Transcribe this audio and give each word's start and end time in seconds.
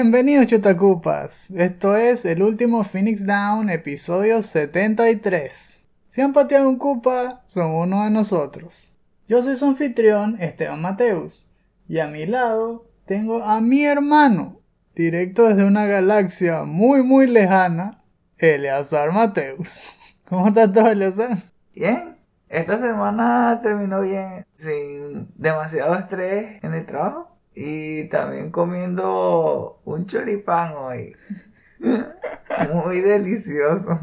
Bienvenidos 0.00 0.46
chutacupas, 0.46 1.50
esto 1.50 1.96
es 1.96 2.24
el 2.24 2.40
último 2.44 2.84
Phoenix 2.84 3.26
Down, 3.26 3.68
episodio 3.68 4.42
73. 4.42 5.88
Si 6.06 6.20
han 6.20 6.32
pateado 6.32 6.68
un 6.68 6.78
cupa, 6.78 7.42
son 7.46 7.72
uno 7.72 8.04
de 8.04 8.10
nosotros. 8.10 8.96
Yo 9.26 9.42
soy 9.42 9.56
su 9.56 9.64
anfitrión, 9.64 10.40
Esteban 10.40 10.80
Mateus, 10.80 11.50
y 11.88 11.98
a 11.98 12.06
mi 12.06 12.26
lado 12.26 12.86
tengo 13.06 13.42
a 13.42 13.60
mi 13.60 13.84
hermano, 13.84 14.60
directo 14.94 15.48
desde 15.48 15.64
una 15.64 15.84
galaxia 15.86 16.62
muy 16.62 17.02
muy 17.02 17.26
lejana, 17.26 18.04
Eleazar 18.36 19.10
Mateus. 19.10 19.96
¿Cómo 20.28 20.46
estás 20.46 20.72
todo, 20.72 20.92
Eleazar? 20.92 21.36
Bien, 21.74 22.16
esta 22.48 22.78
semana 22.78 23.58
terminó 23.60 24.02
bien, 24.02 24.46
sin 24.54 25.28
demasiado 25.34 25.96
estrés 25.96 26.62
en 26.62 26.74
el 26.74 26.86
trabajo 26.86 27.27
y 27.60 28.04
también 28.04 28.52
comiendo 28.52 29.80
un 29.84 30.06
choripán 30.06 30.74
hoy. 30.76 31.16
Muy 32.72 33.00
delicioso. 33.00 33.98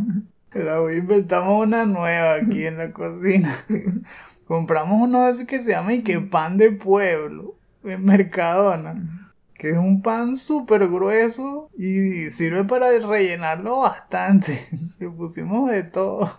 Pero 0.49 0.83
hoy 0.83 0.97
inventamos 0.97 1.65
una 1.65 1.85
nueva 1.85 2.33
aquí 2.35 2.65
en 2.65 2.77
la 2.77 2.91
cocina. 2.91 3.55
Compramos 4.47 5.02
uno 5.02 5.23
de 5.23 5.31
esos 5.31 5.47
que 5.47 5.61
se 5.61 5.71
llama 5.71 5.93
y 5.93 6.03
que 6.03 6.19
pan 6.19 6.57
de 6.57 6.71
pueblo 6.71 7.55
en 7.85 8.03
Mercadona. 8.03 9.31
Que 9.53 9.69
es 9.69 9.77
un 9.77 10.02
pan 10.02 10.35
súper 10.35 10.89
grueso 10.89 11.69
y 11.77 12.30
sirve 12.31 12.65
para 12.65 12.89
rellenarlo 12.99 13.80
bastante. 13.80 14.67
Le 14.99 15.09
pusimos 15.09 15.71
de 15.71 15.83
todo. 15.83 16.30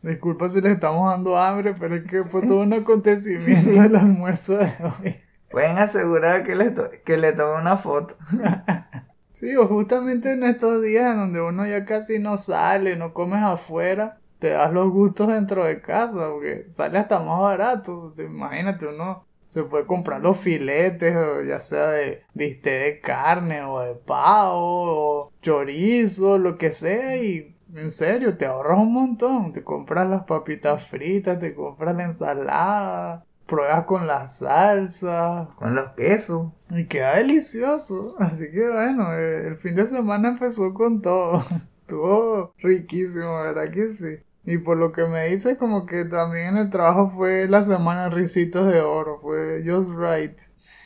Disculpa 0.00 0.48
si 0.48 0.60
le 0.62 0.72
estamos 0.72 1.08
dando 1.10 1.36
hambre, 1.36 1.74
pero 1.78 1.94
es 1.94 2.04
que 2.04 2.24
fue 2.24 2.44
todo 2.44 2.62
un 2.62 2.72
acontecimiento 2.72 3.82
el 3.82 3.94
almuerzo 3.94 4.56
de 4.56 4.72
hoy. 4.80 5.16
Pueden 5.52 5.78
asegurar 5.78 6.44
que 6.44 6.56
le, 6.56 6.74
que 7.04 7.16
le 7.18 7.32
tome 7.34 7.60
una 7.62 7.76
foto. 7.78 8.16
Sí, 9.32 9.56
o 9.56 9.66
justamente 9.66 10.32
en 10.34 10.44
estos 10.44 10.82
días 10.82 11.16
donde 11.16 11.40
uno 11.40 11.66
ya 11.66 11.84
casi 11.86 12.18
no 12.18 12.38
sale, 12.38 12.96
no 12.96 13.14
comes 13.14 13.42
afuera, 13.42 14.20
te 14.38 14.50
das 14.50 14.72
los 14.72 14.90
gustos 14.92 15.28
dentro 15.28 15.64
de 15.64 15.80
casa, 15.80 16.28
porque 16.30 16.66
sale 16.70 16.98
hasta 16.98 17.18
más 17.20 17.40
barato. 17.40 18.12
Te- 18.16 18.24
Imagínate, 18.24 18.86
uno 18.86 19.26
se 19.46 19.64
puede 19.64 19.86
comprar 19.86 20.20
los 20.20 20.36
filetes, 20.38 21.14
ya 21.48 21.60
sea 21.60 21.88
de 21.92 22.20
bistec 22.34 22.96
de 22.96 23.00
carne, 23.00 23.62
o 23.64 23.80
de 23.80 23.94
pavo, 23.94 25.24
o 25.26 25.32
chorizo, 25.42 26.38
lo 26.38 26.58
que 26.58 26.70
sea, 26.70 27.16
y 27.16 27.56
en 27.74 27.90
serio, 27.90 28.36
te 28.36 28.46
ahorras 28.46 28.78
un 28.78 28.92
montón. 28.92 29.52
Te 29.52 29.64
compras 29.64 30.08
las 30.08 30.24
papitas 30.24 30.84
fritas, 30.86 31.40
te 31.40 31.54
compras 31.54 31.96
la 31.96 32.04
ensalada, 32.04 33.26
pruebas 33.52 33.84
con 33.84 34.06
la 34.06 34.26
salsa, 34.26 35.50
Con 35.56 35.74
los 35.74 35.90
quesos. 35.90 36.52
y 36.70 36.86
queda 36.86 37.16
delicioso. 37.16 38.16
Así 38.18 38.50
que 38.50 38.66
bueno, 38.70 39.12
eh, 39.12 39.48
el 39.48 39.56
fin 39.58 39.76
de 39.76 39.84
semana 39.84 40.30
empezó 40.30 40.72
con 40.72 41.02
todo. 41.02 41.42
Estuvo 41.82 42.54
riquísimo, 42.56 43.42
¿verdad 43.42 43.70
que 43.70 43.90
sí? 43.90 44.16
Y 44.46 44.56
por 44.56 44.78
lo 44.78 44.90
que 44.90 45.04
me 45.04 45.26
dices, 45.26 45.58
como 45.58 45.84
que 45.84 46.06
también 46.06 46.48
en 46.48 46.56
el 46.56 46.70
trabajo 46.70 47.10
fue 47.10 47.46
la 47.46 47.60
semana 47.60 48.08
risitos 48.08 48.72
de 48.72 48.80
oro. 48.80 49.20
Fue 49.20 49.62
just 49.66 49.90
right. 49.90 50.38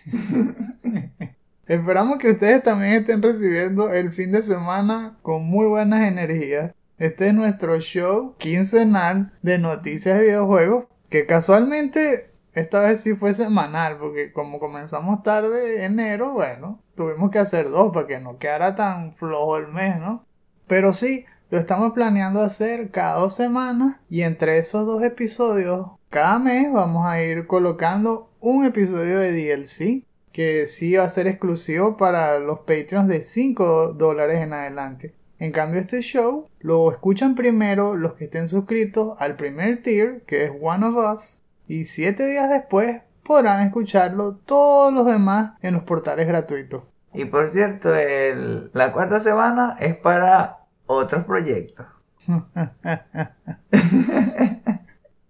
Esperamos 1.68 2.18
que 2.18 2.32
ustedes 2.32 2.64
también 2.64 2.94
estén 2.94 3.22
recibiendo 3.22 3.92
el 3.92 4.10
fin 4.10 4.32
de 4.32 4.42
semana 4.42 5.18
con 5.22 5.44
muy 5.44 5.66
buenas 5.66 6.08
energías. 6.08 6.72
Este 6.98 7.28
es 7.28 7.34
nuestro 7.34 7.78
show 7.78 8.34
quincenal 8.38 9.32
de 9.42 9.58
noticias 9.58 10.18
de 10.18 10.24
videojuegos, 10.24 10.86
que 11.08 11.26
casualmente 11.26 12.30
esta 12.56 12.80
vez 12.80 13.02
sí 13.02 13.14
fue 13.14 13.34
semanal, 13.34 13.98
porque 13.98 14.32
como 14.32 14.58
comenzamos 14.58 15.22
tarde 15.22 15.84
enero, 15.84 16.32
bueno, 16.32 16.80
tuvimos 16.94 17.30
que 17.30 17.38
hacer 17.38 17.68
dos 17.68 17.92
para 17.92 18.06
que 18.06 18.18
no 18.18 18.38
quedara 18.38 18.74
tan 18.74 19.14
flojo 19.14 19.58
el 19.58 19.68
mes, 19.68 19.98
¿no? 19.98 20.24
Pero 20.66 20.94
sí, 20.94 21.26
lo 21.50 21.58
estamos 21.58 21.92
planeando 21.92 22.40
hacer 22.40 22.90
cada 22.90 23.20
dos 23.20 23.34
semanas 23.36 23.96
y 24.08 24.22
entre 24.22 24.56
esos 24.56 24.86
dos 24.86 25.02
episodios, 25.02 25.86
cada 26.08 26.38
mes 26.38 26.72
vamos 26.72 27.06
a 27.06 27.22
ir 27.22 27.46
colocando 27.46 28.30
un 28.40 28.64
episodio 28.64 29.18
de 29.18 29.32
DLC 29.32 30.06
que 30.32 30.66
sí 30.66 30.96
va 30.96 31.04
a 31.04 31.10
ser 31.10 31.26
exclusivo 31.26 31.98
para 31.98 32.38
los 32.38 32.60
Patreons 32.60 33.06
de 33.06 33.20
5 33.20 33.92
dólares 33.92 34.40
en 34.40 34.54
adelante. 34.54 35.14
En 35.38 35.52
cambio, 35.52 35.78
este 35.78 36.00
show 36.00 36.46
lo 36.60 36.90
escuchan 36.90 37.34
primero 37.34 37.96
los 37.96 38.14
que 38.14 38.24
estén 38.24 38.48
suscritos 38.48 39.14
al 39.18 39.36
primer 39.36 39.82
tier, 39.82 40.22
que 40.22 40.44
es 40.44 40.52
One 40.58 40.86
of 40.86 40.96
Us, 41.12 41.42
y 41.68 41.84
7 41.84 42.26
días 42.26 42.48
después 42.50 43.02
podrán 43.22 43.66
escucharlo 43.66 44.36
todos 44.36 44.92
los 44.92 45.06
demás 45.06 45.52
en 45.62 45.74
los 45.74 45.82
portales 45.82 46.26
gratuitos. 46.26 46.82
Y 47.12 47.24
por 47.24 47.48
cierto, 47.48 47.94
el- 47.94 48.70
la 48.72 48.92
cuarta 48.92 49.20
semana 49.20 49.76
es 49.80 49.96
para 49.96 50.58
otros 50.86 51.24
proyectos. 51.24 51.86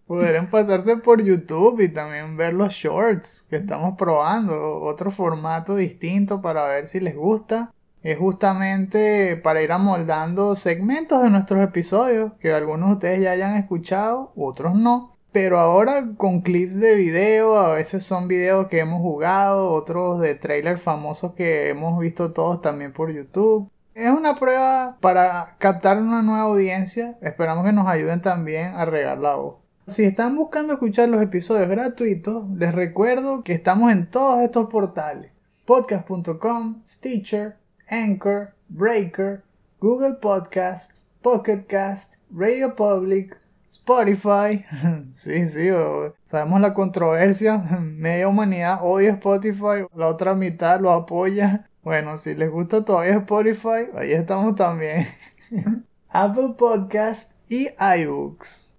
Podrán 0.06 0.50
pasarse 0.50 0.97
por 0.98 1.20
YouTube 1.22 1.80
y 1.80 1.88
también 1.92 2.36
ver 2.36 2.53
los 2.54 2.72
shorts 2.72 3.44
que 3.50 3.56
estamos 3.56 3.97
probando, 3.98 4.80
otro 4.82 5.10
formato 5.10 5.74
distinto 5.74 6.41
para 6.41 6.64
ver 6.66 6.86
si 6.86 7.00
les 7.00 7.16
gusta. 7.16 7.72
Es 8.04 8.16
justamente 8.18 9.36
para 9.36 9.62
ir 9.62 9.72
amoldando 9.72 10.54
segmentos 10.54 11.24
de 11.24 11.30
nuestros 11.30 11.60
episodios 11.64 12.32
que 12.38 12.53
algunos 12.53 12.88
de 12.91 12.94
ustedes 12.94 13.22
ya 13.22 13.32
hayan 13.32 13.56
escuchado, 13.56 14.32
otros 14.36 14.76
no. 14.76 15.16
Pero 15.36 15.58
ahora 15.58 16.14
con 16.16 16.41
clips 16.41 16.80
de 16.80 16.94
video, 16.94 17.58
a 17.58 17.74
veces 17.74 18.02
son 18.02 18.26
videos 18.26 18.69
que 18.69 18.78
hemos 18.78 19.02
jugado, 19.02 19.70
otros 19.70 20.19
de 20.19 20.34
trailers 20.34 20.80
famosos 20.80 21.34
que 21.34 21.69
hemos 21.69 22.00
visto 22.00 22.32
todos 22.32 22.62
también 22.62 22.94
por 22.94 23.12
YouTube. 23.12 23.70
Es 23.92 24.08
una 24.08 24.34
prueba 24.34 24.97
para 25.02 25.56
captar 25.58 25.98
una 25.98 26.22
nueva 26.22 26.44
audiencia. 26.44 27.19
Esperamos 27.20 27.66
que 27.66 27.72
nos 27.74 27.86
ayuden 27.86 28.22
también 28.22 28.76
a 28.76 28.86
regar 28.86 29.19
la 29.19 29.34
voz. 29.34 29.56
Si 29.86 30.04
están 30.04 30.36
buscando 30.36 30.72
escuchar 30.72 31.10
los 31.10 31.20
episodios 31.20 31.68
gratuitos, 31.68 32.48
les 32.56 32.74
recuerdo 32.74 33.44
que 33.44 33.53
estamos 33.53 33.92
en 33.92 34.10
todos 34.10 34.41
estos 34.41 34.70
portales. 34.70 35.32
Podcast.com, 35.66 36.80
Stitcher, 36.86 37.58
Anchor, 37.91 38.54
Breaker, 38.70 39.42
Google 39.80 40.14
Podcasts, 40.14 41.08
Pocket 41.20 41.66
Cast, 41.66 42.22
Radio 42.30 42.74
Public, 42.74 43.36
Spotify. 43.69 44.65
sí, 45.12 45.47
sí, 45.47 45.69
sabemos 46.25 46.60
la 46.60 46.75
controversia. 46.75 47.59
Media 47.81 48.28
humanidad 48.28 48.81
odia 48.82 49.12
Spotify, 49.12 49.87
la 49.94 50.09
otra 50.09 50.34
mitad 50.34 50.81
lo 50.81 50.91
apoya. 50.91 51.69
Bueno, 51.82 52.16
si 52.16 52.34
les 52.34 52.50
gusta 52.50 52.84
todavía 52.84 53.15
Spotify, 53.19 53.91
ahí 53.97 54.12
estamos 54.12 54.54
también. 54.54 55.06
Apple 56.09 56.54
Podcast 56.59 57.32
y 57.49 57.69
iBooks. 58.00 58.72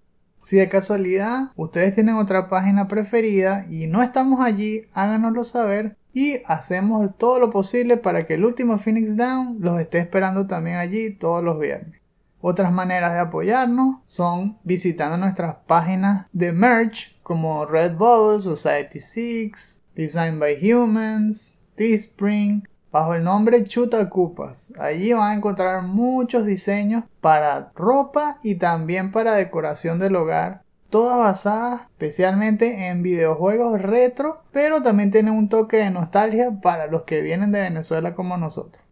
Si 0.43 0.55
de 0.55 0.69
casualidad 0.69 1.51
ustedes 1.55 1.93
tienen 1.93 2.15
otra 2.15 2.47
página 2.47 2.87
preferida 2.87 3.65
y 3.69 3.87
no 3.87 4.01
estamos 4.01 4.39
allí, 4.39 4.87
háganoslo 4.93 5.43
saber 5.43 5.97
y 6.13 6.41
hacemos 6.45 7.15
todo 7.17 7.37
lo 7.37 7.51
posible 7.51 7.97
para 7.97 8.25
que 8.25 8.35
el 8.35 8.45
último 8.45 8.77
Phoenix 8.77 9.17
Down 9.17 9.57
los 9.59 9.79
esté 9.79 9.99
esperando 9.99 10.47
también 10.47 10.77
allí 10.77 11.11
todos 11.11 11.43
los 11.43 11.59
viernes. 11.59 11.96
Otras 12.39 12.71
maneras 12.71 13.13
de 13.13 13.19
apoyarnos 13.19 13.97
son 14.03 14.57
visitando 14.63 15.17
nuestras 15.17 15.55
páginas 15.65 16.27
de 16.31 16.51
merch 16.51 17.17
como 17.23 17.65
Redbubble, 17.65 18.41
Society 18.41 18.99
6, 18.99 19.83
Design 19.95 20.39
by 20.39 20.71
Humans, 20.71 21.59
Teespring, 21.75 22.67
bajo 22.91 23.15
el 23.15 23.23
nombre 23.23 23.65
Chuta 23.65 24.09
Cupas. 24.09 24.73
Allí 24.79 25.13
van 25.13 25.31
a 25.31 25.35
encontrar 25.35 25.81
muchos 25.81 26.45
diseños 26.45 27.03
para 27.21 27.71
ropa 27.75 28.37
y 28.43 28.55
también 28.55 29.11
para 29.11 29.33
decoración 29.33 29.99
del 29.99 30.15
hogar. 30.15 30.61
Todas 30.89 31.17
basadas 31.17 31.81
especialmente 31.81 32.87
en 32.87 33.03
videojuegos 33.03 33.81
retro, 33.81 34.37
pero 34.51 34.81
también 34.81 35.11
tienen 35.11 35.33
un 35.33 35.49
toque 35.49 35.77
de 35.77 35.89
nostalgia 35.89 36.61
para 36.61 36.87
los 36.87 37.03
que 37.03 37.21
vienen 37.21 37.51
de 37.51 37.61
Venezuela 37.61 38.15
como 38.15 38.37
nosotros. 38.37 38.86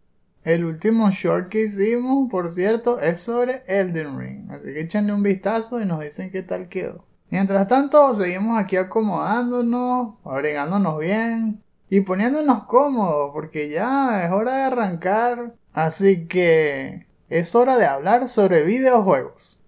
El 0.46 0.64
último 0.64 1.10
short 1.10 1.50
que 1.50 1.64
hicimos, 1.64 2.30
por 2.30 2.52
cierto, 2.52 3.02
es 3.02 3.20
sobre 3.20 3.64
Elden 3.66 4.20
Ring. 4.20 4.52
Así 4.52 4.66
que 4.66 4.82
échenle 4.82 5.12
un 5.12 5.24
vistazo 5.24 5.82
y 5.82 5.86
nos 5.86 6.02
dicen 6.02 6.32
qué 6.32 6.44
tal 6.44 6.70
quedó. 6.70 7.04
Mientras 7.32 7.68
tanto, 7.68 8.14
seguimos 8.14 8.60
aquí 8.60 8.78
acomodándonos, 8.78 10.14
agregándonos 10.24 11.00
bien 11.00 11.64
y 11.90 12.02
poniéndonos 12.02 12.66
cómodos, 12.66 13.32
porque 13.34 13.70
ya 13.72 14.24
es 14.24 14.32
hora 14.32 14.58
de 14.58 14.62
arrancar. 14.62 15.56
Así 15.74 16.28
que 16.28 17.08
es 17.28 17.56
hora 17.56 17.78
de 17.78 17.88
hablar 17.88 18.30
sobre 18.30 18.62
videojuegos. 18.62 19.65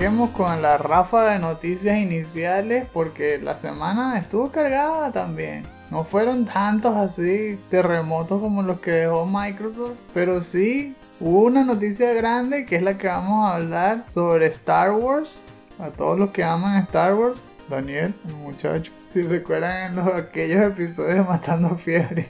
Arranquemos 0.00 0.30
con 0.30 0.62
la 0.62 0.78
ráfaga 0.78 1.32
de 1.32 1.40
noticias 1.40 1.98
iniciales 1.98 2.86
porque 2.90 3.36
la 3.36 3.54
semana 3.54 4.18
estuvo 4.18 4.50
cargada 4.50 5.12
también. 5.12 5.66
No 5.90 6.04
fueron 6.04 6.46
tantos 6.46 6.96
así 6.96 7.60
terremotos 7.68 8.40
como 8.40 8.62
los 8.62 8.80
que 8.80 8.92
dejó 8.92 9.26
Microsoft, 9.26 9.98
pero 10.14 10.40
sí 10.40 10.96
hubo 11.20 11.42
una 11.42 11.64
noticia 11.64 12.14
grande 12.14 12.64
que 12.64 12.76
es 12.76 12.82
la 12.82 12.96
que 12.96 13.08
vamos 13.08 13.44
a 13.44 13.56
hablar 13.56 14.06
sobre 14.08 14.46
Star 14.46 14.92
Wars. 14.92 15.48
A 15.78 15.90
todos 15.90 16.18
los 16.18 16.30
que 16.30 16.44
aman 16.44 16.82
Star 16.84 17.14
Wars, 17.14 17.44
Daniel, 17.68 18.14
el 18.26 18.36
muchacho, 18.36 18.92
si 19.10 19.20
recuerdan 19.20 19.90
en 19.90 19.96
los, 19.96 20.14
aquellos 20.14 20.62
episodios 20.62 21.16
de 21.16 21.22
Matando 21.24 21.76
Fiebre. 21.76 22.26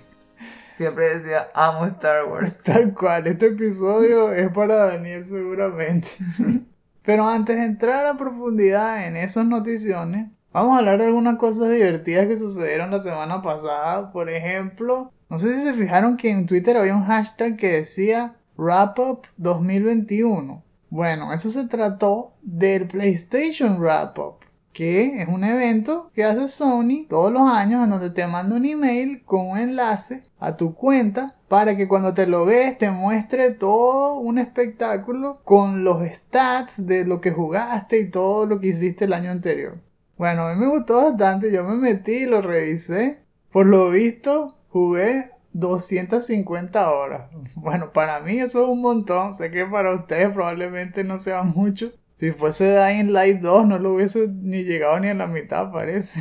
Siempre 0.77 1.19
decía, 1.19 1.47
amo 1.55 1.87
Star 1.87 2.25
Wars. 2.25 2.53
Tal 2.65 2.93
cual, 2.95 3.29
este 3.29 3.47
episodio 3.47 4.33
es 4.33 4.51
para 4.51 4.87
Daniel 4.87 5.25
seguramente. 5.25 6.09
Pero 7.03 7.29
antes 7.29 7.57
de 7.57 7.65
entrar 7.65 8.07
a 8.07 8.17
profundidad 8.17 9.07
en 9.07 9.17
esas 9.17 9.47
noticiones, 9.47 10.29
vamos 10.53 10.75
a 10.75 10.79
hablar 10.79 10.99
de 10.99 11.07
algunas 11.07 11.37
cosas 11.37 11.71
divertidas 11.71 12.27
que 12.27 12.37
sucedieron 12.37 12.91
la 12.91 13.01
semana 13.01 13.43
pasada. 13.43 14.13
Por 14.13 14.29
ejemplo, 14.29 15.13
no 15.29 15.39
sé 15.39 15.55
si 15.55 15.65
se 15.65 15.75
fijaron 15.75 16.17
que 16.17 16.31
en 16.31 16.47
Twitter 16.47 16.77
había 16.77 16.97
un 16.97 17.07
hashtag 17.07 17.57
que 17.57 17.73
decía 17.73 18.37
Wrap 18.57 18.99
Up 18.99 19.23
2021. 19.37 20.63
Bueno, 20.91 21.33
eso 21.33 21.51
se 21.51 21.69
trató 21.69 22.35
del 22.43 22.87
PlayStation 22.87 23.79
Wrap 23.79 24.19
Up 24.19 24.40
que 24.73 25.23
es 25.23 25.29
un 25.29 25.45
evento 25.45 26.11
que 26.15 26.25
hace 26.25 26.49
Sony 26.49 27.07
todos 27.09 27.33
los 27.33 27.49
años 27.49 27.85
en 27.85 27.91
donde 27.91 28.11
te 28.11 28.27
manda 28.27 28.57
un 28.57 28.65
email 28.65 29.23
con 29.25 29.49
un 29.49 29.59
enlace 29.59 30.23
a 30.39 30.57
tu 30.57 30.75
cuenta 30.75 31.37
para 31.49 31.77
que 31.77 31.89
cuando 31.89 32.15
te 32.15 32.27
lo 32.27 32.47
ves 32.47 32.79
te 32.79 32.91
muestre 32.91 33.51
todo 33.51 34.15
un 34.15 34.39
espectáculo 34.39 35.41
con 35.45 35.83
los 35.83 36.07
stats 36.09 36.87
de 36.87 37.05
lo 37.05 37.21
que 37.21 37.33
jugaste 37.33 37.99
y 37.99 38.11
todo 38.11 38.47
lo 38.47 38.61
que 38.61 38.69
hiciste 38.69 39.07
el 39.07 39.13
año 39.13 39.31
anterior. 39.31 39.79
Bueno, 40.17 40.43
a 40.43 40.55
mí 40.55 40.61
me 40.61 40.69
gustó 40.69 41.11
bastante, 41.11 41.51
yo 41.51 41.65
me 41.65 41.77
metí 41.77 42.13
y 42.13 42.27
lo 42.27 42.43
revisé. 42.43 43.21
Por 43.51 43.67
lo 43.67 43.91
visto, 43.91 44.55
jugué 44.69 45.31
250 45.53 46.91
horas. 46.91 47.31
Bueno, 47.57 47.93
para 47.93 48.21
mí 48.21 48.39
eso 48.39 48.65
es 48.65 48.69
un 48.69 48.81
montón. 48.83 49.35
Sé 49.35 49.51
que 49.51 49.65
para 49.65 49.95
ustedes 49.95 50.33
probablemente 50.33 51.05
no 51.05 51.19
sea 51.19 51.43
mucho. 51.43 51.93
Si 52.21 52.33
fuese 52.33 52.77
Dying 52.79 53.15
Light 53.15 53.41
2 53.41 53.67
no 53.67 53.79
lo 53.79 53.95
hubiese 53.95 54.29
ni 54.29 54.65
llegado 54.65 55.01
ni 55.01 55.09
a 55.09 55.15
la 55.15 55.27
mitad, 55.27 55.73
parece. 55.73 56.21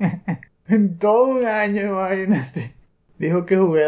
en 0.66 0.98
todo 0.98 1.36
un 1.36 1.46
año, 1.46 1.82
imagínate. 1.82 2.74
Dijo 3.16 3.46
que 3.46 3.56
jugué 3.56 3.84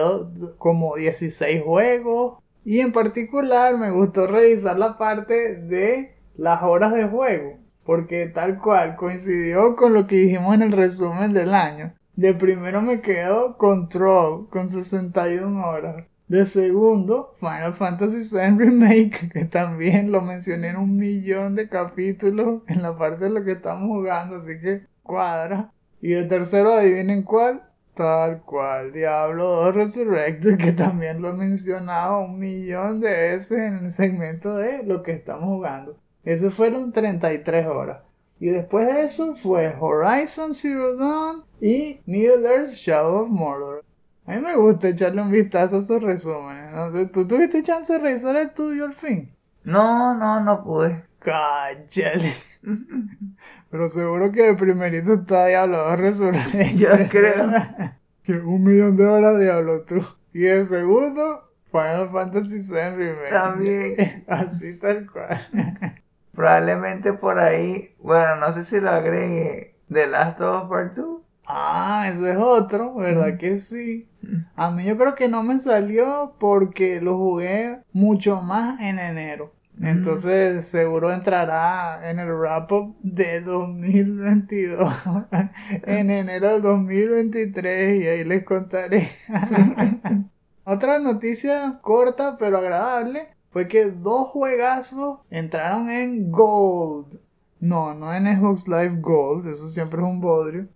como 0.58 0.94
16 0.94 1.64
juegos. 1.64 2.38
Y 2.64 2.78
en 2.78 2.92
particular 2.92 3.76
me 3.76 3.90
gustó 3.90 4.28
revisar 4.28 4.78
la 4.78 4.98
parte 4.98 5.56
de 5.56 6.14
las 6.36 6.62
horas 6.62 6.92
de 6.92 7.08
juego. 7.08 7.58
Porque 7.84 8.28
tal 8.28 8.60
cual 8.60 8.94
coincidió 8.94 9.74
con 9.74 9.94
lo 9.94 10.06
que 10.06 10.14
dijimos 10.14 10.54
en 10.54 10.62
el 10.62 10.70
resumen 10.70 11.32
del 11.32 11.54
año. 11.54 11.92
De 12.14 12.34
primero 12.34 12.82
me 12.82 13.00
quedo 13.00 13.58
Control 13.58 14.48
con 14.48 14.68
61 14.68 15.66
horas. 15.66 16.06
De 16.28 16.44
segundo, 16.44 17.34
Final 17.40 17.72
Fantasy 17.72 18.18
VII 18.18 18.58
Remake, 18.58 19.30
que 19.32 19.46
también 19.46 20.12
lo 20.12 20.20
mencioné 20.20 20.68
en 20.68 20.76
un 20.76 20.94
millón 20.96 21.54
de 21.54 21.70
capítulos 21.70 22.62
en 22.66 22.82
la 22.82 22.98
parte 22.98 23.24
de 23.24 23.30
lo 23.30 23.44
que 23.44 23.52
estamos 23.52 23.88
jugando, 23.88 24.36
así 24.36 24.60
que 24.60 24.82
cuadra. 25.02 25.72
Y 26.02 26.10
de 26.10 26.24
tercero, 26.24 26.74
adivinen 26.74 27.22
cuál. 27.22 27.62
Tal 27.94 28.42
cual, 28.42 28.92
Diablo 28.92 29.44
2 29.44 29.74
Resurrected, 29.74 30.58
que 30.58 30.72
también 30.72 31.20
lo 31.20 31.30
he 31.30 31.32
mencionado 31.32 32.20
un 32.20 32.38
millón 32.38 33.00
de 33.00 33.10
veces 33.10 33.58
en 33.58 33.78
el 33.78 33.90
segmento 33.90 34.54
de 34.54 34.84
lo 34.84 35.02
que 35.02 35.12
estamos 35.12 35.46
jugando. 35.46 35.98
Eso 36.24 36.50
fueron 36.50 36.92
33 36.92 37.66
horas. 37.66 38.02
Y 38.38 38.50
después 38.50 38.86
de 38.86 39.02
eso 39.02 39.34
fue 39.34 39.74
Horizon 39.80 40.54
Zero 40.54 40.94
Dawn 40.94 41.42
y 41.60 42.00
Middle 42.06 42.46
Earth 42.46 42.70
Shadow 42.70 43.24
of 43.24 43.30
Mordor. 43.30 43.84
A 44.28 44.32
mí 44.32 44.42
me 44.42 44.56
gusta 44.56 44.88
echarle 44.88 45.22
un 45.22 45.30
vistazo 45.30 45.76
a 45.76 45.78
esos 45.78 46.02
resúmenes. 46.02 46.70
No 46.70 46.92
sé, 46.92 47.06
¿tú 47.06 47.26
tuviste 47.26 47.62
chance 47.62 47.94
de 47.94 47.98
revisar 47.98 48.36
el 48.36 48.50
tuyo 48.50 48.84
al 48.84 48.92
fin? 48.92 49.34
No, 49.64 50.14
no, 50.14 50.38
no 50.40 50.62
pude. 50.62 51.02
Cállate. 51.18 52.30
Pero 53.70 53.88
seguro 53.88 54.30
que 54.30 54.42
de 54.42 54.54
primerito 54.54 55.14
está 55.14 55.46
Diablo 55.46 55.78
2 55.78 56.00
Resurrected. 56.00 56.76
Yo 56.76 56.88
creo. 57.08 57.52
que 58.22 58.32
un 58.32 58.64
millón 58.64 58.98
de 58.98 59.06
horas 59.06 59.40
Diablo 59.40 59.80
tú. 59.86 60.06
Y 60.34 60.44
el 60.44 60.66
segundo, 60.66 61.50
Final 61.72 62.10
Fantasy 62.10 62.58
VII 62.58 62.90
Remake. 62.90 63.30
También. 63.30 64.24
Así 64.28 64.74
tal 64.74 65.10
cual. 65.10 65.40
Probablemente 66.34 67.14
por 67.14 67.38
ahí, 67.38 67.94
bueno, 67.98 68.36
no 68.36 68.52
sé 68.52 68.66
si 68.66 68.78
lo 68.78 68.90
agregué, 68.90 69.74
The 69.90 70.06
Last 70.06 70.38
of 70.42 70.64
Us 70.64 70.68
Part 70.68 70.96
2. 70.96 71.22
Ah, 71.46 72.10
eso 72.12 72.26
es 72.28 72.36
otro, 72.36 72.94
¿verdad 72.94 73.38
que 73.38 73.56
sí? 73.56 74.07
A 74.56 74.70
mí 74.70 74.84
yo 74.84 74.96
creo 74.96 75.14
que 75.14 75.28
no 75.28 75.42
me 75.42 75.58
salió 75.58 76.34
porque 76.38 77.00
lo 77.00 77.16
jugué 77.16 77.82
mucho 77.92 78.40
más 78.42 78.80
en 78.80 78.98
enero. 78.98 79.52
Entonces 79.80 80.66
seguro 80.66 81.12
entrará 81.12 82.10
en 82.10 82.18
el 82.18 82.32
wrap 82.32 82.72
up 82.72 82.96
de 83.00 83.40
2022, 83.40 85.04
en 85.86 86.10
enero 86.10 86.54
del 86.54 86.62
2023 86.62 88.02
y 88.02 88.06
ahí 88.08 88.24
les 88.24 88.44
contaré. 88.44 89.08
Otra 90.64 90.98
noticia 90.98 91.78
corta 91.80 92.36
pero 92.38 92.58
agradable 92.58 93.28
fue 93.50 93.68
que 93.68 93.84
dos 93.84 94.28
juegazos 94.28 95.20
entraron 95.30 95.88
en 95.90 96.30
Gold. 96.32 97.20
No, 97.60 97.94
no 97.94 98.12
en 98.12 98.26
Xbox 98.26 98.66
Live 98.66 98.98
Gold, 99.00 99.46
eso 99.46 99.68
siempre 99.68 100.00
es 100.00 100.06
un 100.08 100.20
bodrio 100.20 100.68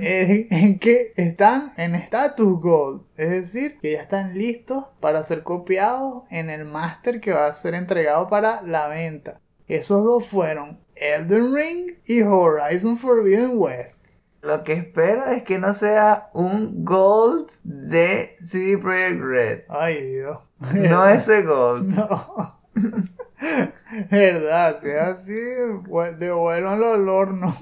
en 0.00 0.78
que 0.78 1.12
están 1.16 1.72
en 1.76 1.94
status 1.94 2.60
gold, 2.60 3.02
es 3.16 3.30
decir, 3.30 3.78
que 3.80 3.92
ya 3.92 4.02
están 4.02 4.36
listos 4.36 4.84
para 5.00 5.22
ser 5.22 5.42
copiados 5.42 6.24
en 6.30 6.50
el 6.50 6.64
máster 6.64 7.20
que 7.20 7.32
va 7.32 7.46
a 7.46 7.52
ser 7.52 7.74
entregado 7.74 8.28
para 8.28 8.62
la 8.62 8.88
venta. 8.88 9.40
Esos 9.68 10.04
dos 10.04 10.26
fueron 10.26 10.80
Elden 10.96 11.54
Ring 11.54 11.92
y 12.04 12.22
Horizon 12.22 12.96
Forbidden 12.96 13.52
West. 13.54 14.20
Lo 14.42 14.64
que 14.64 14.72
espero 14.72 15.26
es 15.26 15.42
que 15.42 15.58
no 15.58 15.74
sea 15.74 16.30
un 16.32 16.84
Gold 16.84 17.50
de 17.62 18.36
CD 18.42 18.78
Projekt 18.78 19.20
Red. 19.20 19.60
Ay, 19.68 20.02
Dios. 20.12 20.50
No 20.74 21.06
ese 21.06 21.42
Gold. 21.42 21.94
No. 21.94 22.60
Verdad, 24.10 24.76
si 24.80 24.88
es 24.88 25.00
así, 25.00 25.32
devuélvanlo 26.18 26.92
al 26.92 27.08
horno. 27.08 27.54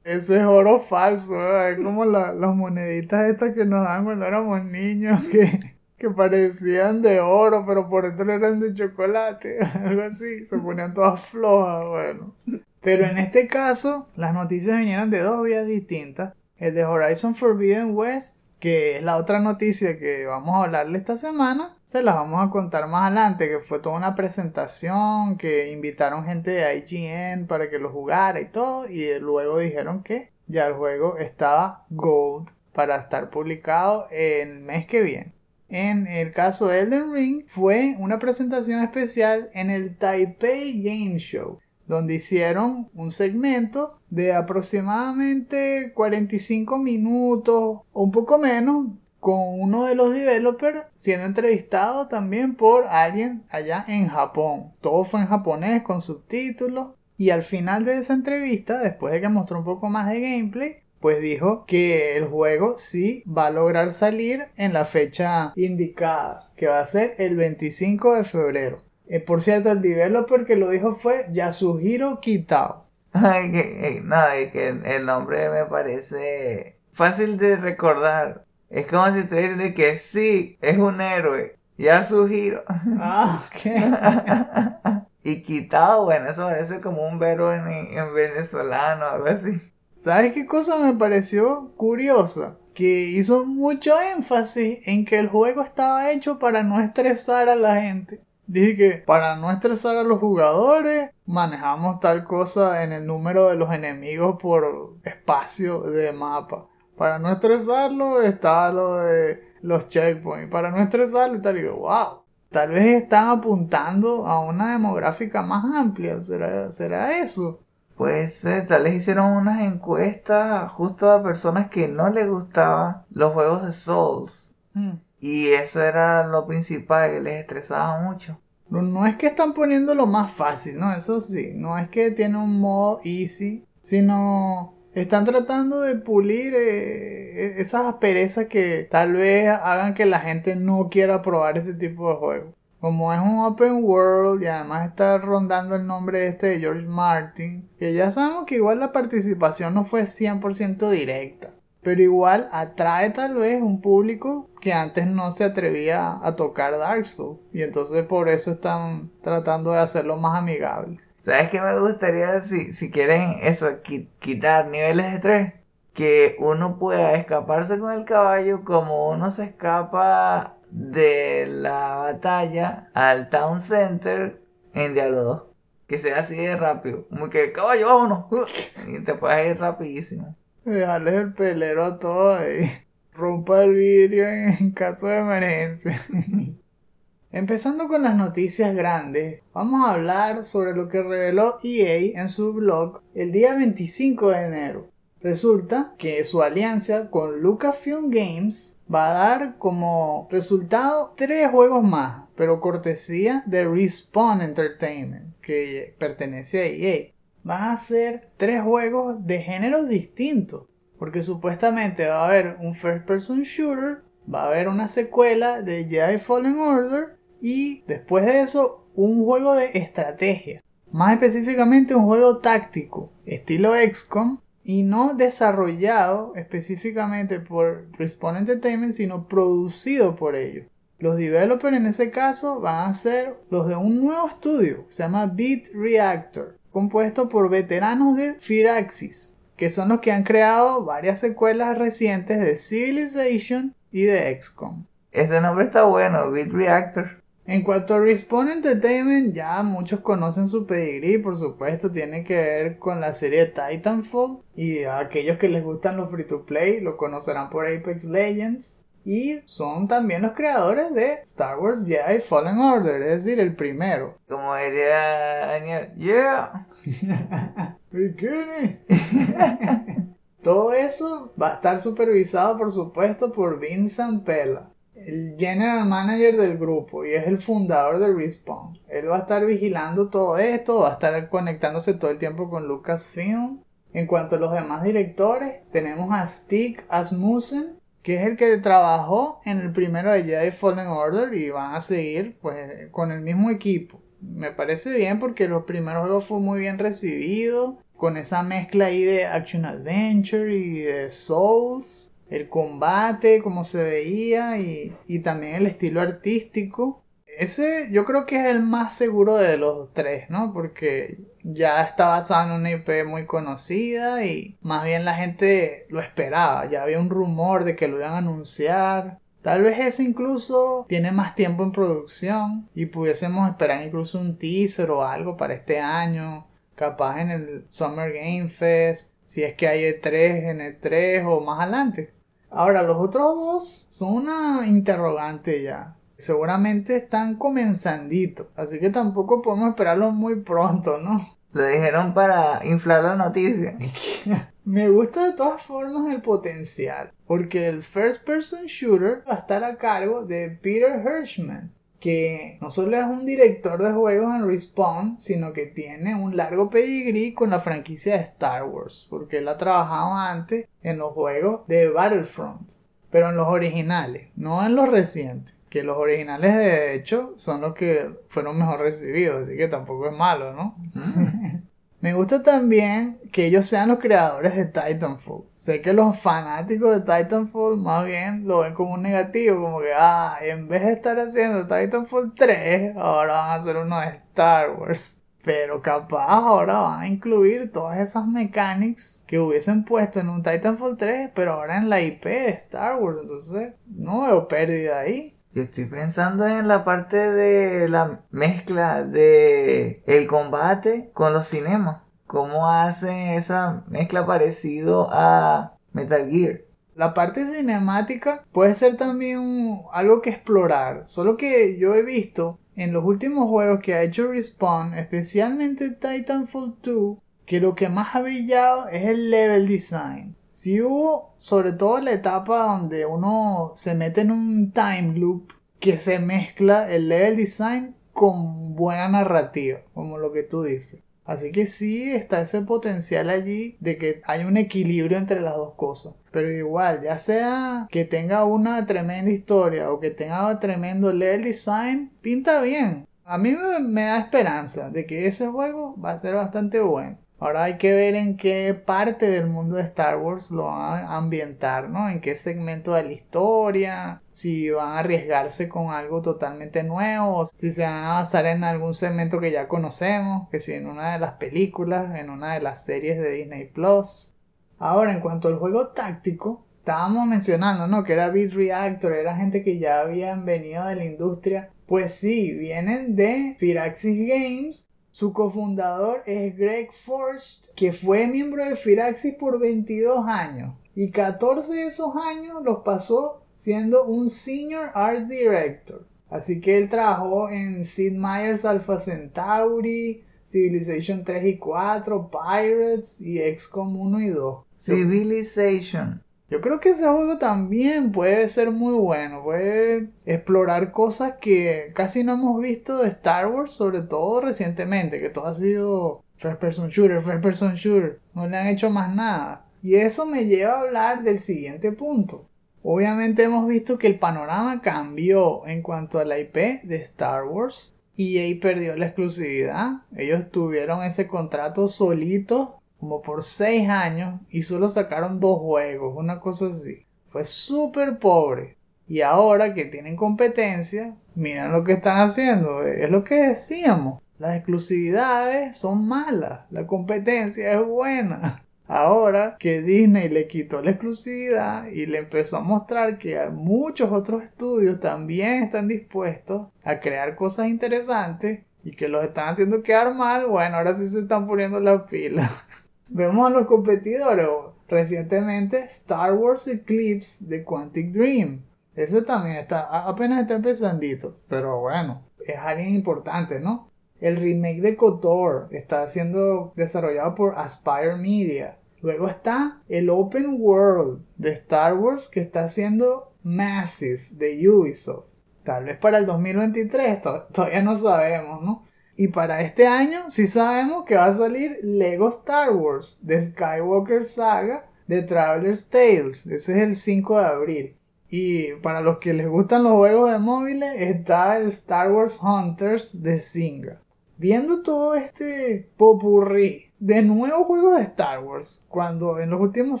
Ese 0.04 0.38
es 0.38 0.44
oro 0.44 0.80
falso, 0.80 1.36
es 1.68 1.76
como 1.78 2.04
las 2.04 2.54
moneditas 2.54 3.30
estas 3.30 3.54
que 3.54 3.66
nos 3.66 3.84
dan 3.84 4.04
cuando 4.04 4.24
éramos 4.24 4.64
niños, 4.64 5.26
que, 5.26 5.76
que 5.98 6.10
parecían 6.10 7.02
de 7.02 7.20
oro, 7.20 7.64
pero 7.66 7.88
por 7.88 8.06
dentro 8.06 8.32
eran 8.32 8.60
de 8.60 8.72
chocolate, 8.72 9.58
algo 9.84 10.02
así, 10.02 10.46
se 10.46 10.56
ponían 10.58 10.94
todas 10.94 11.20
flojas, 11.20 11.84
bueno. 11.86 12.34
Pero 12.80 13.04
en 13.04 13.18
este 13.18 13.46
caso, 13.46 14.08
las 14.16 14.32
noticias 14.32 14.78
vinieron 14.78 15.10
de 15.10 15.20
dos 15.20 15.44
vías 15.44 15.66
distintas. 15.66 16.32
El 16.56 16.74
de 16.74 16.84
Horizon 16.84 17.34
Forbidden 17.34 17.94
West 17.94 18.39
que 18.60 18.98
es 18.98 19.02
la 19.02 19.16
otra 19.16 19.40
noticia 19.40 19.98
que 19.98 20.26
vamos 20.26 20.54
a 20.54 20.64
hablarle 20.64 20.98
esta 20.98 21.16
semana, 21.16 21.76
se 21.86 22.02
las 22.02 22.14
vamos 22.14 22.46
a 22.46 22.50
contar 22.50 22.86
más 22.86 23.06
adelante, 23.06 23.48
que 23.48 23.58
fue 23.60 23.80
toda 23.80 23.96
una 23.96 24.14
presentación, 24.14 25.36
que 25.36 25.72
invitaron 25.72 26.24
gente 26.24 26.50
de 26.50 26.76
IGN 26.78 27.46
para 27.46 27.68
que 27.70 27.78
lo 27.78 27.90
jugara 27.90 28.40
y 28.40 28.46
todo, 28.46 28.88
y 28.88 29.18
luego 29.18 29.58
dijeron 29.58 30.02
que 30.02 30.30
ya 30.46 30.66
el 30.66 30.74
juego 30.74 31.16
estaba 31.18 31.86
gold 31.90 32.50
para 32.72 32.96
estar 32.96 33.30
publicado 33.30 34.06
el 34.10 34.60
mes 34.60 34.86
que 34.86 35.00
viene. 35.00 35.32
En 35.68 36.06
el 36.06 36.32
caso 36.32 36.68
de 36.68 36.80
Elden 36.80 37.12
Ring 37.12 37.44
fue 37.46 37.96
una 37.98 38.18
presentación 38.18 38.82
especial 38.82 39.50
en 39.54 39.70
el 39.70 39.96
Taipei 39.96 40.82
Game 40.82 41.18
Show 41.18 41.60
donde 41.90 42.14
hicieron 42.14 42.88
un 42.94 43.10
segmento 43.10 43.99
de 44.10 44.34
aproximadamente 44.34 45.92
45 45.94 46.78
minutos 46.78 47.80
o 47.92 48.02
un 48.02 48.10
poco 48.10 48.38
menos 48.38 48.88
con 49.20 49.60
uno 49.60 49.84
de 49.84 49.94
los 49.94 50.12
developers 50.12 50.86
siendo 50.96 51.26
entrevistado 51.26 52.08
también 52.08 52.54
por 52.56 52.86
alguien 52.86 53.44
allá 53.50 53.84
en 53.86 54.08
Japón. 54.08 54.72
Todo 54.80 55.04
fue 55.04 55.20
en 55.20 55.26
japonés 55.26 55.82
con 55.82 56.02
subtítulos 56.02 56.88
y 57.16 57.30
al 57.30 57.42
final 57.42 57.84
de 57.84 57.98
esa 57.98 58.14
entrevista, 58.14 58.78
después 58.78 59.12
de 59.12 59.20
que 59.20 59.28
mostró 59.28 59.58
un 59.58 59.64
poco 59.64 59.90
más 59.90 60.08
de 60.08 60.20
gameplay, 60.20 60.76
pues 61.00 61.20
dijo 61.20 61.64
que 61.66 62.16
el 62.16 62.26
juego 62.26 62.78
sí 62.78 63.22
va 63.26 63.46
a 63.46 63.50
lograr 63.50 63.92
salir 63.92 64.44
en 64.56 64.72
la 64.72 64.84
fecha 64.84 65.52
indicada, 65.56 66.50
que 66.56 66.66
va 66.68 66.80
a 66.80 66.86
ser 66.86 67.14
el 67.18 67.36
25 67.36 68.14
de 68.14 68.24
febrero. 68.24 68.78
Eh, 69.06 69.20
por 69.20 69.42
cierto, 69.42 69.70
el 69.70 69.82
developer 69.82 70.44
que 70.44 70.56
lo 70.56 70.70
dijo 70.70 70.94
fue 70.94 71.26
Yasuhiro 71.32 72.20
Kitao. 72.20 72.86
Ay, 73.12 73.50
que, 73.50 73.60
eh, 73.60 74.00
no, 74.04 74.16
que 74.52 74.68
el 74.84 75.04
nombre 75.04 75.50
me 75.50 75.64
parece 75.66 76.78
fácil 76.92 77.36
de 77.38 77.56
recordar. 77.56 78.44
Es 78.68 78.86
como 78.86 79.06
si 79.14 79.24
te 79.24 79.36
diciendo 79.36 79.74
que 79.74 79.98
sí, 79.98 80.56
es 80.60 80.78
un 80.78 81.00
héroe. 81.00 81.56
Yasuhiro. 81.76 82.62
Ah, 82.68 83.42
ok. 83.46 85.06
Y 85.22 85.42
quitado, 85.42 86.04
bueno, 86.04 86.28
eso 86.30 86.44
parece 86.44 86.80
como 86.80 87.06
un 87.06 87.18
verbo 87.18 87.52
en, 87.52 87.66
en 87.66 88.14
venezolano, 88.14 89.06
algo 89.06 89.26
así. 89.26 89.60
¿Sabes 89.96 90.32
qué 90.32 90.46
cosa 90.46 90.78
me 90.78 90.94
pareció 90.94 91.72
curiosa? 91.76 92.56
Que 92.74 93.02
hizo 93.08 93.44
mucho 93.44 94.00
énfasis 94.00 94.78
en 94.86 95.04
que 95.04 95.18
el 95.18 95.28
juego 95.28 95.62
estaba 95.62 96.10
hecho 96.10 96.38
para 96.38 96.62
no 96.62 96.80
estresar 96.80 97.48
a 97.48 97.56
la 97.56 97.82
gente. 97.82 98.22
Dije 98.50 98.76
que 98.76 98.98
para 98.98 99.36
no 99.36 99.48
estresar 99.52 99.96
a 99.96 100.02
los 100.02 100.18
jugadores, 100.18 101.10
manejamos 101.24 102.00
tal 102.00 102.24
cosa 102.24 102.82
en 102.82 102.90
el 102.90 103.06
número 103.06 103.46
de 103.48 103.54
los 103.54 103.72
enemigos 103.72 104.38
por 104.42 104.96
espacio 105.04 105.82
de 105.82 106.12
mapa. 106.12 106.66
Para 106.96 107.20
no 107.20 107.30
estresarlo, 107.30 108.20
está 108.22 108.72
lo 108.72 108.96
de 108.96 109.40
los 109.62 109.88
checkpoints. 109.88 110.50
Para 110.50 110.72
no 110.72 110.78
estresarlo, 110.78 111.36
y 111.36 111.40
tal. 111.40 111.58
Y 111.58 111.62
digo, 111.62 111.76
wow. 111.76 112.24
Tal 112.48 112.70
vez 112.72 113.02
están 113.02 113.28
apuntando 113.28 114.26
a 114.26 114.40
una 114.40 114.72
demográfica 114.72 115.42
más 115.42 115.64
amplia. 115.64 116.20
¿Será, 116.20 116.72
será 116.72 117.18
eso? 117.18 117.60
Pues 117.94 118.44
tal 118.66 118.82
vez 118.82 118.94
hicieron 118.94 119.26
unas 119.26 119.60
encuestas 119.60 120.72
justo 120.72 121.08
a 121.08 121.22
personas 121.22 121.70
que 121.70 121.86
no 121.86 122.10
les 122.10 122.28
gustaban 122.28 123.04
los 123.10 123.32
juegos 123.32 123.64
de 123.64 123.72
Souls. 123.72 124.52
Hmm. 124.74 124.94
Y 125.20 125.48
eso 125.48 125.82
era 125.82 126.26
lo 126.26 126.46
principal 126.46 127.12
que 127.12 127.20
les 127.20 127.40
estresaba 127.40 128.00
mucho. 128.00 128.40
No, 128.70 129.04
es 129.06 129.16
que 129.16 129.26
están 129.26 129.52
poniendo 129.52 129.94
lo 129.94 130.06
más 130.06 130.30
fácil, 130.30 130.78
¿no? 130.78 130.92
Eso 130.92 131.20
sí. 131.20 131.52
No 131.54 131.76
es 131.78 131.88
que 131.88 132.10
tiene 132.10 132.38
un 132.38 132.60
modo 132.60 133.00
easy. 133.04 133.64
Sino 133.82 134.74
están 134.94 135.24
tratando 135.24 135.80
de 135.80 135.96
pulir 135.96 136.54
eh, 136.54 137.56
e- 137.58 137.60
esas 137.60 137.86
asperezas 137.86 138.46
que 138.46 138.86
tal 138.90 139.14
vez 139.14 139.48
hagan 139.48 139.94
que 139.94 140.06
la 140.06 140.20
gente 140.20 140.56
no 140.56 140.88
quiera 140.90 141.22
probar 141.22 141.58
ese 141.58 141.74
tipo 141.74 142.10
de 142.10 142.16
juegos. 142.16 142.54
Como 142.80 143.12
es 143.12 143.20
un 143.20 143.40
open 143.40 143.84
world 143.84 144.42
y 144.42 144.46
además 144.46 144.88
está 144.88 145.18
rondando 145.18 145.76
el 145.76 145.86
nombre 145.86 146.26
este 146.26 146.46
de 146.46 146.60
George 146.60 146.86
Martin, 146.86 147.68
que 147.78 147.92
ya 147.92 148.10
sabemos 148.10 148.44
que 148.46 148.54
igual 148.56 148.80
la 148.80 148.92
participación 148.92 149.74
no 149.74 149.84
fue 149.84 150.06
100% 150.06 150.88
directa, 150.90 151.50
pero 151.82 152.02
igual 152.02 152.48
atrae 152.52 153.10
tal 153.10 153.34
vez 153.36 153.60
un 153.62 153.80
público 153.80 154.50
que 154.60 154.72
antes 154.72 155.06
no 155.06 155.32
se 155.32 155.44
atrevía 155.44 156.18
a 156.22 156.36
tocar 156.36 156.78
Dark 156.78 157.06
Souls 157.06 157.38
y 157.52 157.62
entonces 157.62 158.04
por 158.06 158.28
eso 158.28 158.50
están 158.52 159.10
tratando 159.22 159.72
de 159.72 159.78
hacerlo 159.78 160.16
más 160.16 160.38
amigable. 160.38 161.00
¿Sabes 161.18 161.50
qué 161.50 161.60
me 161.60 161.78
gustaría 161.78 162.40
si, 162.40 162.72
si 162.72 162.90
quieren 162.90 163.36
eso, 163.42 163.68
qui- 163.82 164.08
quitar 164.20 164.66
niveles 164.70 165.06
de 165.10 165.14
estrés? 165.16 165.52
Que 165.92 166.36
uno 166.38 166.78
pueda 166.78 167.14
escaparse 167.14 167.78
con 167.78 167.92
el 167.92 168.04
caballo 168.04 168.64
como 168.64 169.10
uno 169.10 169.30
se 169.30 169.44
escapa 169.44 170.56
de 170.70 171.46
la 171.48 171.96
batalla 171.96 172.90
al 172.94 173.28
town 173.28 173.60
center 173.60 174.40
en 174.72 174.94
Diablo 174.94 175.22
2. 175.24 175.42
Que 175.88 175.98
sea 175.98 176.20
así 176.20 176.36
de 176.36 176.56
rápido. 176.56 177.06
Como 177.08 177.28
que 177.28 177.52
caballo, 177.52 177.86
vámonos. 177.88 178.24
Y 178.88 179.00
te 179.00 179.14
puedes 179.14 179.50
ir 179.50 179.58
rapidísimo. 179.60 180.36
Dejarles 180.64 181.14
el 181.14 181.32
pelero 181.32 181.84
a 181.84 181.98
todos 181.98 182.42
y 182.42 182.70
rompa 183.14 183.64
el 183.64 183.74
vidrio 183.74 184.28
en 184.28 184.70
caso 184.74 185.08
de 185.08 185.18
emergencia. 185.18 185.98
Empezando 187.32 187.86
con 187.86 188.02
las 188.02 188.16
noticias 188.16 188.74
grandes, 188.74 189.40
vamos 189.54 189.86
a 189.86 189.92
hablar 189.92 190.44
sobre 190.44 190.74
lo 190.74 190.88
que 190.88 191.02
reveló 191.02 191.58
EA 191.62 192.20
en 192.20 192.28
su 192.28 192.52
blog 192.52 193.02
el 193.14 193.30
día 193.30 193.54
25 193.54 194.30
de 194.30 194.46
enero. 194.46 194.90
Resulta 195.20 195.94
que 195.96 196.24
su 196.24 196.42
alianza 196.42 197.10
con 197.10 197.40
Lucasfilm 197.40 198.10
Games 198.10 198.78
va 198.92 199.10
a 199.10 199.12
dar 199.12 199.58
como 199.58 200.26
resultado 200.30 201.14
tres 201.16 201.50
juegos 201.50 201.84
más, 201.84 202.24
pero 202.36 202.60
cortesía 202.60 203.44
de 203.46 203.68
Respawn 203.68 204.40
Entertainment, 204.40 205.36
que 205.40 205.94
pertenece 205.98 206.62
a 206.62 206.66
EA. 206.66 207.12
Van 207.42 207.62
a 207.70 207.76
ser 207.76 208.30
tres 208.36 208.62
juegos 208.62 209.26
de 209.26 209.40
géneros 209.40 209.88
distintos, 209.88 210.66
porque 210.98 211.22
supuestamente 211.22 212.06
va 212.06 212.24
a 212.24 212.28
haber 212.28 212.56
un 212.60 212.74
first 212.74 213.06
person 213.06 213.42
shooter, 213.42 214.02
va 214.32 214.42
a 214.42 214.46
haber 214.48 214.68
una 214.68 214.88
secuela 214.88 215.62
de 215.62 215.84
Jedi 215.84 216.18
Fallen 216.18 216.58
Order 216.58 217.16
y 217.40 217.82
después 217.86 218.26
de 218.26 218.42
eso 218.42 218.86
un 218.94 219.24
juego 219.24 219.54
de 219.54 219.70
estrategia. 219.74 220.62
Más 220.92 221.14
específicamente 221.14 221.94
un 221.94 222.04
juego 222.04 222.38
táctico, 222.38 223.12
estilo 223.24 223.72
XCOM, 223.74 224.40
y 224.62 224.82
no 224.82 225.14
desarrollado 225.14 226.32
específicamente 226.36 227.40
por 227.40 227.88
Respawn 227.98 228.36
Entertainment, 228.36 228.92
sino 228.92 229.26
producido 229.26 230.16
por 230.16 230.36
ellos. 230.36 230.66
Los 230.98 231.16
developers 231.16 231.76
en 231.76 231.86
ese 231.86 232.10
caso 232.10 232.60
van 232.60 232.90
a 232.90 232.94
ser 232.94 233.36
los 233.50 233.66
de 233.66 233.76
un 233.76 234.04
nuevo 234.04 234.28
estudio, 234.28 234.84
se 234.90 235.02
llama 235.02 235.26
Beat 235.26 235.68
Reactor, 235.72 236.59
compuesto 236.72 237.28
por 237.28 237.50
veteranos 237.50 238.16
de 238.16 238.34
Firaxis, 238.34 239.38
que 239.56 239.70
son 239.70 239.88
los 239.88 240.00
que 240.00 240.12
han 240.12 240.24
creado 240.24 240.84
varias 240.84 241.20
secuelas 241.20 241.78
recientes 241.78 242.40
de 242.40 242.56
Civilization 242.56 243.74
y 243.92 244.02
de 244.02 244.40
XCOM. 244.40 244.84
Ese 245.12 245.40
nombre 245.40 245.64
está 245.64 245.82
bueno, 245.84 246.30
Beat 246.30 246.48
Reactor. 246.48 247.20
En 247.46 247.62
cuanto 247.64 247.94
a 247.94 248.00
Respawn 248.00 248.48
Entertainment, 248.48 249.34
ya 249.34 249.60
muchos 249.64 250.00
conocen 250.00 250.46
su 250.46 250.66
pedigrí, 250.66 251.18
por 251.18 251.36
supuesto, 251.36 251.90
tiene 251.90 252.22
que 252.22 252.36
ver 252.36 252.78
con 252.78 253.00
la 253.00 253.12
serie 253.12 253.46
Titanfall. 253.46 254.38
Y 254.54 254.84
a 254.84 255.00
aquellos 255.00 255.36
que 255.38 255.48
les 255.48 255.64
gustan 255.64 255.96
los 255.96 256.10
free 256.10 256.24
to 256.24 256.46
play 256.46 256.80
lo 256.80 256.96
conocerán 256.96 257.50
por 257.50 257.66
Apex 257.66 258.04
Legends. 258.04 258.84
Y 259.04 259.40
son 259.46 259.88
también 259.88 260.22
los 260.22 260.32
creadores 260.32 260.94
de 260.94 261.14
Star 261.24 261.58
Wars 261.58 261.84
Jedi 261.86 262.20
Fallen 262.20 262.58
Order, 262.58 263.02
es 263.02 263.24
decir, 263.24 263.40
el 263.40 263.54
primero. 263.56 264.18
Como 264.28 264.54
diría 264.56 265.46
Daniel, 265.46 265.94
yeah. 265.96 266.66
Bikini. 267.90 268.78
Todo 270.42 270.72
eso 270.72 271.34
va 271.40 271.50
a 271.50 271.54
estar 271.56 271.80
supervisado, 271.80 272.56
por 272.56 272.70
supuesto, 272.70 273.30
por 273.30 273.58
Vincent 273.58 274.24
Pella, 274.24 274.70
el 274.94 275.36
general 275.38 275.86
manager 275.86 276.38
del 276.38 276.56
grupo 276.56 277.04
y 277.04 277.12
es 277.12 277.26
el 277.26 277.36
fundador 277.36 277.98
de 277.98 278.12
Respawn. 278.12 278.78
Él 278.88 279.10
va 279.10 279.16
a 279.16 279.20
estar 279.20 279.44
vigilando 279.44 280.08
todo 280.08 280.38
esto, 280.38 280.80
va 280.80 280.90
a 280.90 280.92
estar 280.92 281.28
conectándose 281.28 281.92
todo 281.92 282.10
el 282.10 282.18
tiempo 282.18 282.48
con 282.48 282.66
Lucasfilm. 282.66 283.62
En 283.92 284.06
cuanto 284.06 284.36
a 284.36 284.38
los 284.38 284.52
demás 284.52 284.82
directores, 284.84 285.62
tenemos 285.72 286.08
a 286.12 286.26
Stig 286.26 286.84
Asmussen, 286.88 287.79
que 288.02 288.16
es 288.16 288.26
el 288.26 288.36
que 288.36 288.56
trabajó 288.58 289.40
en 289.44 289.60
el 289.60 289.72
primero 289.72 290.12
de 290.12 290.24
Jedi 290.24 290.50
Fallen 290.50 290.86
Order 290.86 291.34
y 291.34 291.50
van 291.50 291.74
a 291.74 291.80
seguir 291.80 292.38
pues 292.40 292.88
con 292.90 293.12
el 293.12 293.20
mismo 293.20 293.50
equipo. 293.50 294.02
Me 294.20 294.52
parece 294.52 294.94
bien 294.94 295.18
porque 295.18 295.48
los 295.48 295.64
primeros 295.64 296.02
juegos 296.02 296.24
fue 296.26 296.40
muy 296.40 296.60
bien 296.60 296.78
recibido, 296.78 297.78
con 297.96 298.16
esa 298.16 298.42
mezcla 298.42 298.86
ahí 298.86 299.02
de 299.02 299.26
action 299.26 299.64
adventure 299.64 300.56
y 300.56 300.80
de 300.80 301.10
Souls, 301.10 302.12
el 302.30 302.48
combate, 302.48 303.42
como 303.42 303.64
se 303.64 303.82
veía 303.82 304.58
y, 304.58 304.96
y 305.06 305.18
también 305.20 305.56
el 305.56 305.66
estilo 305.66 306.00
artístico. 306.00 307.02
Ese 307.38 307.88
yo 307.92 308.04
creo 308.04 308.26
que 308.26 308.36
es 308.36 308.50
el 308.50 308.62
más 308.62 308.96
seguro 308.96 309.36
de 309.36 309.56
los 309.56 309.92
tres, 309.92 310.30
¿no? 310.30 310.52
Porque 310.52 311.18
ya 311.42 311.82
está 311.82 312.08
basado 312.08 312.48
en 312.48 312.60
una 312.60 312.70
IP 312.70 313.06
muy 313.06 313.26
conocida 313.26 314.24
y 314.24 314.58
más 314.62 314.84
bien 314.84 315.04
la 315.04 315.14
gente 315.14 315.86
lo 315.88 316.00
esperaba. 316.00 316.66
Ya 316.68 316.82
había 316.82 317.00
un 317.00 317.10
rumor 317.10 317.64
de 317.64 317.76
que 317.76 317.88
lo 317.88 317.98
iban 317.98 318.12
a 318.12 318.18
anunciar. 318.18 319.18
Tal 319.42 319.62
vez 319.62 319.78
ese 319.78 320.04
incluso 320.04 320.84
tiene 320.88 321.12
más 321.12 321.34
tiempo 321.34 321.62
en 321.62 321.72
producción 321.72 322.68
y 322.74 322.86
pudiésemos 322.86 323.48
esperar 323.48 323.82
incluso 323.82 324.18
un 324.18 324.36
teaser 324.36 324.90
o 324.90 325.04
algo 325.04 325.36
para 325.36 325.54
este 325.54 325.80
año. 325.80 326.46
Capaz 326.74 327.20
en 327.20 327.30
el 327.30 327.66
Summer 327.68 328.12
Game 328.12 328.48
Fest. 328.48 329.14
Si 329.26 329.42
es 329.42 329.54
que 329.54 329.68
hay 329.68 329.82
E3 329.82 330.50
en 330.50 330.58
E3 330.58 331.24
o 331.26 331.40
más 331.40 331.60
adelante. 331.60 332.12
Ahora, 332.50 332.82
los 332.82 332.96
otros 332.96 333.36
dos 333.36 333.86
son 333.90 334.14
una 334.14 334.66
interrogante 334.66 335.62
ya. 335.62 335.96
Seguramente 336.20 336.96
están 336.96 337.36
comenzandito. 337.36 338.50
Así 338.56 338.78
que 338.78 338.90
tampoco 338.90 339.42
podemos 339.42 339.70
esperarlos 339.70 340.12
muy 340.12 340.40
pronto, 340.40 340.98
¿no? 340.98 341.20
Lo 341.52 341.66
dijeron 341.66 342.14
para 342.14 342.60
inflar 342.64 343.02
la 343.02 343.16
noticia. 343.16 343.76
Me 344.64 344.88
gusta 344.88 345.26
de 345.26 345.32
todas 345.32 345.60
formas 345.62 346.12
el 346.14 346.22
potencial. 346.22 347.12
Porque 347.26 347.68
el 347.68 347.82
first 347.82 348.24
person 348.24 348.66
shooter 348.66 349.24
va 349.28 349.34
a 349.34 349.38
estar 349.38 349.64
a 349.64 349.76
cargo 349.76 350.24
de 350.24 350.50
Peter 350.62 351.02
Hirschman. 351.04 351.72
Que 351.98 352.56
no 352.60 352.70
solo 352.70 352.96
es 352.96 353.04
un 353.04 353.26
director 353.26 353.82
de 353.82 353.92
juegos 353.92 354.34
en 354.34 354.46
Respawn, 354.46 355.18
sino 355.18 355.52
que 355.52 355.66
tiene 355.66 356.14
un 356.14 356.36
largo 356.36 356.70
pedigrí 356.70 357.34
con 357.34 357.50
la 357.50 357.60
franquicia 357.60 358.16
de 358.16 358.22
Star 358.22 358.64
Wars. 358.64 359.06
Porque 359.10 359.38
él 359.38 359.48
ha 359.48 359.58
trabajado 359.58 360.14
antes 360.14 360.66
en 360.82 360.98
los 360.98 361.12
juegos 361.12 361.66
de 361.66 361.88
Battlefront. 361.88 362.72
Pero 363.10 363.30
en 363.30 363.36
los 363.36 363.48
originales, 363.48 364.28
no 364.36 364.64
en 364.64 364.76
los 364.76 364.88
recientes. 364.88 365.54
Que 365.70 365.82
los 365.82 365.96
originales 365.96 366.54
de 366.54 366.94
hecho 366.94 367.32
son 367.36 367.62
los 367.62 367.74
que 367.74 368.10
fueron 368.28 368.58
mejor 368.58 368.80
recibidos, 368.80 369.44
así 369.44 369.56
que 369.56 369.68
tampoco 369.68 370.08
es 370.08 370.12
malo, 370.12 370.52
¿no? 370.52 370.76
Me 372.00 372.14
gusta 372.14 372.42
también 372.42 373.20
que 373.30 373.44
ellos 373.44 373.66
sean 373.66 373.90
los 373.90 373.98
creadores 373.98 374.56
de 374.56 374.64
Titanfall. 374.64 375.44
Sé 375.58 375.82
que 375.82 375.92
los 375.92 376.18
fanáticos 376.18 376.94
de 376.94 377.00
Titanfall 377.02 377.76
más 377.76 378.06
bien 378.06 378.48
lo 378.48 378.60
ven 378.60 378.72
como 378.72 378.94
un 378.94 379.02
negativo, 379.02 379.62
como 379.62 379.80
que, 379.80 379.92
ah, 379.94 380.38
en 380.40 380.66
vez 380.66 380.82
de 380.82 380.92
estar 380.92 381.20
haciendo 381.20 381.66
Titanfall 381.66 382.32
3, 382.34 382.96
ahora 382.96 383.32
van 383.34 383.50
a 383.50 383.54
hacer 383.54 383.76
uno 383.76 384.00
de 384.00 384.06
Star 384.08 384.70
Wars. 384.70 385.22
Pero 385.44 385.82
capaz 385.82 386.24
ahora 386.26 386.78
van 386.80 387.02
a 387.02 387.08
incluir 387.08 387.70
todas 387.70 387.98
esas 387.98 388.26
mechanics 388.26 389.24
que 389.26 389.38
hubiesen 389.38 389.84
puesto 389.84 390.20
en 390.20 390.30
un 390.30 390.42
Titanfall 390.42 390.96
3, 390.96 391.30
pero 391.34 391.52
ahora 391.52 391.76
en 391.76 391.90
la 391.90 392.00
IP 392.00 392.24
de 392.24 392.48
Star 392.48 392.96
Wars. 392.96 393.18
Entonces, 393.20 393.74
no 393.86 394.22
veo 394.22 394.48
pérdida 394.48 395.00
ahí. 395.00 395.36
Yo 395.52 395.64
estoy 395.64 395.86
pensando 395.86 396.46
en 396.46 396.68
la 396.68 396.84
parte 396.84 397.16
de 397.16 397.88
la 397.88 398.20
mezcla 398.30 399.02
de 399.02 400.00
el 400.06 400.28
combate 400.28 401.10
con 401.12 401.32
los 401.32 401.48
cinemas. 401.48 402.02
¿Cómo 402.28 402.70
hacen 402.70 403.30
esa 403.30 403.82
mezcla 403.88 404.24
parecido 404.24 405.08
a 405.10 405.76
Metal 405.92 406.30
Gear? 406.30 406.60
La 406.94 407.14
parte 407.14 407.44
cinemática 407.46 408.44
puede 408.52 408.76
ser 408.76 408.96
también 408.96 409.80
algo 409.92 410.22
que 410.22 410.30
explorar. 410.30 411.04
Solo 411.04 411.36
que 411.36 411.78
yo 411.80 411.96
he 411.96 412.04
visto 412.04 412.60
en 412.76 412.92
los 412.92 413.04
últimos 413.04 413.48
juegos 413.48 413.80
que 413.80 413.94
ha 413.94 414.02
hecho 414.02 414.28
Respawn, 414.28 414.94
especialmente 414.94 415.90
Titanfall 415.90 416.76
2, 416.80 417.18
que 417.44 417.58
lo 417.58 417.74
que 417.74 417.88
más 417.88 418.14
ha 418.14 418.22
brillado 418.22 418.86
es 418.86 419.04
el 419.04 419.30
level 419.30 419.66
design. 419.66 420.36
Si 420.60 420.82
hubo, 420.82 421.36
sobre 421.38 421.72
todo 421.72 422.00
la 422.00 422.12
etapa 422.12 422.64
donde 422.64 423.06
uno 423.06 423.72
se 423.76 423.94
mete 423.94 424.20
en 424.20 424.30
un 424.30 424.72
time 424.72 425.18
loop 425.18 425.54
que 425.78 425.96
se 425.96 426.18
mezcla 426.18 426.86
el 426.92 427.08
level 427.08 427.36
design 427.38 427.96
con 428.12 428.76
buena 428.76 429.08
narrativa, 429.08 429.80
como 429.94 430.18
lo 430.18 430.32
que 430.32 430.42
tú 430.42 430.64
dices. 430.64 431.02
Así 431.24 431.50
que 431.50 431.64
sí 431.64 432.12
está 432.12 432.42
ese 432.42 432.60
potencial 432.60 433.30
allí 433.30 433.78
de 433.80 433.96
que 433.96 434.20
hay 434.26 434.44
un 434.44 434.58
equilibrio 434.58 435.16
entre 435.16 435.40
las 435.40 435.56
dos 435.56 435.72
cosas. 435.76 436.12
Pero 436.30 436.52
igual, 436.52 437.00
ya 437.00 437.16
sea 437.16 437.88
que 437.90 438.04
tenga 438.04 438.44
una 438.44 438.84
tremenda 438.84 439.30
historia 439.30 439.90
o 439.90 439.98
que 439.98 440.10
tenga 440.10 440.58
tremendo 440.58 441.10
level 441.10 441.44
design, 441.44 442.12
pinta 442.20 442.60
bien. 442.60 443.08
A 443.24 443.38
mí 443.38 443.56
me 443.80 444.02
da 444.02 444.18
esperanza 444.18 444.90
de 444.90 445.06
que 445.06 445.26
ese 445.26 445.46
juego 445.46 445.96
va 445.98 446.10
a 446.10 446.18
ser 446.18 446.34
bastante 446.34 446.80
bueno. 446.80 447.16
Ahora 447.40 447.64
hay 447.64 447.78
que 447.78 447.94
ver 447.94 448.16
en 448.16 448.36
qué 448.36 448.74
parte 448.74 449.30
del 449.30 449.46
mundo 449.46 449.76
de 449.76 449.82
Star 449.84 450.18
Wars 450.18 450.50
lo 450.50 450.64
van 450.64 451.06
a 451.06 451.16
ambientar, 451.16 451.88
¿no? 451.88 452.10
En 452.10 452.20
qué 452.20 452.34
segmento 452.34 452.92
de 452.92 453.04
la 453.04 453.12
historia, 453.12 454.22
si 454.30 454.68
van 454.68 454.88
a 454.90 454.98
arriesgarse 454.98 455.66
con 455.66 455.88
algo 455.88 456.20
totalmente 456.20 456.82
nuevo, 456.82 457.46
si 457.46 457.72
se 457.72 457.84
van 457.84 458.04
a 458.04 458.14
basar 458.16 458.44
en 458.44 458.62
algún 458.62 458.92
segmento 458.92 459.40
que 459.40 459.52
ya 459.52 459.68
conocemos, 459.68 460.50
que 460.50 460.60
si 460.60 460.74
en 460.74 460.86
una 460.86 461.14
de 461.14 461.18
las 461.18 461.32
películas, 461.32 462.14
en 462.14 462.28
una 462.28 462.52
de 462.52 462.60
las 462.60 462.84
series 462.84 463.16
de 463.16 463.30
Disney 463.30 463.68
Plus. 463.68 464.34
Ahora, 464.78 465.14
en 465.14 465.20
cuanto 465.20 465.48
al 465.48 465.58
juego 465.58 465.88
táctico, 465.88 466.66
estábamos 466.80 467.26
mencionando, 467.26 467.86
¿no? 467.86 468.04
Que 468.04 468.12
era 468.12 468.28
Beat 468.28 468.52
Reactor, 468.52 469.14
era 469.14 469.34
gente 469.34 469.64
que 469.64 469.78
ya 469.78 470.00
habían 470.00 470.44
venido 470.44 470.84
de 470.84 470.96
la 470.96 471.06
industria. 471.06 471.70
Pues 471.86 472.12
sí, 472.12 472.52
vienen 472.52 473.16
de 473.16 473.56
Firaxis 473.58 474.28
Games 474.28 474.90
su 475.10 475.32
cofundador 475.32 476.22
es 476.26 476.56
Greg 476.56 476.92
Forst, 476.92 477.66
que 477.74 477.92
fue 477.92 478.26
miembro 478.26 478.64
de 478.64 478.76
Firaxis 478.76 479.34
por 479.34 479.58
22 479.58 480.24
años 480.26 480.74
y 480.94 481.10
14 481.10 481.74
de 481.74 481.86
esos 481.86 482.14
años 482.16 482.62
los 482.62 482.80
pasó 482.84 483.42
siendo 483.56 484.04
un 484.04 484.30
Senior 484.30 484.90
Art 484.94 485.28
Director. 485.28 486.06
Así 486.28 486.60
que 486.60 486.78
él 486.78 486.88
trabajó 486.88 487.50
en 487.50 487.84
Sid 487.84 488.12
Meier's 488.12 488.64
Alpha 488.64 488.98
Centauri, 488.98 490.24
Civilization 490.44 491.24
3 491.24 491.46
y 491.46 491.58
4, 491.58 492.30
Pirates 492.30 493.20
y 493.20 493.38
XCOM 493.38 493.96
1 493.96 494.20
y 494.20 494.28
2. 494.28 494.64
Civilization. 494.76 496.22
Yo 496.50 496.60
creo 496.60 496.80
que 496.80 496.90
ese 496.90 497.06
juego 497.06 497.38
también 497.38 498.10
puede 498.10 498.48
ser 498.48 498.72
muy 498.72 498.94
bueno, 498.94 499.44
puede 499.44 500.08
explorar 500.26 500.90
cosas 500.90 501.34
que 501.40 501.92
casi 501.94 502.24
no 502.24 502.34
hemos 502.34 502.60
visto 502.60 502.98
de 502.98 503.08
Star 503.08 503.46
Wars, 503.46 503.70
sobre 503.70 504.00
todo 504.00 504.40
recientemente, 504.40 505.20
que 505.20 505.28
todo 505.28 505.46
ha 505.46 505.54
sido 505.54 506.24
first 506.34 506.58
person 506.58 506.88
shooter, 506.88 507.20
first 507.20 507.40
person 507.40 507.74
shooter, 507.76 508.18
no 508.34 508.48
le 508.48 508.56
han 508.56 508.66
hecho 508.66 508.90
más 508.90 509.14
nada. 509.14 509.64
Y 509.80 509.94
eso 509.94 510.26
me 510.26 510.46
lleva 510.46 510.72
a 510.72 510.80
hablar 510.80 511.22
del 511.22 511.38
siguiente 511.38 511.92
punto. 511.92 512.48
Obviamente 512.82 513.44
hemos 513.44 513.68
visto 513.68 513.96
que 513.96 514.08
el 514.08 514.18
panorama 514.18 514.80
cambió 514.82 515.64
en 515.68 515.82
cuanto 515.82 516.18
a 516.18 516.24
la 516.24 516.40
IP 516.40 516.82
de 516.82 516.96
Star 516.96 517.44
Wars. 517.44 517.94
EA 518.16 518.58
perdió 518.60 518.96
la 518.96 519.06
exclusividad. 519.06 520.02
Ellos 520.16 520.50
tuvieron 520.50 521.04
ese 521.04 521.28
contrato 521.28 521.86
solito 521.86 522.79
como 523.00 523.22
por 523.22 523.42
6 523.42 523.88
años 523.88 524.40
y 524.50 524.62
solo 524.62 524.88
sacaron 524.88 525.40
dos 525.40 525.58
juegos, 525.58 526.14
una 526.16 526.38
cosa 526.38 526.66
así. 526.66 527.06
Fue 527.28 527.42
súper 527.44 528.18
pobre. 528.18 528.76
Y 529.08 529.22
ahora 529.22 529.74
que 529.74 529.86
tienen 529.86 530.14
competencia, 530.14 531.16
miren 531.34 531.72
lo 531.72 531.82
que 531.82 531.94
están 531.94 532.18
haciendo. 532.18 532.84
Es 532.86 533.10
lo 533.10 533.24
que 533.24 533.48
decíamos. 533.48 534.22
Las 534.38 534.56
exclusividades 534.56 535.76
son 535.76 536.06
malas. 536.06 536.60
La 536.70 536.86
competencia 536.86 537.72
es 537.72 537.84
buena. 537.84 538.62
Ahora 538.86 539.56
que 539.58 539.82
Disney 539.82 540.28
le 540.28 540.48
quitó 540.48 540.82
la 540.82 540.90
exclusividad 540.90 541.86
y 541.86 542.06
le 542.06 542.18
empezó 542.18 542.56
a 542.56 542.60
mostrar 542.60 543.18
que 543.18 543.38
muchos 543.50 544.10
otros 544.10 544.42
estudios 544.42 544.98
también 544.98 545.62
están 545.62 545.86
dispuestos 545.86 546.66
a 546.82 546.98
crear 546.98 547.36
cosas 547.36 547.68
interesantes 547.68 548.64
y 548.82 548.90
que 548.90 549.08
los 549.08 549.22
están 549.22 549.50
haciendo 549.50 549.82
quedar 549.84 550.12
mal, 550.14 550.46
bueno, 550.46 550.76
ahora 550.76 550.94
sí 550.94 551.06
se 551.06 551.20
están 551.20 551.46
poniendo 551.46 551.78
la 551.78 552.04
pila. 552.06 552.50
Vemos 553.12 553.46
a 553.46 553.50
los 553.50 553.66
competidores. 553.66 554.46
Recientemente 554.88 555.84
Star 555.84 556.32
Wars 556.34 556.66
Eclipse 556.66 557.44
de 557.46 557.64
Quantic 557.64 558.12
Dream. 558.12 558.62
Ese 558.94 559.22
también 559.22 559.56
está, 559.56 559.80
apenas 560.08 560.40
está 560.40 560.54
empezandito. 560.54 561.36
Pero 561.48 561.80
bueno, 561.80 562.22
es 562.44 562.56
alguien 562.56 562.94
importante, 562.94 563.60
¿no? 563.60 563.90
El 564.20 564.36
remake 564.36 564.80
de 564.80 564.96
KOTOR 564.96 565.68
está 565.70 566.06
siendo 566.06 566.72
desarrollado 566.76 567.34
por 567.34 567.58
Aspire 567.58 568.16
Media. 568.16 568.78
Luego 569.00 569.28
está 569.28 569.80
el 569.88 570.10
Open 570.10 570.56
World 570.58 571.24
de 571.36 571.52
Star 571.52 571.94
Wars 571.94 572.28
que 572.28 572.40
está 572.40 572.64
haciendo 572.64 573.32
Massive 573.42 574.22
de 574.30 574.68
Ubisoft. 574.68 575.26
Tal 575.64 575.84
vez 575.84 575.98
para 575.98 576.18
el 576.18 576.26
2023, 576.26 577.20
todavía 577.52 577.82
no 577.82 577.96
sabemos, 577.96 578.62
¿no? 578.62 578.84
Y 579.16 579.28
para 579.28 579.60
este 579.60 579.86
año 579.86 580.30
sí 580.30 580.46
sabemos 580.46 581.04
que 581.04 581.16
va 581.16 581.26
a 581.26 581.34
salir 581.34 581.78
Lego 581.82 582.28
Star 582.28 582.72
Wars 582.72 583.18
de 583.22 583.42
Skywalker 583.42 584.24
Saga 584.24 584.86
de 585.06 585.22
Traveler's 585.22 585.90
Tales. 585.90 586.46
Ese 586.46 586.72
es 586.72 586.88
el 586.88 586.96
5 586.96 587.38
de 587.38 587.46
abril. 587.46 587.96
Y 588.28 588.74
para 588.74 589.00
los 589.00 589.18
que 589.18 589.34
les 589.34 589.48
gustan 589.48 589.82
los 589.82 589.92
juegos 589.92 590.30
de 590.30 590.38
móviles 590.38 590.94
está 590.96 591.58
el 591.58 591.68
Star 591.68 592.12
Wars 592.12 592.38
Hunters 592.40 593.22
de 593.22 593.38
Singa. 593.38 594.00
Viendo 594.38 594.82
todo 594.82 595.16
este 595.16 595.90
popurrí 595.96 596.92
de 596.98 597.22
nuevos 597.22 597.66
juegos 597.66 597.96
de 597.96 598.04
Star 598.04 598.42
Wars, 598.42 598.86
cuando 598.88 599.38
en 599.38 599.50
los 599.50 599.60
últimos 599.60 600.00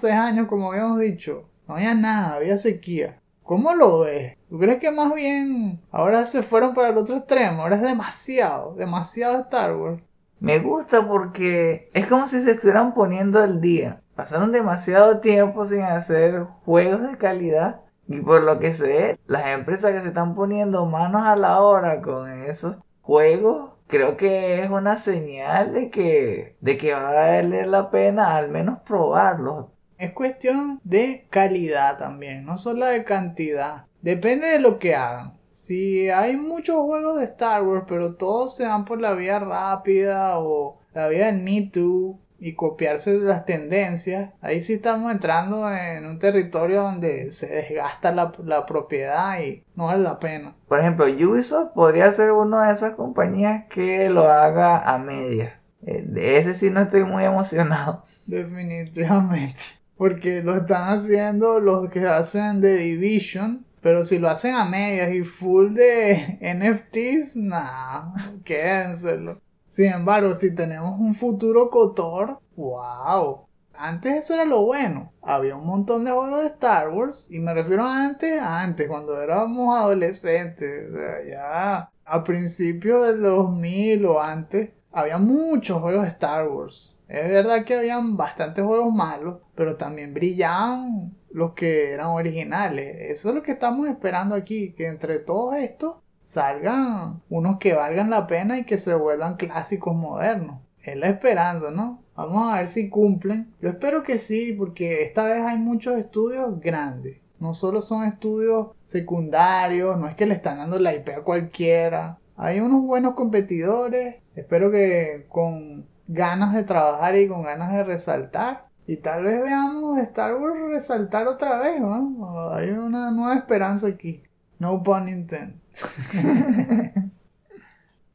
6 0.00 0.14
años, 0.14 0.46
como 0.46 0.70
habíamos 0.70 1.00
dicho, 1.00 1.48
no 1.66 1.74
había 1.74 1.94
nada, 1.94 2.36
había 2.36 2.56
sequía. 2.56 3.20
¿Cómo 3.42 3.74
lo 3.74 4.00
ves? 4.00 4.37
¿Tú 4.48 4.58
crees 4.58 4.80
que 4.80 4.90
más 4.90 5.12
bien 5.14 5.80
ahora 5.90 6.24
se 6.24 6.42
fueron 6.42 6.74
para 6.74 6.88
el 6.88 6.96
otro 6.96 7.16
extremo? 7.16 7.62
Ahora 7.62 7.76
es 7.76 7.82
demasiado, 7.82 8.74
demasiado 8.74 9.40
Star 9.42 9.76
Wars. 9.76 10.02
Me 10.40 10.60
gusta 10.60 11.06
porque 11.06 11.90
es 11.92 12.06
como 12.06 12.28
si 12.28 12.40
se 12.42 12.52
estuvieran 12.52 12.94
poniendo 12.94 13.40
al 13.40 13.60
día. 13.60 14.00
Pasaron 14.14 14.50
demasiado 14.50 15.20
tiempo 15.20 15.66
sin 15.66 15.82
hacer 15.82 16.44
juegos 16.64 17.02
de 17.02 17.18
calidad. 17.18 17.82
Y 18.06 18.20
por 18.20 18.42
lo 18.42 18.58
que 18.58 18.72
sé, 18.72 19.18
las 19.26 19.48
empresas 19.48 19.92
que 19.92 20.00
se 20.00 20.08
están 20.08 20.34
poniendo 20.34 20.86
manos 20.86 21.22
a 21.24 21.36
la 21.36 21.60
obra 21.60 22.00
con 22.00 22.30
esos 22.30 22.78
juegos, 23.02 23.72
creo 23.86 24.16
que 24.16 24.62
es 24.62 24.70
una 24.70 24.96
señal 24.96 25.74
de 25.74 25.90
que, 25.90 26.56
de 26.60 26.78
que 26.78 26.94
va 26.94 27.10
a 27.10 27.36
valer 27.36 27.68
la 27.68 27.90
pena 27.90 28.36
al 28.36 28.48
menos 28.48 28.78
probarlos. 28.80 29.66
Es 29.98 30.12
cuestión 30.12 30.80
de 30.84 31.26
calidad 31.28 31.98
también, 31.98 32.46
no 32.46 32.56
solo 32.56 32.86
de 32.86 33.04
cantidad. 33.04 33.87
Depende 34.02 34.46
de 34.46 34.60
lo 34.60 34.78
que 34.78 34.94
hagan. 34.94 35.38
Si 35.50 36.08
hay 36.10 36.36
muchos 36.36 36.76
juegos 36.76 37.18
de 37.18 37.24
Star 37.24 37.62
Wars, 37.62 37.84
pero 37.88 38.14
todos 38.14 38.54
se 38.54 38.66
van 38.66 38.84
por 38.84 39.00
la 39.00 39.14
vía 39.14 39.38
rápida 39.38 40.38
o 40.38 40.78
la 40.94 41.08
vía 41.08 41.26
del 41.26 41.42
Me 41.42 41.62
Too 41.72 42.18
y 42.38 42.54
copiarse 42.54 43.18
de 43.18 43.24
las 43.24 43.44
tendencias, 43.44 44.30
ahí 44.40 44.60
sí 44.60 44.74
estamos 44.74 45.10
entrando 45.10 45.68
en 45.74 46.06
un 46.06 46.18
territorio 46.18 46.82
donde 46.82 47.32
se 47.32 47.48
desgasta 47.48 48.12
la, 48.12 48.32
la 48.44 48.64
propiedad 48.66 49.40
y 49.42 49.64
no 49.74 49.86
vale 49.86 50.04
la 50.04 50.18
pena. 50.20 50.54
Por 50.68 50.78
ejemplo, 50.78 51.06
Ubisoft 51.06 51.72
podría 51.74 52.12
ser 52.12 52.30
una 52.30 52.68
de 52.68 52.74
esas 52.74 52.94
compañías 52.94 53.64
que 53.68 54.08
lo 54.10 54.30
haga 54.30 54.94
a 54.94 54.98
media. 54.98 55.60
Eh, 55.82 56.04
de 56.06 56.38
ese 56.38 56.54
sí 56.54 56.70
no 56.70 56.80
estoy 56.80 57.04
muy 57.04 57.24
emocionado. 57.24 58.04
Definitivamente. 58.26 59.60
Porque 59.96 60.42
lo 60.42 60.56
están 60.56 60.94
haciendo 60.94 61.58
los 61.58 61.90
que 61.90 62.06
hacen 62.06 62.60
The 62.60 62.76
Division. 62.76 63.66
Pero 63.80 64.04
si 64.04 64.18
lo 64.18 64.28
hacen 64.28 64.54
a 64.54 64.64
medias 64.64 65.12
y 65.12 65.22
full 65.22 65.74
de 65.74 66.38
NFTs, 66.42 67.36
nah, 67.36 68.14
quédenselo. 68.44 69.40
Sin 69.68 69.92
embargo, 69.92 70.34
si 70.34 70.54
tenemos 70.54 70.98
un 70.98 71.14
futuro 71.14 71.70
Cotor, 71.70 72.40
wow. 72.56 73.46
Antes 73.74 74.16
eso 74.16 74.34
era 74.34 74.44
lo 74.44 74.64
bueno. 74.64 75.12
Había 75.22 75.54
un 75.54 75.66
montón 75.66 76.04
de 76.04 76.10
juegos 76.10 76.40
de 76.40 76.46
Star 76.46 76.88
Wars. 76.88 77.28
Y 77.30 77.38
me 77.38 77.54
refiero 77.54 77.84
a 77.84 78.04
antes, 78.04 78.40
antes, 78.40 78.88
cuando 78.88 79.20
éramos 79.20 79.76
adolescentes. 79.78 80.90
Ya 81.30 81.90
a 82.04 82.24
principios 82.24 83.06
del 83.06 83.22
2000 83.22 84.06
o 84.06 84.20
antes. 84.20 84.70
Había 84.90 85.18
muchos 85.18 85.80
juegos 85.80 86.02
de 86.02 86.08
Star 86.08 86.48
Wars. 86.48 87.00
Es 87.06 87.28
verdad 87.28 87.64
que 87.64 87.76
habían 87.76 88.16
bastantes 88.16 88.64
juegos 88.64 88.92
malos. 88.92 89.36
Pero 89.54 89.76
también 89.76 90.12
brillaban 90.12 91.14
los 91.30 91.52
que 91.52 91.92
eran 91.92 92.08
originales. 92.08 93.10
Eso 93.10 93.30
es 93.30 93.34
lo 93.34 93.42
que 93.42 93.52
estamos 93.52 93.88
esperando 93.88 94.34
aquí. 94.34 94.72
Que 94.72 94.86
entre 94.86 95.18
todos 95.18 95.56
estos 95.56 95.96
salgan 96.22 97.22
unos 97.30 97.58
que 97.58 97.74
valgan 97.74 98.10
la 98.10 98.26
pena 98.26 98.58
y 98.58 98.64
que 98.64 98.78
se 98.78 98.94
vuelvan 98.94 99.36
clásicos 99.36 99.94
modernos. 99.94 100.60
Es 100.82 100.96
la 100.96 101.08
esperanza, 101.08 101.70
¿no? 101.70 102.02
Vamos 102.14 102.52
a 102.52 102.58
ver 102.58 102.68
si 102.68 102.90
cumplen. 102.90 103.54
Yo 103.60 103.70
espero 103.70 104.02
que 104.02 104.18
sí, 104.18 104.54
porque 104.58 105.02
esta 105.02 105.24
vez 105.24 105.42
hay 105.44 105.56
muchos 105.56 105.96
estudios 105.96 106.60
grandes. 106.60 107.18
No 107.40 107.54
solo 107.54 107.80
son 107.80 108.04
estudios 108.04 108.68
secundarios, 108.84 109.98
no 109.98 110.08
es 110.08 110.16
que 110.16 110.26
le 110.26 110.34
están 110.34 110.58
dando 110.58 110.78
la 110.78 110.94
IP 110.94 111.10
a 111.10 111.22
cualquiera. 111.22 112.18
Hay 112.36 112.60
unos 112.60 112.82
buenos 112.82 113.14
competidores. 113.14 114.16
Espero 114.34 114.70
que 114.70 115.26
con 115.28 115.86
ganas 116.08 116.54
de 116.54 116.64
trabajar 116.64 117.16
y 117.16 117.28
con 117.28 117.42
ganas 117.42 117.72
de 117.72 117.84
resaltar. 117.84 118.62
Y 118.88 118.96
tal 118.96 119.22
vez 119.22 119.42
veamos 119.42 119.98
Star 119.98 120.34
Wars 120.36 120.58
resaltar 120.70 121.28
otra 121.28 121.58
vez, 121.58 121.78
¿no? 121.78 122.50
Hay 122.52 122.70
una 122.70 123.10
nueva 123.10 123.36
esperanza 123.36 123.86
aquí. 123.86 124.22
No 124.58 124.82
pun 124.82 125.08
intended. 125.08 125.56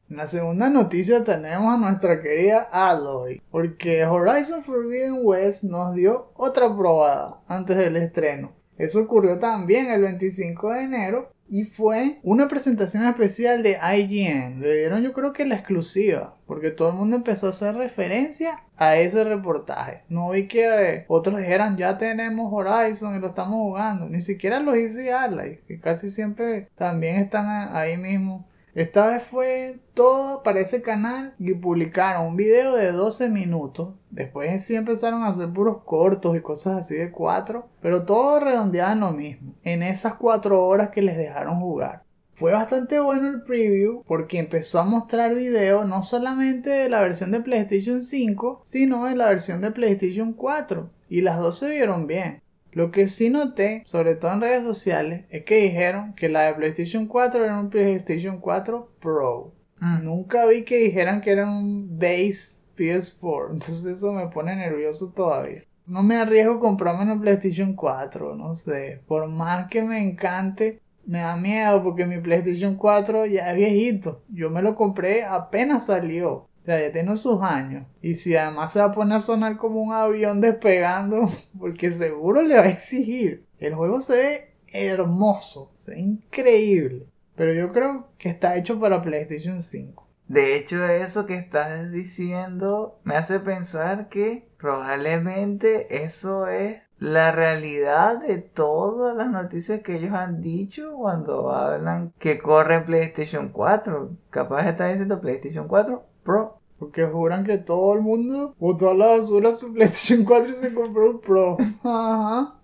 En 0.09 0.17
la 0.17 0.27
segunda 0.27 0.69
noticia 0.69 1.23
tenemos 1.23 1.73
a 1.73 1.77
nuestra 1.77 2.21
querida 2.21 2.69
Aloy, 2.71 3.41
porque 3.49 4.05
Horizon 4.05 4.63
Forbidden 4.63 5.21
West 5.23 5.63
nos 5.63 5.95
dio 5.95 6.31
otra 6.35 6.75
probada 6.75 7.41
antes 7.47 7.75
del 7.77 7.95
estreno. 7.97 8.51
Eso 8.77 9.01
ocurrió 9.01 9.39
también 9.39 9.87
el 9.87 10.01
25 10.01 10.71
de 10.71 10.83
enero 10.83 11.31
y 11.53 11.65
fue 11.65 12.17
una 12.23 12.47
presentación 12.47 13.05
especial 13.05 13.61
de 13.61 13.77
IGN. 13.77 14.59
Le 14.59 14.75
dieron 14.75 15.03
yo 15.03 15.13
creo 15.13 15.33
que 15.33 15.45
la 15.45 15.53
exclusiva, 15.53 16.35
porque 16.47 16.71
todo 16.71 16.89
el 16.89 16.95
mundo 16.95 17.15
empezó 17.15 17.45
a 17.45 17.51
hacer 17.51 17.75
referencia 17.75 18.63
a 18.75 18.95
ese 18.95 19.23
reportaje. 19.23 20.03
No 20.09 20.31
vi 20.31 20.47
que 20.47 20.65
eh, 20.65 21.05
otros 21.07 21.37
dijeran 21.37 21.77
ya 21.77 21.95
tenemos 21.99 22.51
Horizon 22.51 23.15
y 23.15 23.19
lo 23.19 23.27
estamos 23.27 23.53
jugando. 23.53 24.09
Ni 24.09 24.19
siquiera 24.19 24.59
los 24.61 24.75
hice 24.77 25.13
Aloy, 25.13 25.59
que 25.67 25.79
casi 25.79 26.09
siempre 26.09 26.63
también 26.73 27.17
están 27.17 27.69
ahí 27.75 27.97
mismo 27.97 28.47
esta 28.75 29.11
vez 29.11 29.23
fue 29.23 29.79
todo 29.93 30.41
para 30.41 30.59
ese 30.59 30.81
canal 30.81 31.35
y 31.37 31.53
publicaron 31.53 32.25
un 32.25 32.35
video 32.35 32.75
de 32.75 32.91
12 32.91 33.29
minutos. 33.29 33.93
Después 34.09 34.65
sí 34.65 34.75
empezaron 34.75 35.21
a 35.21 35.27
hacer 35.27 35.53
puros 35.53 35.83
cortos 35.85 36.35
y 36.35 36.41
cosas 36.41 36.77
así 36.77 36.95
de 36.95 37.11
4. 37.11 37.67
Pero 37.81 38.05
todo 38.05 38.39
redondeado 38.39 38.93
en 38.93 38.99
lo 39.01 39.11
mismo. 39.11 39.53
En 39.63 39.83
esas 39.83 40.15
4 40.15 40.65
horas 40.65 40.89
que 40.89 41.03
les 41.03 41.17
dejaron 41.17 41.59
jugar. 41.59 42.03
Fue 42.33 42.51
bastante 42.51 42.99
bueno 42.99 43.29
el 43.29 43.43
preview 43.43 44.03
porque 44.07 44.39
empezó 44.39 44.79
a 44.79 44.85
mostrar 44.85 45.35
videos 45.35 45.87
no 45.87 46.01
solamente 46.01 46.71
de 46.71 46.89
la 46.89 47.01
versión 47.01 47.29
de 47.29 47.41
PlayStation 47.41 48.01
5, 48.01 48.61
sino 48.63 49.05
de 49.05 49.15
la 49.15 49.27
versión 49.27 49.61
de 49.61 49.69
PlayStation 49.69 50.33
4. 50.33 50.89
Y 51.09 51.21
las 51.21 51.37
dos 51.37 51.59
se 51.59 51.69
vieron 51.69 52.07
bien. 52.07 52.42
Lo 52.73 52.91
que 52.91 53.07
sí 53.07 53.29
noté, 53.29 53.83
sobre 53.85 54.15
todo 54.15 54.33
en 54.33 54.41
redes 54.41 54.63
sociales, 54.63 55.25
es 55.29 55.43
que 55.43 55.57
dijeron 55.57 56.13
que 56.13 56.29
la 56.29 56.41
de 56.43 56.55
PlayStation 56.55 57.07
4 57.07 57.45
era 57.45 57.59
un 57.59 57.69
PlayStation 57.69 58.39
4 58.39 58.91
Pro. 58.99 59.53
Mm. 59.79 60.03
Nunca 60.03 60.45
vi 60.45 60.63
que 60.63 60.77
dijeran 60.77 61.21
que 61.21 61.31
era 61.31 61.49
un 61.49 61.97
base 61.99 62.63
PS4. 62.75 63.51
Entonces 63.53 63.85
eso 63.85 64.11
me 64.11 64.27
pone 64.27 64.55
nervioso 64.55 65.11
todavía. 65.11 65.61
No 65.85 66.01
me 66.01 66.15
arriesgo 66.15 66.53
a 66.53 66.59
comprarme 66.59 67.03
una 67.03 67.19
PlayStation 67.19 67.73
4, 67.75 68.35
no 68.35 68.55
sé. 68.55 69.01
Por 69.05 69.27
más 69.27 69.67
que 69.67 69.83
me 69.83 69.99
encante, 69.99 70.81
me 71.05 71.19
da 71.19 71.35
miedo 71.35 71.83
porque 71.83 72.05
mi 72.05 72.19
PlayStation 72.19 72.75
4 72.75 73.25
ya 73.25 73.51
es 73.51 73.57
viejito. 73.57 74.23
Yo 74.29 74.49
me 74.49 74.61
lo 74.61 74.75
compré 74.75 75.25
apenas 75.25 75.87
salió. 75.87 76.47
O 76.63 76.67
ya 76.67 76.91
tiene 76.91 77.17
sus 77.17 77.41
años. 77.41 77.85
Y 78.01 78.15
si 78.15 78.35
además 78.37 78.71
se 78.71 78.79
va 78.79 78.85
a 78.85 78.91
poner 78.93 79.17
a 79.17 79.21
sonar 79.21 79.57
como 79.57 79.81
un 79.81 79.93
avión 79.93 80.39
despegando, 80.39 81.29
porque 81.59 81.91
seguro 81.91 82.41
le 82.41 82.55
va 82.55 82.63
a 82.63 82.69
exigir. 82.69 83.45
El 83.59 83.75
juego 83.75 83.99
se 83.99 84.13
ve 84.13 84.53
hermoso, 84.71 85.71
se 85.77 85.91
ve 85.91 85.99
increíble. 85.99 87.05
Pero 87.35 87.53
yo 87.53 87.71
creo 87.71 88.07
que 88.17 88.29
está 88.29 88.55
hecho 88.55 88.79
para 88.79 89.01
PlayStation 89.01 89.61
5. 89.61 90.07
De 90.27 90.55
hecho, 90.55 90.85
eso 90.85 91.25
que 91.25 91.35
estás 91.35 91.91
diciendo 91.91 92.97
me 93.03 93.15
hace 93.15 93.39
pensar 93.39 94.07
que 94.07 94.47
probablemente 94.57 96.03
eso 96.05 96.47
es 96.47 96.81
la 96.97 97.33
realidad 97.33 98.21
de 98.21 98.37
todas 98.37 99.17
las 99.17 99.29
noticias 99.29 99.81
que 99.81 99.97
ellos 99.97 100.13
han 100.13 100.41
dicho 100.41 100.93
cuando 100.95 101.51
hablan 101.51 102.13
que 102.19 102.39
corre 102.39 102.79
PlayStation 102.81 103.49
4. 103.49 104.11
Capaz 104.29 104.69
está 104.69 104.87
diciendo 104.87 105.19
PlayStation 105.19 105.67
4 105.67 106.12
Pro. 106.23 106.59
Porque 106.79 107.05
juran 107.05 107.43
que 107.45 107.57
todo 107.57 107.93
el 107.93 108.01
mundo 108.01 108.55
botó 108.59 108.89
a 108.89 108.93
la 108.93 109.07
basura 109.07 109.51
su 109.51 109.73
PlayStation 109.73 110.25
4 110.25 110.51
y 110.51 110.55
se 110.55 110.73
compró 110.73 111.11
un 111.11 111.21
Pro. 111.21 111.57
Ajá. 111.83 112.55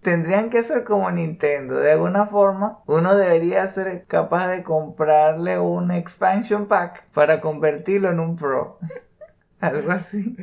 Tendrían 0.00 0.48
que 0.48 0.64
ser 0.64 0.84
como 0.84 1.10
Nintendo. 1.10 1.74
De 1.74 1.92
alguna 1.92 2.26
forma, 2.26 2.78
uno 2.86 3.14
debería 3.14 3.66
ser 3.68 4.06
capaz 4.06 4.48
de 4.48 4.62
comprarle 4.62 5.58
un 5.58 5.90
expansion 5.90 6.66
pack 6.66 7.04
para 7.12 7.40
convertirlo 7.40 8.10
en 8.10 8.20
un 8.20 8.36
Pro. 8.36 8.78
Algo 9.60 9.92
así. 9.92 10.34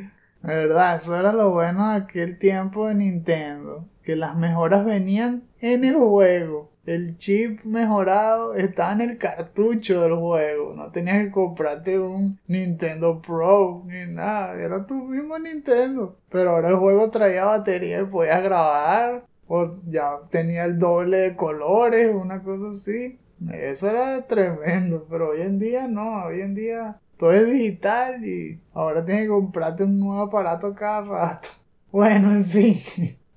De 0.42 0.54
verdad, 0.54 0.94
eso 0.94 1.16
era 1.16 1.32
lo 1.32 1.50
bueno 1.50 1.90
de 1.90 1.96
aquel 1.96 2.38
tiempo 2.38 2.86
de 2.86 2.94
Nintendo. 2.94 3.88
Que 4.02 4.14
las 4.14 4.36
mejoras 4.36 4.84
venían 4.84 5.48
en 5.58 5.84
el 5.84 5.96
juego. 5.96 6.70
El 6.86 7.18
chip 7.18 7.64
mejorado 7.64 8.54
estaba 8.54 8.92
en 8.92 9.00
el 9.00 9.18
cartucho 9.18 10.02
del 10.02 10.14
juego. 10.14 10.72
No 10.74 10.92
tenías 10.92 11.18
que 11.24 11.30
comprarte 11.32 11.98
un 11.98 12.38
Nintendo 12.46 13.20
Pro 13.20 13.82
ni 13.86 14.06
nada. 14.06 14.54
Era 14.54 14.86
tu 14.86 14.94
mismo 14.94 15.36
Nintendo. 15.36 16.16
Pero 16.30 16.50
ahora 16.50 16.68
el 16.68 16.76
juego 16.76 17.10
traía 17.10 17.44
batería 17.44 18.02
y 18.02 18.04
podías 18.04 18.40
grabar. 18.40 19.26
O 19.48 19.76
ya 19.88 20.20
tenía 20.30 20.64
el 20.64 20.78
doble 20.78 21.16
de 21.18 21.36
colores, 21.36 22.14
una 22.14 22.40
cosa 22.42 22.68
así. 22.68 23.18
Eso 23.52 23.90
era 23.90 24.24
tremendo. 24.28 25.06
Pero 25.10 25.30
hoy 25.30 25.42
en 25.42 25.58
día 25.58 25.88
no. 25.88 26.26
Hoy 26.26 26.40
en 26.40 26.54
día 26.54 27.00
todo 27.16 27.32
es 27.32 27.50
digital 27.50 28.24
y 28.24 28.60
ahora 28.72 29.04
tienes 29.04 29.24
que 29.24 29.30
comprarte 29.30 29.82
un 29.82 29.98
nuevo 29.98 30.22
aparato 30.22 30.74
cada 30.74 31.00
rato. 31.02 31.48
Bueno, 31.92 32.30
en 32.32 32.44
fin. 32.44 32.76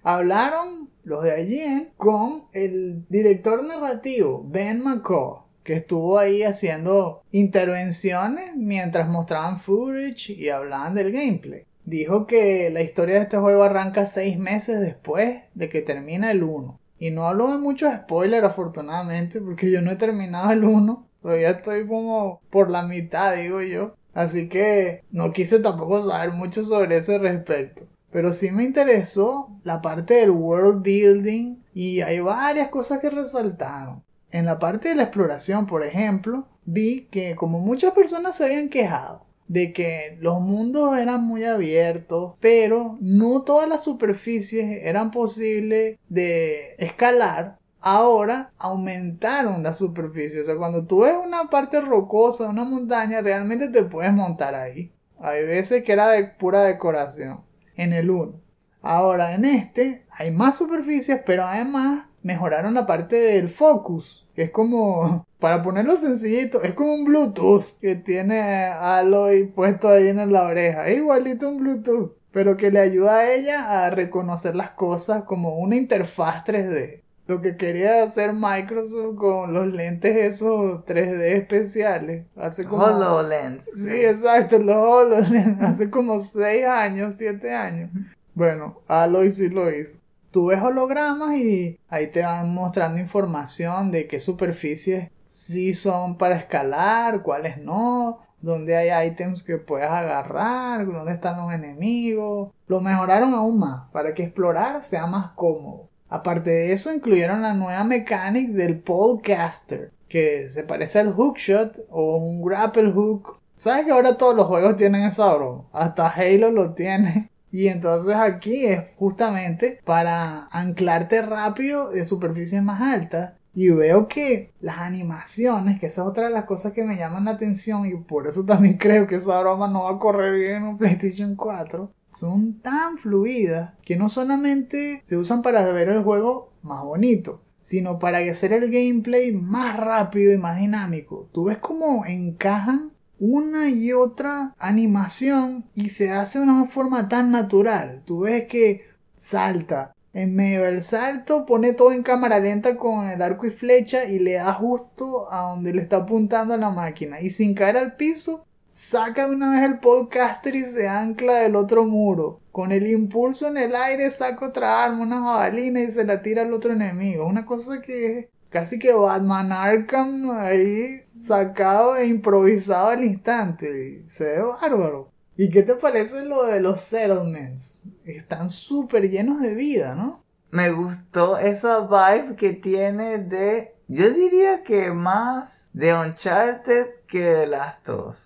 Hablaron 0.04 0.89
los 1.10 1.24
de 1.24 1.32
allí 1.32 1.90
con 1.98 2.44
el 2.54 3.04
director 3.10 3.64
narrativo 3.64 4.46
Ben 4.48 4.84
McCall 4.84 5.40
que 5.64 5.74
estuvo 5.74 6.20
ahí 6.20 6.44
haciendo 6.44 7.24
intervenciones 7.32 8.56
mientras 8.56 9.10
mostraban 9.10 9.60
footage 9.60 10.30
y 10.30 10.50
hablaban 10.50 10.94
del 10.94 11.12
gameplay. 11.12 11.66
Dijo 11.84 12.28
que 12.28 12.70
la 12.70 12.82
historia 12.82 13.16
de 13.16 13.22
este 13.22 13.38
juego 13.38 13.64
arranca 13.64 14.06
seis 14.06 14.38
meses 14.38 14.80
después 14.80 15.42
de 15.56 15.70
que 15.70 15.82
termina 15.82 16.32
el 16.32 16.44
1. 16.44 16.80
Y 17.00 17.10
no 17.10 17.28
habló 17.28 17.52
de 17.52 17.58
muchos 17.58 17.92
spoilers 17.94 18.46
afortunadamente 18.46 19.42
porque 19.42 19.72
yo 19.72 19.82
no 19.82 19.92
he 19.92 19.96
terminado 19.96 20.52
el 20.52 20.64
1. 20.64 21.08
Todavía 21.22 21.50
estoy 21.50 21.88
como 21.88 22.42
por 22.52 22.70
la 22.70 22.84
mitad, 22.84 23.36
digo 23.36 23.62
yo. 23.62 23.96
Así 24.14 24.48
que 24.48 25.04
no 25.12 25.34
quise 25.34 25.60
tampoco 25.60 26.02
saber 26.02 26.32
mucho 26.32 26.64
sobre 26.64 26.98
ese 26.98 27.18
respecto. 27.18 27.88
Pero 28.12 28.34
sí 28.34 28.52
me 28.52 28.64
interesó 28.64 29.50
la 29.64 29.82
parte 29.82 30.16
del 30.16 30.32
world 30.32 30.82
building 30.82 31.58
y 31.74 32.02
hay 32.02 32.20
varias 32.20 32.70
cosas 32.70 33.00
que 33.00 33.10
resaltaron. 33.10 34.04
En 34.32 34.46
la 34.46 34.60
parte 34.60 34.90
de 34.90 34.96
la 34.96 35.04
exploración, 35.04 35.68
por 35.68 35.84
ejemplo, 35.84 36.48
vi 36.66 37.08
que 37.12 37.36
como 37.36 37.60
muchas 37.60 37.94
personas 37.94 38.38
se 38.38 38.46
habían 38.46 38.70
quejado 38.70 39.26
de 39.48 39.74
que 39.74 40.18
los 40.22 40.40
mundos 40.40 40.98
eran 40.98 41.24
muy 41.24 41.44
abiertos, 41.44 42.36
pero 42.40 42.98
no 43.02 43.42
todas 43.42 43.68
las 43.68 43.84
superficies 43.84 44.84
eran 44.84 45.10
posibles 45.10 45.98
de 46.08 46.76
escalar. 46.78 47.58
Ahora 47.82 48.52
aumentaron 48.60 49.64
la 49.64 49.74
superficie. 49.74 50.42
O 50.42 50.44
sea, 50.44 50.56
cuando 50.56 50.86
tú 50.86 51.02
ves 51.02 51.16
una 51.24 51.50
parte 51.50 51.82
rocosa, 51.82 52.50
una 52.50 52.64
montaña, 52.64 53.22
realmente 53.22 53.70
te 53.70 53.84
puedes 53.84 54.14
montar 54.14 54.54
ahí. 54.54 54.92
Hay 55.20 55.44
veces 55.46 55.84
que 55.84 55.94
era 55.94 56.10
de 56.10 56.26
pura 56.26 56.64
decoración 56.64 57.49
en 57.80 57.94
el 57.94 58.10
1. 58.10 58.34
Ahora 58.82 59.34
en 59.34 59.46
este 59.46 60.06
hay 60.12 60.32
más 60.32 60.58
superficies, 60.58 61.22
pero 61.26 61.44
además 61.44 62.06
mejoraron 62.24 62.74
la 62.74 62.86
parte 62.86 63.16
del 63.16 63.50
focus, 63.50 64.28
es 64.36 64.52
como, 64.52 65.26
para 65.40 65.62
ponerlo 65.62 65.96
sencillito, 65.96 66.62
es 66.64 66.74
como 66.74 66.94
un 66.94 67.06
Bluetooth 67.06 67.80
que 67.82 67.96
tiene 67.96 68.40
Aloy 68.66 69.46
puesto 69.48 69.90
ahí 69.90 70.08
en 70.08 70.32
la 70.32 70.44
oreja, 70.44 70.88
es 70.88 70.98
igualito 70.98 71.50
un 71.50 71.60
Bluetooth, 71.60 72.14
pero 72.32 72.58
que 72.58 72.72
le 72.72 72.80
ayuda 72.80 73.20
a 73.20 73.34
ella 73.34 73.86
a 73.86 73.90
reconocer 73.90 74.56
las 74.56 74.72
cosas 74.72 75.24
como 75.24 75.58
una 75.58 75.76
interfaz 75.76 76.44
3D. 76.46 77.02
Lo 77.30 77.42
que 77.42 77.58
quería 77.58 78.02
hacer 78.02 78.34
Microsoft 78.34 79.16
con 79.16 79.54
los 79.54 79.68
lentes 79.68 80.18
esos 80.18 80.84
3D 80.84 81.22
especiales. 81.34 82.26
Hace 82.36 82.66
como... 82.66 82.84
HoloLens. 82.84 83.66
Sí, 83.66 84.04
exacto, 84.04 84.58
los 84.58 84.76
HoloLens. 84.76 85.62
Hace 85.62 85.92
como 85.92 86.20
6 86.20 86.66
años, 86.66 87.14
7 87.16 87.54
años. 87.54 87.92
Bueno, 88.34 88.82
Aloy 88.88 89.30
sí 89.30 89.48
lo 89.48 89.72
hizo. 89.72 90.00
Tú 90.32 90.48
ves 90.48 90.60
hologramas 90.60 91.36
y 91.36 91.80
ahí 91.88 92.08
te 92.08 92.24
van 92.24 92.52
mostrando 92.52 93.00
información 93.00 93.92
de 93.92 94.08
qué 94.08 94.20
superficies 94.20 95.12
sí 95.24 95.76
son 95.76 96.18
para 96.18 96.36
escalar, 96.36 97.22
cuáles 97.22 97.60
no, 97.60 98.22
dónde 98.42 98.76
hay 98.76 99.08
ítems 99.08 99.44
que 99.44 99.58
puedes 99.58 99.88
agarrar, 99.88 100.92
dónde 100.92 101.14
están 101.14 101.38
los 101.38 101.54
enemigos. 101.54 102.52
Lo 102.66 102.82
mejoraron 102.82 103.36
aún 103.36 103.60
más 103.60 103.88
para 103.92 104.16
que 104.16 104.24
explorar 104.24 104.82
sea 104.82 105.06
más 105.06 105.32
cómodo. 105.36 105.89
Aparte 106.10 106.50
de 106.50 106.74
eso, 106.74 106.94
incluyeron 106.94 107.42
la 107.42 107.54
nueva 107.54 107.84
mecánica 107.84 108.54
del 108.54 108.80
Polecaster, 108.80 109.92
que 110.08 110.48
se 110.48 110.64
parece 110.64 111.00
al 111.00 111.14
hookshot 111.14 111.86
o 111.90 112.18
un 112.18 112.44
grapple 112.44 112.92
hook. 112.92 113.40
¿Sabes 113.56 113.86
que 113.86 113.92
ahora 113.92 114.18
todos 114.18 114.36
los 114.36 114.48
juegos 114.48 114.76
tienen 114.76 115.04
esa 115.04 115.34
broma? 115.34 115.66
Hasta 115.72 116.10
Halo 116.10 116.52
lo 116.52 116.74
tiene. 116.74 117.30
Y 117.52 117.68
entonces 117.68 118.16
aquí 118.16 118.68
es 118.68 118.84
justamente 118.98 119.80
para 119.84 120.48
anclarte 120.52 121.24
rápido 121.24 121.90
de 121.90 122.06
superficies 122.06 122.62
más 122.62 122.80
altas. 122.80 123.34
Y 123.56 123.70
veo 123.70 124.08
que 124.08 124.52
las 124.62 124.78
animaciones, 124.78 125.80
que 125.80 125.88
esa 125.88 126.04
es 126.04 126.08
otra 126.08 126.26
de 126.26 126.30
las 126.30 126.46
cosas 126.46 126.74
que 126.74 126.84
me 126.84 126.96
llaman 126.96 127.26
la 127.26 127.32
atención 127.32 127.88
y 127.88 127.96
por 127.96 128.28
eso 128.28 128.46
también 128.46 128.78
creo 128.80 129.08
que 129.08 129.16
esa 129.16 129.40
broma 129.40 129.68
no 129.68 129.86
va 129.86 129.96
a 129.96 130.00
correr 130.00 130.36
bien 130.38 130.58
en 130.58 130.64
un 130.64 130.78
PlayStation 130.78 131.36
4, 131.36 131.92
son 132.12 132.60
tan 132.60 132.98
fluidas 132.98 133.74
que 133.86 133.96
no 133.96 134.10
solamente 134.10 135.00
se 135.04 135.18
usan 135.18 135.42
para 135.42 135.72
ver 135.72 135.90
el 135.90 136.04
juego 136.04 136.52
más 136.62 136.84
bonito, 136.84 137.42
sino 137.60 138.00
para 138.00 138.20
hacer 138.20 138.54
el 138.54 138.72
gameplay 138.72 139.32
más 139.32 139.78
rápido 139.78 140.34
y 140.34 140.38
más 140.38 140.60
dinámico. 140.60 141.30
Tú 141.32 141.46
ves 141.46 141.58
cómo 141.58 142.06
encajan 142.06 142.92
una 143.20 143.70
y 143.70 143.92
otra 143.92 144.56
animación 144.58 145.66
y 145.76 145.90
se 145.90 146.12
hace 146.12 146.40
de 146.40 146.46
una 146.46 146.66
forma 146.66 147.10
tan 147.10 147.32
natural. 147.32 148.02
Tú 148.06 148.22
ves 148.22 148.46
que 148.46 148.86
salta. 149.16 149.94
En 150.12 150.36
medio 150.36 150.64
del 150.64 150.82
salto 150.82 151.46
pone 151.46 151.74
todo 151.74 151.92
en 151.92 152.02
cámara 152.02 152.40
lenta 152.40 152.78
con 152.78 153.08
el 153.08 153.22
arco 153.22 153.46
y 153.46 153.52
flecha 153.52 154.06
y 154.06 154.18
le 154.18 154.34
da 154.34 154.54
justo 154.54 155.32
a 155.32 155.50
donde 155.50 155.72
le 155.72 155.84
está 155.84 155.98
apuntando 155.98 156.58
la 156.58 156.72
máquina. 156.72 157.22
Y 157.22 157.30
sin 157.30 157.54
caer 157.54 157.78
al 157.78 157.96
piso, 157.96 158.44
saca 158.70 159.28
de 159.28 159.36
una 159.36 159.52
vez 159.52 159.70
el 159.70 159.80
podcaster 159.80 160.56
y 160.56 160.66
se 160.66 160.88
ancla 160.88 161.36
del 161.36 161.56
otro 161.56 161.86
muro. 161.86 162.40
Con 162.52 162.72
el 162.72 162.88
impulso 162.88 163.48
en 163.48 163.58
el 163.58 163.76
aire 163.76 164.10
saca 164.12 164.48
otra 164.48 164.84
arma, 164.84 165.02
una 165.02 165.22
jabalina 165.22 165.82
y 165.82 165.92
se 165.92 166.04
la 166.06 166.22
tira 166.22 166.44
al 166.44 166.54
otro 166.54 166.74
enemigo. 166.74 167.26
Una 167.26 167.46
cosa 167.46 167.82
que 167.82 168.30
casi 168.50 168.80
que 168.80 168.94
Batman 168.94 169.52
Arkham 169.52 170.32
ahí 170.32 171.04
sacado 171.18 171.96
e 171.96 172.08
improvisado 172.08 172.90
al 172.90 173.04
instante. 173.04 174.04
Se 174.08 174.26
ve 174.26 174.42
bárbaro. 174.42 175.12
¿Y 175.38 175.50
qué 175.50 175.64
te 175.64 175.76
parece 175.76 176.26
lo 176.26 176.46
de 176.46 176.60
los 176.60 176.82
settlements? 176.82 177.84
Están 178.04 178.50
súper 178.50 179.10
llenos 179.10 179.42
de 179.42 179.56
vida, 179.56 179.96
¿no? 179.96 180.24
Me 180.52 180.72
gustó 180.72 181.38
esa 181.38 181.82
vibe 181.82 182.36
que 182.36 182.54
tiene 182.54 183.20
de. 183.20 183.76
Yo 183.88 184.10
diría 184.10 184.64
que 184.64 184.92
más 184.92 185.70
de 185.74 185.94
Uncharted 185.94 186.88
que 187.08 187.24
de 187.24 187.48
Last 187.48 187.88
of. 187.90 188.18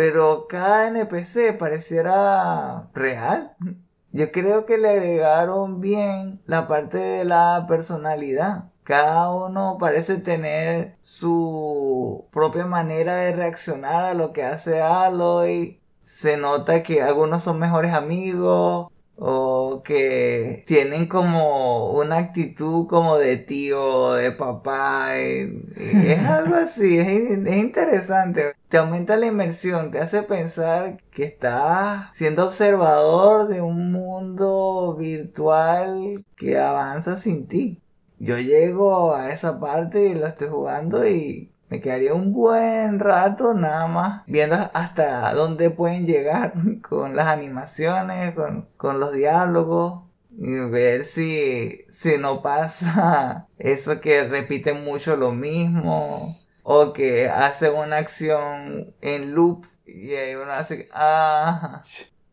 Pero 0.00 0.46
cada 0.48 0.88
NPC 0.88 1.58
pareciera 1.58 2.88
real. 2.94 3.54
Yo 4.12 4.32
creo 4.32 4.64
que 4.64 4.78
le 4.78 4.88
agregaron 4.88 5.82
bien 5.82 6.40
la 6.46 6.66
parte 6.66 6.96
de 6.96 7.24
la 7.26 7.66
personalidad. 7.68 8.70
Cada 8.82 9.30
uno 9.30 9.76
parece 9.78 10.16
tener 10.16 10.96
su 11.02 12.24
propia 12.32 12.64
manera 12.64 13.16
de 13.16 13.32
reaccionar 13.32 14.04
a 14.04 14.14
lo 14.14 14.32
que 14.32 14.42
hace 14.42 14.80
Aloy. 14.80 15.82
Se 16.00 16.38
nota 16.38 16.82
que 16.82 17.02
algunos 17.02 17.42
son 17.42 17.58
mejores 17.58 17.92
amigos 17.92 18.90
o 19.16 19.82
que 19.84 20.64
tienen 20.66 21.08
como 21.08 21.90
una 21.90 22.16
actitud 22.16 22.86
como 22.86 23.18
de 23.18 23.36
tío, 23.36 24.14
de 24.14 24.32
papá. 24.32 25.18
es 25.18 26.18
algo 26.26 26.54
así, 26.54 26.98
es, 26.98 27.06
es, 27.46 27.56
interesante. 27.56 28.54
Te 28.70 28.78
aumenta 28.78 29.16
la 29.16 29.26
inmersión, 29.26 29.90
te 29.90 29.98
hace 29.98 30.22
pensar 30.22 30.98
que 31.10 31.24
estás 31.24 32.06
siendo 32.12 32.44
observador 32.46 33.48
de 33.48 33.60
un 33.60 33.90
mundo 33.90 34.94
virtual 34.96 36.24
que 36.36 36.56
avanza 36.56 37.16
sin 37.16 37.48
ti. 37.48 37.82
Yo 38.20 38.38
llego 38.38 39.12
a 39.16 39.30
esa 39.32 39.58
parte 39.58 40.06
y 40.06 40.14
lo 40.14 40.28
estoy 40.28 40.50
jugando 40.50 41.04
y 41.04 41.50
me 41.68 41.80
quedaría 41.80 42.14
un 42.14 42.32
buen 42.32 43.00
rato 43.00 43.54
nada 43.54 43.88
más 43.88 44.22
viendo 44.28 44.54
hasta 44.72 45.34
dónde 45.34 45.70
pueden 45.70 46.06
llegar 46.06 46.52
con 46.88 47.16
las 47.16 47.26
animaciones, 47.26 48.36
con, 48.76 49.00
los 49.00 49.12
diálogos 49.12 50.04
y 50.38 50.54
ver 50.70 51.06
si, 51.06 51.86
si 51.90 52.18
no 52.18 52.40
pasa 52.40 53.48
eso 53.58 53.98
que 53.98 54.28
repiten 54.28 54.84
mucho 54.84 55.16
lo 55.16 55.32
mismo 55.32 56.36
o 56.72 56.92
que 56.92 57.28
hace 57.28 57.70
una 57.70 57.96
acción 57.96 58.94
en 59.00 59.34
loop 59.34 59.66
y 59.86 60.14
ahí 60.14 60.34
uno 60.34 60.52
hace 60.52 60.88
ah 60.92 61.80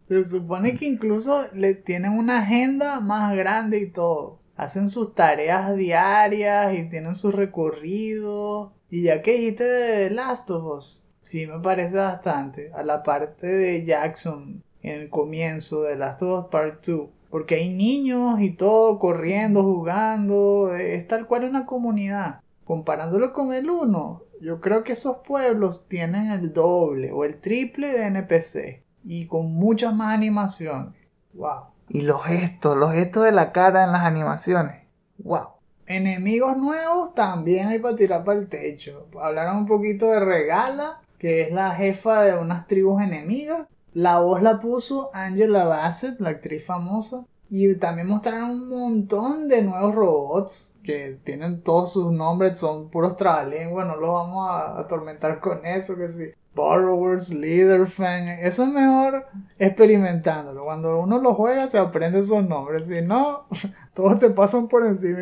se 0.07 0.25
supone 0.25 0.75
que 0.75 0.85
incluso 0.85 1.47
le 1.53 1.73
tienen 1.73 2.11
una 2.11 2.39
agenda 2.39 2.99
más 2.99 3.35
grande 3.35 3.79
y 3.79 3.89
todo 3.89 4.39
hacen 4.57 4.89
sus 4.89 5.13
tareas 5.13 5.75
diarias 5.75 6.77
y 6.77 6.89
tienen 6.89 7.15
sus 7.15 7.33
recorridos. 7.33 8.71
Y 8.89 9.03
ya 9.03 9.21
que 9.21 9.33
dijiste 9.33 9.63
de 9.63 10.09
The 10.09 10.15
Last 10.15 10.49
of 10.49 10.77
Us, 10.77 11.07
sí 11.21 11.47
me 11.47 11.59
parece 11.59 11.97
bastante. 11.97 12.71
A 12.73 12.83
la 12.83 13.03
parte 13.03 13.47
de 13.47 13.85
Jackson 13.85 14.63
en 14.81 15.01
el 15.01 15.09
comienzo 15.09 15.83
de 15.83 15.95
Last 15.95 16.21
of 16.23 16.45
Us 16.45 16.51
Part 16.51 16.85
2. 16.85 17.09
Porque 17.29 17.55
hay 17.55 17.69
niños 17.69 18.39
y 18.41 18.51
todo 18.51 18.99
corriendo, 18.99 19.63
jugando. 19.63 20.73
Es 20.75 21.07
tal 21.07 21.27
cual 21.27 21.43
una 21.43 21.65
comunidad. 21.65 22.41
Comparándolo 22.63 23.31
con 23.33 23.53
el 23.53 23.69
1, 23.69 24.23
yo 24.41 24.61
creo 24.61 24.83
que 24.83 24.93
esos 24.93 25.17
pueblos 25.19 25.87
tienen 25.87 26.31
el 26.31 26.53
doble 26.53 27.11
o 27.11 27.23
el 27.23 27.39
triple 27.39 27.91
de 27.91 28.07
NPC. 28.07 28.83
Y 29.03 29.27
con 29.27 29.53
muchas 29.53 29.95
más 29.95 30.13
animaciones. 30.13 30.93
¡Wow! 31.33 31.67
Y 31.89 32.01
los 32.01 32.23
gestos, 32.25 32.75
los 32.75 32.93
gestos 32.93 33.23
de 33.23 33.31
la 33.31 33.51
cara 33.53 33.85
en 33.85 33.91
las 33.93 34.01
animaciones. 34.01 34.83
¡Wow! 35.19 35.47
Enemigos 35.85 36.57
nuevos 36.57 37.15
también 37.15 37.69
hay 37.69 37.79
para 37.79 37.95
tirar 37.95 38.25
para 38.25 38.39
el 38.39 38.49
techo. 38.49 39.07
Hablaron 39.21 39.57
un 39.57 39.65
poquito 39.65 40.11
de 40.11 40.19
Regala, 40.19 40.99
que 41.17 41.43
es 41.43 41.51
la 41.51 41.73
jefa 41.75 42.23
de 42.23 42.37
unas 42.37 42.67
tribus 42.67 43.01
enemigas. 43.01 43.67
La 43.93 44.19
voz 44.19 44.41
la 44.41 44.59
puso 44.59 45.09
Angela 45.13 45.63
Bassett, 45.63 46.19
la 46.19 46.29
actriz 46.29 46.65
famosa. 46.65 47.25
Y 47.49 47.75
también 47.75 48.07
mostraron 48.07 48.51
un 48.51 48.69
montón 48.69 49.47
de 49.47 49.61
nuevos 49.61 49.95
robots 49.95 50.75
que 50.83 51.17
tienen 51.23 51.63
todos 51.63 51.93
sus 51.93 52.11
nombres, 52.11 52.59
son 52.59 52.89
puros 52.89 53.15
trabalenguas, 53.15 53.87
no 53.87 53.95
los 53.95 54.13
vamos 54.13 54.49
a 54.49 54.79
atormentar 54.79 55.39
con 55.39 55.65
eso, 55.65 55.95
que 55.95 56.09
sí. 56.09 56.25
Borrowers, 56.57 57.29
Leaderfang. 57.29 58.39
Eso 58.41 58.63
es 58.63 58.69
mejor 58.69 59.27
experimentándolo. 59.59 60.65
Cuando 60.65 60.99
uno 60.99 61.19
lo 61.19 61.35
juega 61.35 61.67
se 61.67 61.77
aprende 61.77 62.19
esos 62.19 62.45
nombres. 62.45 62.87
Si 62.87 62.99
no, 63.01 63.45
todos 63.93 64.19
te 64.19 64.31
pasan 64.31 64.67
por 64.67 64.85
encima. 64.85 65.19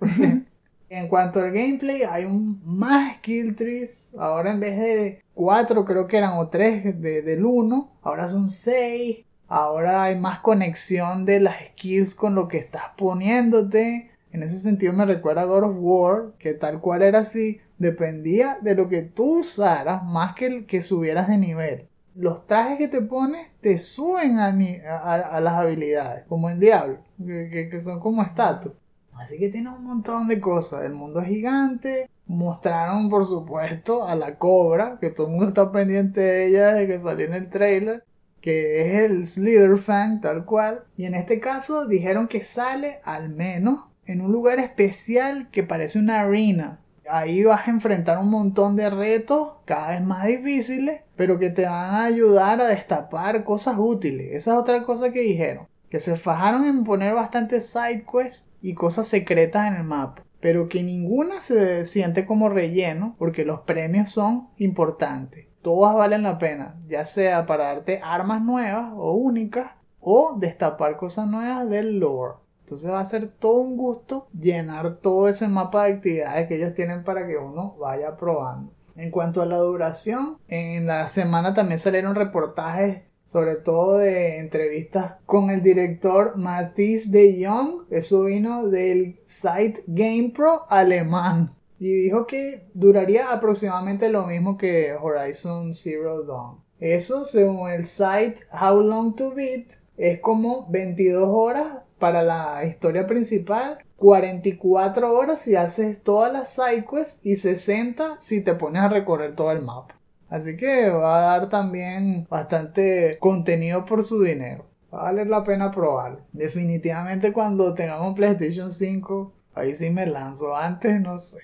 en 0.88 1.08
cuanto 1.08 1.40
al 1.40 1.50
gameplay, 1.50 2.02
hay 2.02 2.24
un 2.24 2.62
más 2.64 3.16
skill 3.16 3.56
trees. 3.56 4.14
Ahora 4.16 4.52
en 4.52 4.60
vez 4.60 4.78
de 4.78 5.24
4 5.34 5.84
creo 5.84 6.06
que 6.06 6.18
eran 6.18 6.38
o 6.38 6.48
3 6.48 7.00
del 7.02 7.44
1. 7.44 7.90
Ahora 8.02 8.28
son 8.28 8.48
6. 8.48 9.24
Ahora 9.54 10.04
hay 10.04 10.18
más 10.18 10.38
conexión 10.38 11.26
de 11.26 11.38
las 11.38 11.56
skills 11.62 12.14
con 12.14 12.34
lo 12.34 12.48
que 12.48 12.56
estás 12.56 12.84
poniéndote. 12.96 14.10
En 14.30 14.42
ese 14.42 14.58
sentido 14.58 14.94
me 14.94 15.04
recuerda 15.04 15.42
a 15.42 15.44
God 15.44 15.64
of 15.64 15.76
War, 15.78 16.32
que 16.38 16.54
tal 16.54 16.80
cual 16.80 17.02
era 17.02 17.18
así 17.18 17.60
dependía 17.76 18.56
de 18.62 18.74
lo 18.74 18.88
que 18.88 19.02
tú 19.02 19.40
usaras 19.40 20.04
más 20.04 20.34
que 20.34 20.46
el 20.46 20.64
que 20.64 20.80
subieras 20.80 21.28
de 21.28 21.36
nivel. 21.36 21.86
Los 22.14 22.46
trajes 22.46 22.78
que 22.78 22.88
te 22.88 23.02
pones 23.02 23.50
te 23.60 23.76
suben 23.76 24.38
a, 24.38 25.40
las 25.42 25.52
habilidades, 25.52 26.24
como 26.30 26.48
en 26.48 26.58
Diablo, 26.58 27.00
que, 27.22 27.78
son 27.78 28.00
como 28.00 28.22
estatus. 28.22 28.72
Así 29.12 29.38
que 29.38 29.50
tiene 29.50 29.68
un 29.68 29.84
montón 29.84 30.28
de 30.28 30.40
cosas. 30.40 30.86
El 30.86 30.94
mundo 30.94 31.20
es 31.20 31.28
gigante. 31.28 32.08
Mostraron, 32.26 33.10
por 33.10 33.26
supuesto, 33.26 34.08
a 34.08 34.14
la 34.14 34.38
cobra, 34.38 34.96
que 34.98 35.10
todo 35.10 35.26
el 35.26 35.32
mundo 35.34 35.48
está 35.48 35.70
pendiente 35.70 36.22
de 36.22 36.46
ella 36.46 36.72
desde 36.72 36.86
que 36.86 36.98
salió 36.98 37.26
en 37.26 37.34
el 37.34 37.50
trailer, 37.50 38.02
que 38.42 38.82
es 38.82 39.10
el 39.10 39.26
Slitherfang, 39.26 40.20
tal 40.20 40.44
cual. 40.44 40.84
Y 40.98 41.06
en 41.06 41.14
este 41.14 41.40
caso 41.40 41.86
dijeron 41.86 42.28
que 42.28 42.42
sale 42.42 43.00
al 43.04 43.30
menos 43.30 43.88
en 44.04 44.20
un 44.20 44.30
lugar 44.30 44.58
especial 44.58 45.48
que 45.50 45.62
parece 45.62 45.98
una 45.98 46.20
arena 46.20 46.82
ahí 47.08 47.44
vas 47.44 47.66
a 47.66 47.70
enfrentar 47.70 48.18
un 48.18 48.30
montón 48.30 48.76
de 48.76 48.90
retos 48.90 49.54
cada 49.64 49.90
vez 49.90 50.02
más 50.02 50.26
difíciles, 50.26 51.02
pero 51.16 51.38
que 51.38 51.50
te 51.50 51.64
van 51.64 51.94
a 51.94 52.04
ayudar 52.04 52.60
a 52.60 52.68
destapar 52.68 53.44
cosas 53.44 53.76
útiles. 53.78 54.28
Esa 54.32 54.52
es 54.52 54.56
otra 54.56 54.82
cosa 54.82 55.12
que 55.12 55.20
dijeron. 55.20 55.66
que 55.88 56.00
se 56.00 56.16
fajaron 56.16 56.64
en 56.64 56.84
poner 56.84 57.12
bastantes 57.12 57.66
side 57.68 58.06
quests 58.10 58.48
y 58.62 58.72
cosas 58.72 59.06
secretas 59.08 59.68
en 59.68 59.74
el 59.74 59.84
mapa, 59.84 60.24
pero 60.40 60.66
que 60.66 60.82
ninguna 60.82 61.42
se 61.42 61.84
siente 61.84 62.24
como 62.24 62.48
relleno 62.48 63.14
porque 63.18 63.44
los 63.44 63.60
premios 63.60 64.08
son 64.08 64.48
importantes. 64.56 65.48
Todas 65.62 65.94
valen 65.94 66.24
la 66.24 66.38
pena, 66.38 66.76
ya 66.88 67.04
sea 67.04 67.46
para 67.46 67.68
darte 67.68 68.00
armas 68.02 68.42
nuevas 68.42 68.92
o 68.96 69.12
únicas 69.12 69.70
o 70.00 70.34
destapar 70.36 70.96
cosas 70.96 71.28
nuevas 71.28 71.68
del 71.70 72.00
lore. 72.00 72.34
Entonces 72.60 72.90
va 72.90 73.00
a 73.00 73.04
ser 73.04 73.28
todo 73.28 73.60
un 73.60 73.76
gusto 73.76 74.26
llenar 74.38 74.96
todo 74.96 75.28
ese 75.28 75.48
mapa 75.48 75.84
de 75.84 75.94
actividades 75.94 76.48
que 76.48 76.56
ellos 76.56 76.74
tienen 76.74 77.04
para 77.04 77.26
que 77.26 77.36
uno 77.36 77.76
vaya 77.78 78.16
probando. 78.16 78.72
En 78.96 79.10
cuanto 79.10 79.40
a 79.40 79.46
la 79.46 79.58
duración, 79.58 80.38
en 80.48 80.86
la 80.86 81.08
semana 81.08 81.54
también 81.54 81.78
salieron 81.78 82.14
reportajes 82.14 83.02
sobre 83.32 83.56
todo 83.56 83.96
de 83.96 84.40
entrevistas 84.40 85.14
con 85.24 85.48
el 85.48 85.62
director 85.62 86.36
Mathis 86.36 87.10
de 87.10 87.42
Jong, 87.42 87.86
eso 87.88 88.24
vino 88.24 88.68
del 88.68 89.20
site 89.24 89.84
GamePro 89.86 90.66
alemán 90.68 91.50
y 91.82 91.94
dijo 91.94 92.28
que 92.28 92.68
duraría 92.74 93.32
aproximadamente 93.32 94.08
lo 94.08 94.24
mismo 94.24 94.56
que 94.56 94.94
Horizon 94.94 95.74
Zero 95.74 96.22
Dawn. 96.22 96.60
Eso, 96.78 97.24
según 97.24 97.70
el 97.70 97.84
site 97.86 98.36
How 98.52 98.80
Long 98.80 99.16
to 99.16 99.32
Beat, 99.32 99.72
es 99.96 100.20
como 100.20 100.68
22 100.70 101.24
horas 101.28 101.78
para 101.98 102.22
la 102.22 102.64
historia 102.64 103.08
principal, 103.08 103.78
44 103.96 105.12
horas 105.12 105.40
si 105.40 105.56
haces 105.56 106.00
todas 106.04 106.32
las 106.32 106.50
sidequests 106.50 107.26
y 107.26 107.34
60 107.34 108.14
si 108.20 108.42
te 108.42 108.54
pones 108.54 108.82
a 108.82 108.88
recorrer 108.88 109.34
todo 109.34 109.50
el 109.50 109.62
mapa. 109.62 109.98
Así 110.28 110.56
que 110.56 110.88
va 110.88 111.18
a 111.18 111.38
dar 111.38 111.48
también 111.48 112.28
bastante 112.30 113.16
contenido 113.18 113.84
por 113.84 114.04
su 114.04 114.22
dinero. 114.22 114.66
Va 114.94 115.00
a 115.00 115.04
valer 115.04 115.26
la 115.26 115.42
pena 115.42 115.72
probarlo. 115.72 116.20
Definitivamente 116.32 117.32
cuando 117.32 117.74
tengamos 117.74 118.14
PlayStation 118.14 118.70
5, 118.70 119.32
ahí 119.54 119.74
sí 119.74 119.90
me 119.90 120.06
lanzo. 120.06 120.56
Antes 120.56 121.00
no 121.00 121.18
sé. 121.18 121.40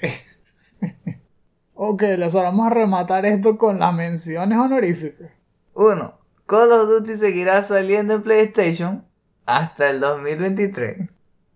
ok, 1.74 2.02
les 2.02 2.34
vamos 2.34 2.66
a 2.66 2.70
rematar 2.70 3.26
esto 3.26 3.58
con 3.58 3.78
las 3.78 3.94
menciones 3.94 4.58
honoríficas. 4.58 5.30
1. 5.74 6.18
Call 6.46 6.72
of 6.72 6.88
Duty 6.88 7.18
seguirá 7.18 7.62
saliendo 7.62 8.14
en 8.14 8.22
PlayStation 8.22 9.04
hasta 9.46 9.90
el 9.90 10.00
2023. 10.00 11.10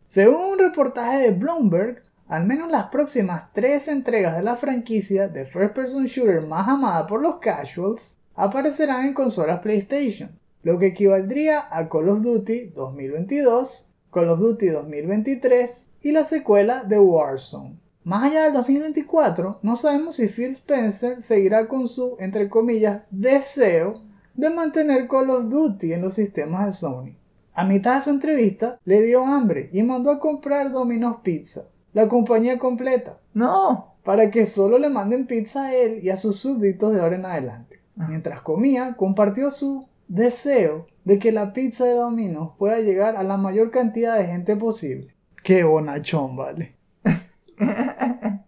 Según 0.07 0.53
un 0.53 0.59
reportaje 0.59 1.19
de 1.19 1.31
Bloomberg, 1.33 2.03
al 2.29 2.47
menos 2.47 2.71
las 2.71 2.87
próximas 2.87 3.53
tres 3.53 3.89
entregas 3.89 4.37
de 4.37 4.43
la 4.43 4.57
franquicia 4.57 5.29
de 5.29 5.45
First 5.45 5.75
Person 5.75 6.05
Shooter 6.07 6.47
más 6.47 6.69
amada 6.69 7.07
por 7.07 7.21
los 7.21 7.37
casuals 7.41 8.21
aparecerán 8.35 9.07
en 9.07 9.15
consolas 9.15 9.61
PlayStation, 9.61 10.39
lo 10.63 10.79
que 10.79 10.87
equivaldría 10.87 11.69
a 11.71 11.89
Call 11.89 12.09
of 12.09 12.23
Duty 12.23 12.71
2022, 12.75 13.92
Call 14.13 14.29
of 14.29 14.41
Duty 14.41 14.67
2023 14.67 15.89
y 16.03 16.13
la 16.13 16.27
secuela 16.27 16.85
de 16.85 16.99
Warzone. 16.99 17.77
Más 18.05 18.25
allá 18.25 18.45
del 18.45 18.53
2024, 18.53 19.61
no 19.63 19.77
sabemos 19.77 20.17
si 20.17 20.29
Phil 20.29 20.51
Spencer 20.51 21.23
seguirá 21.23 21.67
con 21.67 21.89
su, 21.89 22.17
entre 22.19 22.51
comillas, 22.51 23.03
deseo 23.11 24.03
de 24.35 24.51
mantener 24.51 25.09
Call 25.09 25.31
of 25.31 25.49
Duty 25.49 25.95
en 25.95 26.03
los 26.03 26.13
sistemas 26.13 26.67
de 26.67 26.73
Sony. 26.73 27.17
A 27.55 27.65
mitad 27.65 27.97
de 27.97 28.03
su 28.03 28.11
entrevista 28.11 28.77
le 28.85 29.01
dio 29.01 29.25
hambre 29.25 29.71
y 29.73 29.83
mandó 29.83 30.11
a 30.11 30.21
comprar 30.21 30.73
Domino's 30.73 31.21
Pizza, 31.23 31.63
la 31.95 32.07
compañía 32.07 32.59
completa. 32.59 33.19
No. 33.33 33.95
Para 34.05 34.31
que 34.31 34.45
solo 34.45 34.79
le 34.79 34.91
manden 34.91 35.27
pizza 35.27 35.67
a 35.67 35.75
él 35.75 36.01
y 36.03 36.11
a 36.11 36.19
sus 36.19 36.37
súbditos 36.37 36.93
de 36.93 37.01
ahora 37.01 37.17
en 37.17 37.25
adelante. 37.25 37.81
Ah. 37.99 38.07
Mientras 38.09 38.43
comía, 38.43 38.95
compartió 38.95 39.51
su 39.51 39.87
deseo 40.09 40.87
de 41.05 41.19
que 41.19 41.33
la 41.33 41.53
pizza 41.53 41.85
de 41.85 41.95
Domino's 41.95 42.53
pueda 42.59 42.79
llegar 42.81 43.17
a 43.17 43.23
la 43.23 43.37
mayor 43.37 43.71
cantidad 43.71 44.19
de 44.19 44.27
gente 44.27 44.57
posible. 44.57 45.15
Qué 45.43 45.65
bonachón, 45.65 46.37
vale. 46.37 46.77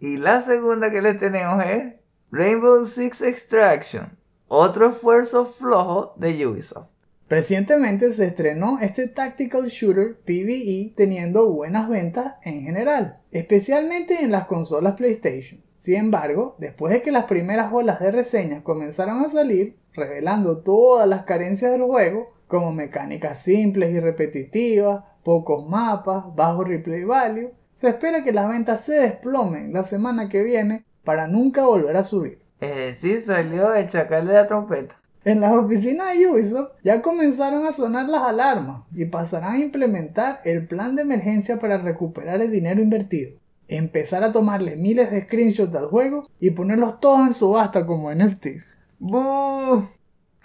y 0.00 0.16
la 0.16 0.40
segunda 0.40 0.90
que 0.90 1.02
le 1.02 1.14
tenemos 1.14 1.64
es 1.64 1.94
Rainbow 2.30 2.86
Six 2.86 3.22
Extraction, 3.22 4.16
otro 4.46 4.90
esfuerzo 4.90 5.46
flojo 5.46 6.14
de 6.16 6.46
Ubisoft. 6.46 6.88
Recientemente 7.28 8.10
se 8.12 8.26
estrenó 8.26 8.78
este 8.80 9.06
Tactical 9.06 9.68
Shooter 9.68 10.16
PvE 10.24 10.94
teniendo 10.96 11.52
buenas 11.52 11.88
ventas 11.88 12.36
en 12.42 12.62
general, 12.62 13.20
especialmente 13.32 14.22
en 14.22 14.30
las 14.30 14.46
consolas 14.46 14.94
PlayStation. 14.94 15.60
Sin 15.78 15.94
embargo, 15.94 16.56
después 16.58 16.92
de 16.92 17.02
que 17.02 17.12
las 17.12 17.24
primeras 17.24 17.72
olas 17.72 18.00
de 18.00 18.10
reseñas 18.10 18.62
comenzaron 18.62 19.24
a 19.24 19.28
salir, 19.28 19.76
revelando 19.94 20.58
todas 20.58 21.08
las 21.08 21.24
carencias 21.24 21.70
del 21.70 21.82
juego, 21.82 22.26
como 22.48 22.72
mecánicas 22.72 23.42
simples 23.42 23.94
y 23.94 24.00
repetitivas, 24.00 25.04
pocos 25.22 25.68
mapas, 25.68 26.24
bajo 26.34 26.64
replay 26.64 27.04
value, 27.04 27.52
se 27.74 27.90
espera 27.90 28.24
que 28.24 28.32
las 28.32 28.48
ventas 28.48 28.80
se 28.80 28.94
desplomen 28.94 29.72
la 29.72 29.84
semana 29.84 30.28
que 30.28 30.42
viene 30.42 30.84
para 31.04 31.28
nunca 31.28 31.64
volver 31.64 31.96
a 31.96 32.02
subir. 32.02 32.40
Es 32.60 32.76
decir, 32.76 33.22
salió 33.22 33.72
el 33.72 33.88
chacal 33.88 34.26
de 34.26 34.34
la 34.34 34.46
trompeta. 34.46 34.96
En 35.24 35.40
las 35.40 35.52
oficinas 35.52 36.16
de 36.16 36.26
Ubisoft 36.26 36.70
ya 36.82 37.02
comenzaron 37.02 37.66
a 37.66 37.72
sonar 37.72 38.08
las 38.08 38.22
alarmas 38.22 38.82
y 38.94 39.04
pasarán 39.04 39.54
a 39.54 39.58
implementar 39.58 40.40
el 40.44 40.66
plan 40.66 40.96
de 40.96 41.02
emergencia 41.02 41.58
para 41.58 41.78
recuperar 41.78 42.40
el 42.40 42.50
dinero 42.50 42.80
invertido. 42.80 43.32
Empezar 43.70 44.24
a 44.24 44.32
tomarle 44.32 44.76
miles 44.76 45.10
de 45.10 45.24
screenshots 45.26 45.74
al 45.74 45.88
juego 45.88 46.26
y 46.40 46.52
ponerlos 46.52 47.00
todos 47.00 47.20
en 47.26 47.34
subasta 47.34 47.84
como 47.84 48.10
NFTs. 48.10 48.80
¡Boo! 48.98 49.86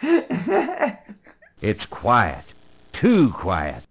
It's 1.62 1.86
quiet. 1.88 2.44
Too 3.00 3.32
quiet. 3.42 3.86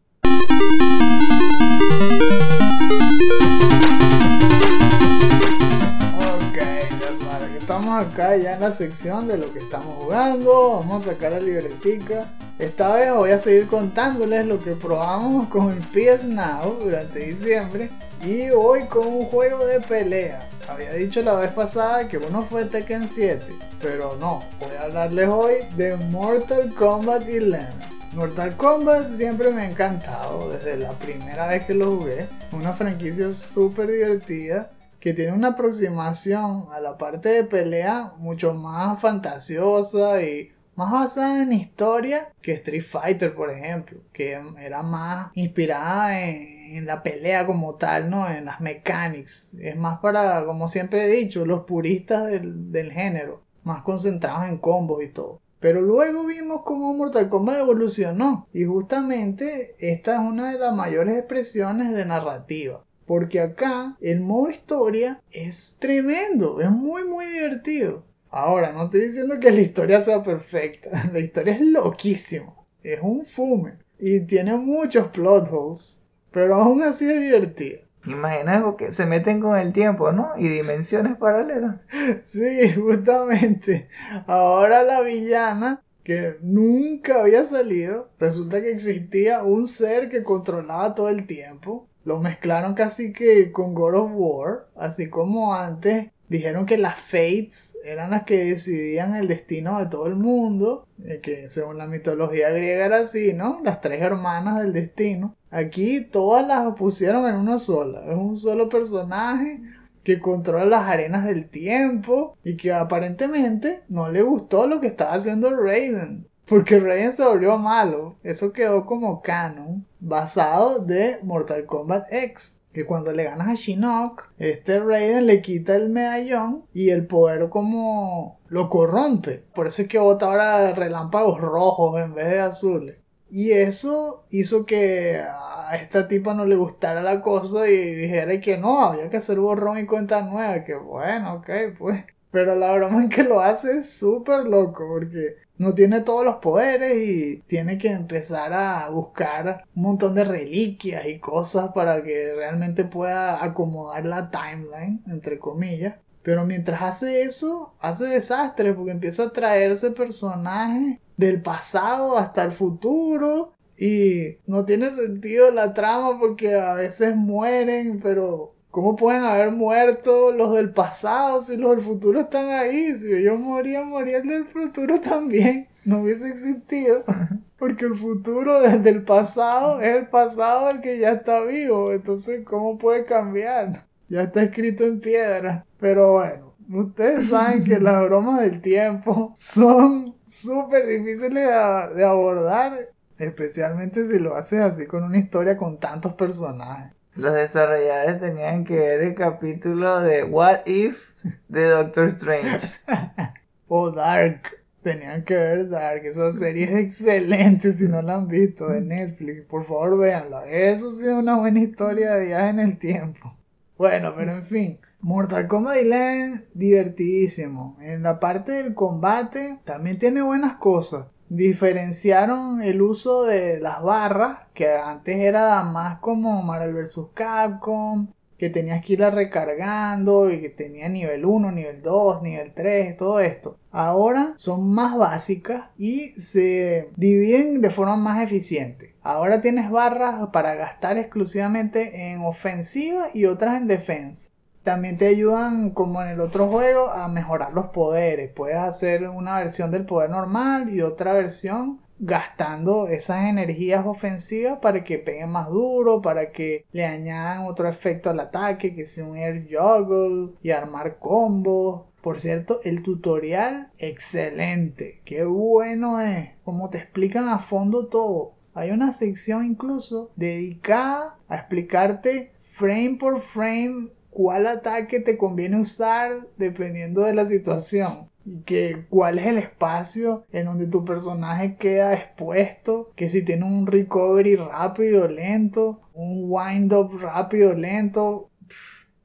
Ok, 6.19 6.59
ya 7.01 7.15
saben, 7.15 7.57
estamos 7.59 8.05
acá 8.05 8.37
ya 8.37 8.53
en 8.53 8.61
la 8.61 8.71
sección 8.71 9.29
de 9.29 9.39
lo 9.39 9.51
que 9.51 9.61
estamos 9.61 9.97
jugando. 9.97 10.75
Vamos 10.81 11.07
a 11.07 11.13
sacar 11.13 11.33
la 11.33 11.41
libretica. 11.41 12.31
Esta 12.59 12.97
vez 12.97 13.15
voy 13.15 13.31
a 13.31 13.39
seguir 13.39 13.67
contándoles 13.67 14.45
lo 14.45 14.61
que 14.61 14.73
probamos 14.73 15.49
con 15.49 15.73
el 15.73 15.79
PS 15.79 16.27
Now 16.27 16.77
durante 16.83 17.21
diciembre. 17.21 17.89
Y 18.25 18.51
hoy 18.51 18.85
con 18.85 19.09
un 19.09 19.25
juego 19.25 19.67
de 19.67 19.81
pelea. 19.81 20.49
Había 20.69 20.93
dicho 20.93 21.23
la 21.23 21.35
vez 21.35 21.51
pasada 21.51 22.07
que 22.07 22.19
uno 22.19 22.43
fue 22.43 22.67
Tekken 22.67 23.09
7, 23.09 23.45
pero 23.81 24.17
no, 24.17 24.41
voy 24.61 24.77
a 24.79 24.85
hablarles 24.85 25.29
hoy 25.29 25.55
de 25.75 25.97
Mortal 25.97 26.73
Kombat 26.73 27.23
11. 27.23 27.67
Mortal 28.15 28.57
Kombat 28.57 29.11
siempre 29.13 29.51
me 29.51 29.63
ha 29.63 29.71
encantado 29.71 30.53
desde 30.53 30.77
la 30.77 30.93
primera 30.93 31.49
vez 31.49 31.65
que 31.65 31.75
lo 31.75 31.97
jugué. 31.97 32.29
Una 32.53 32.75
franquicia 32.75 33.35
súper 33.35 33.89
divertida 33.89 34.71
que 35.01 35.15
tiene 35.15 35.33
una 35.33 35.49
aproximación 35.49 36.67
a 36.73 36.79
la 36.79 36.97
parte 36.97 37.29
de 37.29 37.43
pelea 37.43 38.13
mucho 38.19 38.55
más 38.55 39.01
fantasiosa 39.01 40.23
y 40.23 40.53
más 40.75 40.91
basada 40.91 41.43
en 41.43 41.53
historia 41.53 42.29
que 42.41 42.53
Street 42.53 42.85
Fighter, 42.85 43.35
por 43.35 43.51
ejemplo, 43.51 44.01
que 44.13 44.41
era 44.59 44.83
más 44.83 45.31
inspirada 45.35 46.21
en, 46.21 46.62
en, 46.77 46.87
la 46.87 47.03
pelea 47.03 47.47
como 47.47 47.75
tal, 47.77 48.11
¿no? 48.11 48.29
En 48.29 48.45
las 48.45 48.61
mechanics. 48.61 49.55
Es 49.61 49.77
más 49.77 50.01
para, 50.01 50.45
como 50.45 50.69
siempre 50.69 51.05
he 51.05 51.09
dicho, 51.09 51.45
los 51.45 51.65
puristas 51.65 52.27
del, 52.27 52.71
del 52.71 52.93
género, 52.93 53.43
más 53.65 53.83
concentrados 53.83 54.49
en 54.49 54.59
combos 54.59 55.03
y 55.03 55.09
todo. 55.09 55.41
Pero 55.61 55.81
luego 55.81 56.27
vimos 56.27 56.63
cómo 56.65 56.93
Mortal 56.93 57.29
Kombat 57.29 57.61
evolucionó 57.61 58.49
y 58.53 58.65
justamente 58.65 59.77
esta 59.79 60.15
es 60.15 60.21
una 60.21 60.51
de 60.51 60.59
las 60.59 60.75
mayores 60.75 61.17
expresiones 61.17 61.95
de 61.95 62.05
narrativa. 62.05 62.85
Porque 63.07 63.41
acá 63.41 63.97
el 64.01 64.21
modo 64.21 64.51
historia 64.51 65.23
es 65.31 65.77
tremendo, 65.81 66.61
es 66.61 66.71
muy 66.71 67.05
muy 67.05 67.27
divertido. 67.27 68.05
Ahora, 68.29 68.73
no 68.73 68.85
estoy 68.85 69.03
diciendo 69.03 69.39
que 69.39 69.53
la 69.53 69.61
historia 69.61 70.01
sea 70.01 70.23
perfecta, 70.23 70.91
la 71.13 71.21
historia 71.21 71.55
es 71.55 71.61
loquísima, 71.61 72.55
es 72.83 72.99
un 73.01 73.25
fume 73.25 73.75
y 74.05 74.19
tiene 74.21 74.57
muchos 74.57 75.09
plot 75.09 75.49
holes, 75.53 76.02
pero 76.33 76.57
aún 76.57 76.83
así 76.83 77.09
es 77.09 77.21
divertida. 77.21 77.79
Imagina 78.07 78.65
que 78.77 78.91
se 78.91 79.07
meten 79.07 79.41
con 79.41 79.57
el 79.57 79.73
tiempo, 79.73 80.11
¿no? 80.13 80.33
Y 80.37 80.49
dimensiones 80.49 81.17
paralelas. 81.17 81.77
Sí, 82.25 82.73
justamente. 82.73 83.89
Ahora 84.27 84.83
la 84.83 85.03
villana, 85.03 85.83
que 86.03 86.37
nunca 86.43 87.21
había 87.21 87.45
salido, 87.45 88.11
resulta 88.19 88.61
que 88.61 88.73
existía 88.73 89.45
un 89.45 89.69
ser 89.69 90.09
que 90.09 90.25
controlaba 90.25 90.95
todo 90.95 91.09
el 91.11 91.27
tiempo. 91.27 91.89
Lo 92.05 92.19
mezclaron 92.19 92.75
casi 92.75 93.13
que 93.13 93.53
con 93.53 93.75
God 93.75 93.95
of 93.95 94.11
War, 94.15 94.67
así 94.75 95.09
como 95.09 95.55
antes 95.55 96.11
dijeron 96.33 96.67
que 96.67 96.79
las 96.79 96.99
Fates 96.99 97.79
eran 97.85 98.11
las 98.11 98.25
que 98.25 98.45
decidían 98.45 99.15
el 99.15 99.29
destino 99.29 99.79
de 99.79 99.87
todo 99.87 100.07
el 100.07 100.17
mundo, 100.17 100.87
que 101.23 101.49
según 101.49 101.79
la 101.79 101.87
mitología 101.87 102.51
griega 102.51 102.87
era 102.87 102.99
así, 102.99 103.33
¿no? 103.35 103.61
Las 103.63 103.81
tres 103.81 104.01
hermanas 104.01 104.61
del 104.61 104.73
destino. 104.73 105.37
Aquí 105.51 106.01
todas 106.01 106.47
las 106.47 106.75
pusieron 106.75 107.29
en 107.29 107.37
una 107.37 107.59
sola, 107.59 108.03
es 108.09 108.17
un 108.17 108.37
solo 108.37 108.69
personaje 108.69 109.61
que 110.03 110.19
controla 110.19 110.65
las 110.65 110.89
arenas 110.89 111.25
del 111.25 111.49
tiempo 111.49 112.37
y 112.43 112.57
que 112.57 112.73
aparentemente 112.73 113.83
no 113.89 114.11
le 114.11 114.23
gustó 114.23 114.67
lo 114.67 114.81
que 114.81 114.89
estaba 114.89 115.15
haciendo 115.15 115.55
Raiden. 115.55 116.27
Porque 116.47 116.81
Raiden 116.81 117.13
se 117.13 117.25
volvió 117.25 117.57
malo. 117.59 118.17
Eso 118.25 118.53
quedó 118.53 118.85
como 118.85 119.23
canon. 119.23 119.87
Basado 120.01 120.81
de 120.81 121.19
Mortal 121.23 121.67
Kombat 121.67 122.13
X. 122.13 122.62
Que 122.73 122.87
cuando 122.87 123.13
le 123.13 123.25
ganas 123.25 123.49
a 123.49 123.55
Shinnok, 123.55 124.31
este 124.39 124.81
Raiden 124.81 125.27
le 125.27 125.43
quita 125.43 125.77
el 125.77 125.91
medallón 125.91 126.65
y 126.73 126.91
el 126.91 127.07
poder 127.07 127.49
como 127.49 128.41
lo 128.49 128.69
corrompe. 128.71 129.45
Por 129.55 129.67
eso 129.67 129.83
es 129.83 129.89
que 129.89 129.99
bota 129.99 130.27
ahora 130.27 130.73
relámpagos 130.73 131.41
rojos 131.41 132.01
en 132.01 132.15
vez 132.15 132.31
de 132.31 132.41
azules. 132.41 132.97
Y 133.31 133.53
eso 133.53 134.27
hizo 134.31 134.67
que 134.67 135.23
a 135.23 135.75
esta 135.77 136.07
tipa 136.07 136.35
no 136.35 136.45
le 136.45 136.55
gustara 136.55 137.03
la 137.03 137.23
cosa 137.23 137.69
y 137.69 137.95
dijera 137.95 138.39
que 138.41 138.59
no, 138.59 138.85
había 138.85 139.09
que 139.09 139.17
hacer 139.17 139.39
borrón 139.39 139.79
y 139.79 139.87
cuenta 139.87 140.21
nueva. 140.23 140.65
Que 140.65 140.75
bueno, 140.75 141.37
ok, 141.37 141.51
pues. 141.79 142.05
Pero 142.31 142.55
la 142.57 142.73
broma 142.75 143.03
en 143.03 143.09
que 143.11 143.25
lo 143.25 143.41
hace 143.41 143.79
es 143.79 143.99
súper 143.99 144.45
loco 144.45 144.87
porque 144.89 145.37
no 145.59 145.75
tiene 145.75 146.01
todos 146.01 146.25
los 146.25 146.37
poderes 146.37 146.97
y 146.97 147.43
tiene 147.47 147.79
que 147.79 147.91
empezar 147.91 148.53
a 148.53 148.89
buscar 148.91 149.65
un 149.75 149.83
montón 149.83 150.15
de 150.15 150.25
reliquias 150.25 151.07
y 151.07 151.19
cosas 151.19 151.71
para 151.75 152.03
que 152.03 152.35
realmente 152.35 152.85
pueda 152.85 153.45
acomodar 153.45 154.05
la 154.05 154.31
timeline, 154.31 155.03
entre 155.09 155.39
comillas. 155.39 155.97
Pero 156.23 156.47
mientras 156.47 156.83
hace 156.83 157.23
eso, 157.23 157.75
hace 157.81 158.05
desastre 158.07 158.73
porque 158.73 158.93
empieza 158.93 159.25
a 159.25 159.33
traerse 159.33 159.91
personajes 159.91 160.99
del 161.17 161.43
pasado 161.43 162.17
hasta 162.17 162.45
el 162.45 162.53
futuro 162.53 163.53
y 163.77 164.37
no 164.47 164.65
tiene 164.65 164.91
sentido 164.91 165.51
la 165.51 165.75
trama 165.75 166.19
porque 166.21 166.55
a 166.55 166.75
veces 166.75 167.17
mueren, 167.17 168.01
pero 168.01 168.52
¿Cómo 168.73 168.97
pueden 168.97 169.23
haber 169.23 169.51
muerto 169.53 170.33
los 170.33 170.57
del 170.57 170.71
pasado 170.71 171.43
si 171.43 171.59
los 171.59 171.73
del 171.73 171.85
futuro 171.85 172.21
están 172.21 172.49
ahí? 172.49 172.97
Si 172.97 173.13
ellos 173.13 173.39
morían, 173.39 173.91
morían 173.91 174.27
del 174.27 174.47
futuro 174.47 174.99
también. 174.99 175.69
No 175.85 175.99
hubiese 175.99 176.31
existido. 176.31 177.05
Porque 177.59 177.85
el 177.85 177.95
futuro 177.95 178.63
desde 178.63 178.89
el 178.89 179.03
pasado 179.03 179.83
es 179.83 179.95
el 179.95 180.07
pasado 180.09 180.69
del 180.69 180.81
que 180.81 180.99
ya 180.99 181.13
está 181.13 181.45
vivo. 181.45 181.93
Entonces, 181.93 182.47
¿cómo 182.47 182.79
puede 182.79 183.05
cambiar? 183.05 183.73
Ya 184.09 184.23
está 184.23 184.43
escrito 184.43 184.85
en 184.85 185.01
piedra. 185.01 185.67
Pero 185.79 186.13
bueno, 186.13 186.55
ustedes 186.71 187.29
saben 187.29 187.65
que 187.65 187.79
las 187.79 188.03
bromas 188.07 188.41
del 188.41 188.63
tiempo 188.63 189.35
son 189.37 190.15
súper 190.25 190.87
difíciles 190.87 191.47
de, 191.95 192.05
abordar. 192.05 192.89
Especialmente 193.19 194.07
si 194.07 194.19
lo 194.19 194.35
haces 194.35 194.61
así 194.61 194.87
con 194.87 195.05
una 195.05 195.19
historia 195.19 195.59
con 195.59 195.79
tantos 195.79 196.15
personajes. 196.15 197.02
Los 197.15 197.35
desarrolladores 197.35 198.21
tenían 198.21 198.65
que 198.65 198.75
ver 198.75 199.03
el 199.03 199.15
capítulo 199.15 200.01
de 200.01 200.25
What 200.25 200.61
If 200.65 201.11
de 201.49 201.69
Doctor 201.69 202.09
Strange. 202.09 202.61
o 203.69 203.91
Dark. 203.91 204.43
Tenían 204.83 205.23
que 205.23 205.35
ver 205.35 205.69
Dark. 205.69 206.07
Esa 206.07 206.33
serie 206.33 206.65
es 206.65 206.77
excelente 206.77 207.71
si 207.73 207.85
no 207.85 208.01
la 208.01 208.15
han 208.15 208.29
visto 208.29 208.69
de 208.69 208.81
Netflix. 208.81 209.45
Por 209.45 209.65
favor, 209.65 209.99
véanla. 209.99 210.47
Eso 210.47 210.91
sí 210.91 211.05
es 211.05 211.13
una 211.13 211.39
buena 211.39 211.61
historia 211.61 212.13
de 212.15 212.27
viaje 212.27 212.49
en 212.49 212.61
el 212.61 212.79
tiempo. 212.79 213.37
Bueno, 213.77 214.15
pero 214.17 214.33
en 214.33 214.45
fin. 214.45 214.81
Mortal 215.01 215.49
Kombat 215.49 215.83
Land, 215.85 216.45
divertidísimo. 216.55 217.77
En 217.83 218.03
la 218.03 218.21
parte 218.21 218.53
del 218.53 218.75
combate 218.75 219.59
también 219.65 219.99
tiene 219.99 220.23
buenas 220.23 220.57
cosas 220.57 221.07
diferenciaron 221.35 222.63
el 222.63 222.83
uso 222.83 223.25
de 223.25 223.59
las 223.59 223.83
barras, 223.83 224.41
que 224.53 224.69
antes 224.69 225.17
era 225.17 225.63
más 225.63 225.99
como 225.99 226.43
Marvel 226.43 226.75
vs. 226.75 227.07
Capcom, 227.15 228.09
que 228.37 228.51
tenías 228.51 228.85
que 228.85 228.95
irla 228.95 229.09
recargando 229.09 230.31
y 230.31 230.43
que 230.43 230.51
tenía 230.51 230.91
nivel 230.91 231.25
1, 231.25 231.53
nivel 231.53 231.81
2, 231.81 232.23
nivel 232.23 232.53
3, 232.53 232.97
todo 232.99 233.21
esto. 233.21 233.57
Ahora 233.71 234.35
son 234.37 234.75
más 234.75 234.95
básicas 234.95 235.71
y 235.79 236.09
se 236.21 236.91
dividen 236.97 237.63
de 237.63 237.71
forma 237.71 237.97
más 237.97 238.23
eficiente. 238.23 238.95
Ahora 239.01 239.41
tienes 239.41 239.71
barras 239.71 240.29
para 240.33 240.55
gastar 240.55 240.99
exclusivamente 240.99 242.11
en 242.11 242.21
ofensiva 242.21 243.09
y 243.15 243.25
otras 243.25 243.57
en 243.57 243.69
defensa. 243.69 244.31
También 244.63 244.97
te 244.97 245.09
ayudan, 245.09 245.71
como 245.71 246.03
en 246.03 246.09
el 246.09 246.21
otro 246.21 246.49
juego, 246.49 246.91
a 246.91 247.09
mejorar 247.09 247.53
los 247.53 247.67
poderes. 247.67 248.31
Puedes 248.33 248.59
hacer 248.59 249.09
una 249.09 249.39
versión 249.39 249.71
del 249.71 249.87
poder 249.87 250.11
normal 250.11 250.73
y 250.73 250.83
otra 250.83 251.15
versión 251.15 251.81
gastando 251.99 252.89
esas 252.89 253.27
energías 253.27 253.87
ofensivas 253.87 254.59
para 254.61 254.83
que 254.83 254.99
peguen 254.99 255.31
más 255.31 255.49
duro, 255.49 256.03
para 256.03 256.31
que 256.33 256.65
le 256.73 256.85
añadan 256.85 257.47
otro 257.47 257.69
efecto 257.69 258.11
al 258.11 258.19
ataque, 258.21 258.75
que 258.75 258.85
sea 258.85 259.05
un 259.05 259.17
air 259.17 259.49
juggle 259.49 260.33
y 260.43 260.51
armar 260.51 260.99
combos. 260.99 261.83
Por 262.01 262.19
cierto, 262.19 262.61
el 262.65 262.83
tutorial 262.83 263.71
excelente, 263.79 265.01
qué 265.05 265.25
bueno 265.25 266.01
es, 266.01 266.31
como 266.45 266.71
te 266.71 266.79
explican 266.79 267.29
a 267.29 267.39
fondo 267.39 267.87
todo. 267.87 268.35
Hay 268.55 268.71
una 268.73 268.91
sección 268.91 269.45
incluso 269.45 270.11
dedicada 270.17 271.19
a 271.29 271.37
explicarte 271.37 272.33
frame 272.41 272.97
por 272.99 273.21
frame 273.21 273.91
cuál 274.13 274.47
ataque 274.47 275.01
te 275.01 275.17
conviene 275.17 275.61
usar 275.61 276.29
dependiendo 276.37 277.03
de 277.03 277.15
la 277.15 277.27
situación. 277.27 278.11
Y 278.25 278.43
que 278.43 278.87
cuál 278.89 279.19
es 279.19 279.27
el 279.27 279.39
espacio 279.39 280.25
en 280.31 280.45
donde 280.45 280.69
tu 280.69 280.85
personaje 280.85 281.57
queda 281.57 281.95
expuesto. 281.95 282.93
Que 282.95 283.09
si 283.09 283.25
tiene 283.25 283.45
un 283.45 283.67
recovery 283.67 284.37
rápido, 284.37 285.09
lento. 285.09 285.81
Un 285.95 286.27
wind 286.29 286.73
up 286.73 286.97
rápido, 287.01 287.53
lento. 287.55 288.31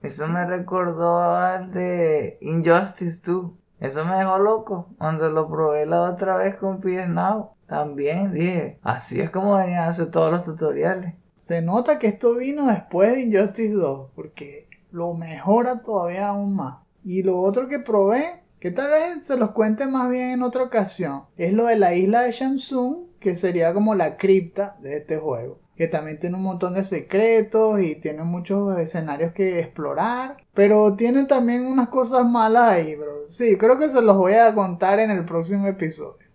Eso 0.04 0.28
me 0.28 0.46
recordó 0.46 1.20
al 1.20 1.72
de 1.72 2.38
Injustice 2.42 3.20
2. 3.26 3.52
Eso 3.80 4.06
me 4.06 4.18
dejó 4.18 4.38
loco. 4.38 4.90
Cuando 4.98 5.30
lo 5.32 5.50
probé 5.50 5.86
la 5.86 6.02
otra 6.04 6.36
vez 6.36 6.56
con 6.56 6.80
PS 6.80 7.10
Now. 7.10 7.52
También 7.68 8.34
dije, 8.34 8.80
así 8.84 9.20
es 9.20 9.30
como 9.30 9.58
venían 9.58 9.84
a 9.84 9.90
hacer 9.90 10.10
todos 10.12 10.32
los 10.32 10.46
tutoriales. 10.46 11.16
Se 11.38 11.62
nota 11.62 12.00
que 12.00 12.08
esto 12.08 12.36
vino 12.36 12.68
después 12.68 13.14
de 13.14 13.22
Injustice 13.22 13.74
2. 13.74 14.12
Porque 14.16 14.67
lo 14.92 15.14
mejora 15.14 15.82
todavía 15.82 16.30
aún 16.30 16.56
más. 16.56 16.80
Y 17.04 17.24
lo 17.24 17.40
otro 17.40 17.68
que 17.68 17.80
probé, 17.80 18.44
que 18.60 18.72
tal 18.72 18.90
vez 18.90 19.26
se 19.26 19.38
los 19.38 19.52
cuente 19.52 19.86
más 19.88 20.10
bien 20.10 20.32
en 20.32 20.44
otra 20.44 20.64
ocasión, 20.64 21.24
es 21.38 21.54
lo 21.54 21.66
de 21.66 21.78
la 21.78 21.94
isla 21.94 22.22
de 22.22 22.32
Shansung, 22.32 23.08
que 23.20 23.36
sería 23.36 23.74
como 23.74 23.96
la 23.96 24.18
cripta 24.18 24.78
de 24.82 24.98
este 24.98 25.18
juego. 25.18 25.60
Que 25.76 25.88
también 25.88 26.18
tiene 26.18 26.38
un 26.38 26.44
montón 26.44 26.74
de 26.74 26.82
secretos 26.82 27.80
y 27.80 27.96
tiene 27.96 28.24
muchos 28.24 28.78
escenarios 28.80 29.32
que 29.34 29.60
explorar. 29.60 30.38
Pero 30.56 30.96
tiene 30.96 31.26
también 31.26 31.68
unas 31.68 31.90
cosas 31.90 32.26
malas 32.26 32.70
ahí, 32.70 32.96
bro. 32.96 33.30
Sí, 33.30 33.58
creo 33.58 33.78
que 33.78 33.88
se 33.88 34.02
los 34.02 34.18
voy 34.18 34.34
a 34.34 34.56
contar 34.56 35.00
en 35.00 35.12
el 35.12 35.24
próximo 35.24 35.68
episodio. 35.68 36.28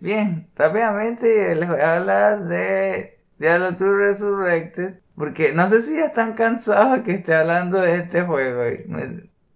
Bien, 0.00 0.48
rápidamente 0.54 1.54
les 1.54 1.68
voy 1.68 1.80
a 1.80 1.96
hablar 1.96 2.44
de 2.46 3.18
Diablo 3.38 3.72
2 3.72 3.80
Resurrected. 3.80 4.94
Porque 5.14 5.52
no 5.52 5.68
sé 5.68 5.82
si 5.82 5.96
ya 5.96 6.06
están 6.06 6.34
cansados 6.34 7.00
que 7.00 7.12
esté 7.12 7.34
hablando 7.34 7.80
de 7.80 7.96
este 7.96 8.22
juego. 8.22 8.62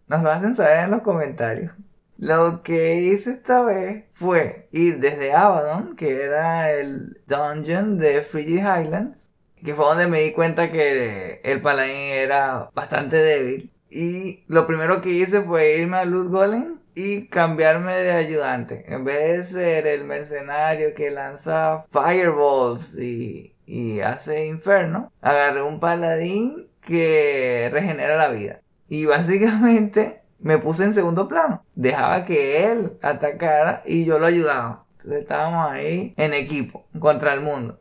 Nos 0.09 0.22
lo 0.22 0.30
hacen 0.30 0.55
saber 0.55 0.84
en 0.84 0.90
los 0.90 1.02
comentarios. 1.02 1.72
Lo 2.16 2.62
que 2.62 3.00
hice 3.02 3.32
esta 3.32 3.62
vez 3.62 4.05
fue 4.12 4.68
ir 4.72 5.00
desde 5.00 5.32
Abaddon, 5.32 5.96
que 5.96 6.22
era 6.22 6.70
el 6.72 7.20
dungeon 7.26 7.98
de 7.98 8.22
Frigid 8.22 8.59
Highlands, 8.59 9.30
que 9.64 9.74
fue 9.74 9.86
donde 9.86 10.07
me 10.07 10.20
di 10.20 10.32
cuenta 10.32 10.70
que 10.70 11.40
el 11.42 11.61
paladín 11.61 11.96
era 11.96 12.70
bastante 12.74 13.16
débil. 13.16 13.72
Y 13.90 14.44
lo 14.48 14.66
primero 14.66 15.02
que 15.02 15.11
hice 15.11 15.42
fue 15.42 15.76
irme 15.78 15.96
a 15.96 16.05
Loot 16.05 16.30
Golem 16.30 16.78
y 16.94 17.26
cambiarme 17.28 17.92
de 17.92 18.12
ayudante. 18.12 18.84
En 18.88 19.05
vez 19.05 19.52
de 19.52 19.61
ser 19.61 19.86
el 19.86 20.05
mercenario 20.05 20.94
que 20.94 21.11
lanza 21.11 21.86
fireballs 21.90 22.96
y 22.98 23.53
y 23.67 24.01
hace 24.01 24.47
inferno, 24.47 25.12
agarré 25.21 25.62
un 25.62 25.81
paladín 25.81 26.69
que 26.81 27.69
regenera 27.73 28.17
la 28.17 28.29
vida. 28.29 28.61
Y 28.89 29.07
básicamente 29.07 30.23
me 30.39 30.59
puse 30.59 30.85
en 30.85 30.95
segundo 30.95 31.27
plano. 31.29 31.65
Dejaba 31.75 32.25
que 32.25 32.71
él 32.71 32.99
atacara 33.03 33.83
y 33.87 34.05
yo 34.05 34.19
lo 34.19 34.27
ayudaba. 34.27 34.85
Entonces 34.99 35.23
estábamos 35.23 35.71
ahí 35.71 36.15
en 36.17 36.35
equipo 36.35 36.87
contra 36.99 37.35
el 37.35 37.41
mundo. 37.41 37.81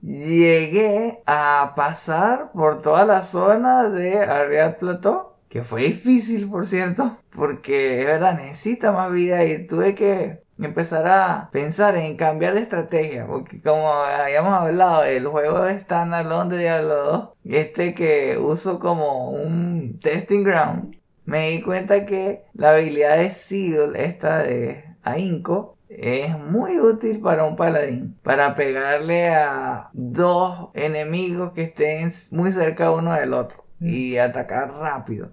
Llegué 0.00 1.22
a 1.26 1.72
pasar 1.76 2.52
por 2.52 2.82
toda 2.82 3.04
la 3.04 3.22
zona 3.22 3.88
de 3.88 4.18
Ariad 4.18 4.76
Plateau. 4.76 5.34
Que 5.48 5.62
fue 5.62 5.82
difícil, 5.82 6.48
por 6.50 6.66
cierto. 6.66 7.16
Porque 7.30 8.00
es 8.00 8.06
verdad, 8.06 8.36
necesita 8.36 8.92
más 8.92 9.12
vida 9.12 9.44
y 9.44 9.66
tuve 9.66 9.94
que 9.94 10.43
empezar 10.58 11.06
a 11.06 11.50
pensar 11.50 11.96
en 11.96 12.16
cambiar 12.16 12.54
de 12.54 12.60
estrategia, 12.60 13.26
porque 13.26 13.60
como 13.60 13.92
habíamos 13.92 14.52
hablado, 14.52 15.04
el 15.04 15.26
juego 15.26 15.62
de 15.62 15.78
standalone 15.78 16.54
de 16.54 16.62
Diablo 16.62 16.94
2, 17.04 17.28
este 17.44 17.94
que 17.94 18.38
uso 18.38 18.78
como 18.78 19.30
un 19.30 19.98
testing 20.00 20.44
ground, 20.44 20.96
me 21.24 21.50
di 21.50 21.62
cuenta 21.62 22.04
que 22.06 22.44
la 22.54 22.70
habilidad 22.70 23.16
de 23.18 23.30
Seal, 23.30 23.96
esta 23.96 24.42
de 24.42 24.84
Ainco, 25.02 25.76
es 25.88 26.36
muy 26.38 26.78
útil 26.80 27.20
para 27.20 27.44
un 27.44 27.56
paladín, 27.56 28.18
para 28.22 28.54
pegarle 28.54 29.28
a 29.28 29.90
dos 29.92 30.70
enemigos 30.74 31.52
que 31.52 31.62
estén 31.62 32.12
muy 32.30 32.52
cerca 32.52 32.90
uno 32.90 33.12
del 33.14 33.32
otro 33.32 33.64
mm. 33.78 33.88
y 33.88 34.18
atacar 34.18 34.72
rápido. 34.72 35.30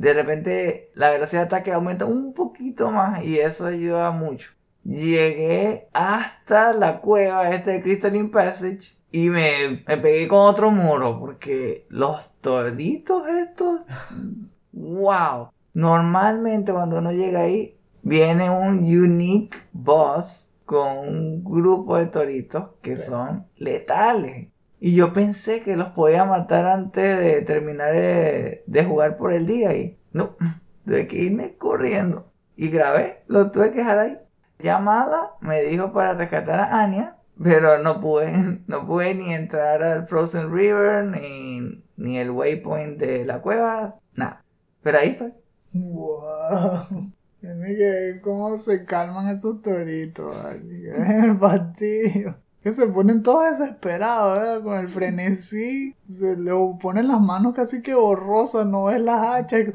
De 0.00 0.14
repente 0.14 0.90
la 0.94 1.10
velocidad 1.10 1.42
de 1.42 1.46
ataque 1.48 1.74
aumenta 1.74 2.06
un 2.06 2.32
poquito 2.32 2.90
más 2.90 3.22
y 3.22 3.38
eso 3.38 3.66
ayuda 3.66 4.10
mucho. 4.12 4.52
llegué 4.82 5.88
hasta 5.92 6.72
la 6.72 7.02
cueva 7.02 7.50
este 7.50 7.72
de 7.72 7.82
Crystalline 7.82 8.30
Passage 8.30 8.96
y 9.12 9.28
me, 9.28 9.84
me 9.86 9.96
pegué 9.98 10.26
con 10.26 10.38
otro 10.38 10.70
muro 10.70 11.20
porque 11.20 11.84
los 11.90 12.32
toritos 12.40 13.28
estos, 13.28 13.82
wow. 14.72 15.50
Normalmente 15.74 16.72
cuando 16.72 16.96
uno 16.96 17.12
llega 17.12 17.40
ahí 17.40 17.76
viene 18.00 18.48
un 18.48 18.78
unique 18.78 19.58
boss 19.74 20.50
con 20.64 20.96
un 20.96 21.44
grupo 21.44 21.98
de 21.98 22.06
toritos 22.06 22.70
que 22.80 22.96
son 22.96 23.44
letales. 23.56 24.48
Y 24.80 24.94
yo 24.94 25.12
pensé 25.12 25.60
que 25.60 25.76
los 25.76 25.90
podía 25.90 26.24
matar 26.24 26.64
antes 26.64 27.18
de 27.18 27.42
terminar 27.42 27.92
de, 27.92 28.64
de 28.66 28.84
jugar 28.84 29.16
por 29.16 29.32
el 29.32 29.46
día 29.46 29.76
y 29.76 29.98
no, 30.12 30.36
tuve 30.86 31.06
que 31.06 31.18
irme 31.18 31.56
corriendo. 31.56 32.32
Y 32.56 32.68
grabé, 32.68 33.22
lo 33.26 33.50
tuve 33.50 33.70
que 33.70 33.78
dejar 33.78 33.98
ahí. 33.98 34.18
Llamada 34.58 35.32
me 35.40 35.62
dijo 35.62 35.92
para 35.92 36.14
rescatar 36.14 36.60
a 36.60 36.82
Anya, 36.82 37.16
pero 37.42 37.78
no 37.78 38.00
pude, 38.00 38.60
no 38.66 38.86
pude 38.86 39.14
ni 39.14 39.32
entrar 39.32 39.82
al 39.82 40.06
Frozen 40.06 40.52
River, 40.52 41.04
ni, 41.04 41.82
ni 41.96 42.18
el 42.18 42.30
waypoint 42.30 42.98
de 42.98 43.24
la 43.24 43.40
cueva, 43.40 43.94
nada. 44.14 44.44
Pero 44.82 44.98
ahí 44.98 45.10
estoy. 45.10 45.32
Wow. 45.74 46.80
Tiene 47.40 47.68
que 47.68 47.82
ver 47.82 48.20
cómo 48.20 48.56
se 48.58 48.84
calman 48.84 49.28
esos 49.28 49.62
toritos, 49.62 50.34
ay, 50.44 50.86
el 51.24 51.38
fastidio. 51.38 52.36
Que 52.62 52.72
se 52.72 52.86
ponen 52.86 53.22
todos 53.22 53.58
desesperados, 53.58 54.38
¿verdad? 54.38 54.62
Con 54.62 54.76
el 54.78 54.88
frenesí. 54.88 55.96
Se 56.08 56.36
le 56.36 56.52
ponen 56.80 57.08
las 57.08 57.20
manos 57.20 57.54
casi 57.54 57.82
que 57.82 57.94
borrosas, 57.94 58.66
no 58.66 58.84
ves 58.84 59.00
las 59.00 59.20
hachas. 59.20 59.68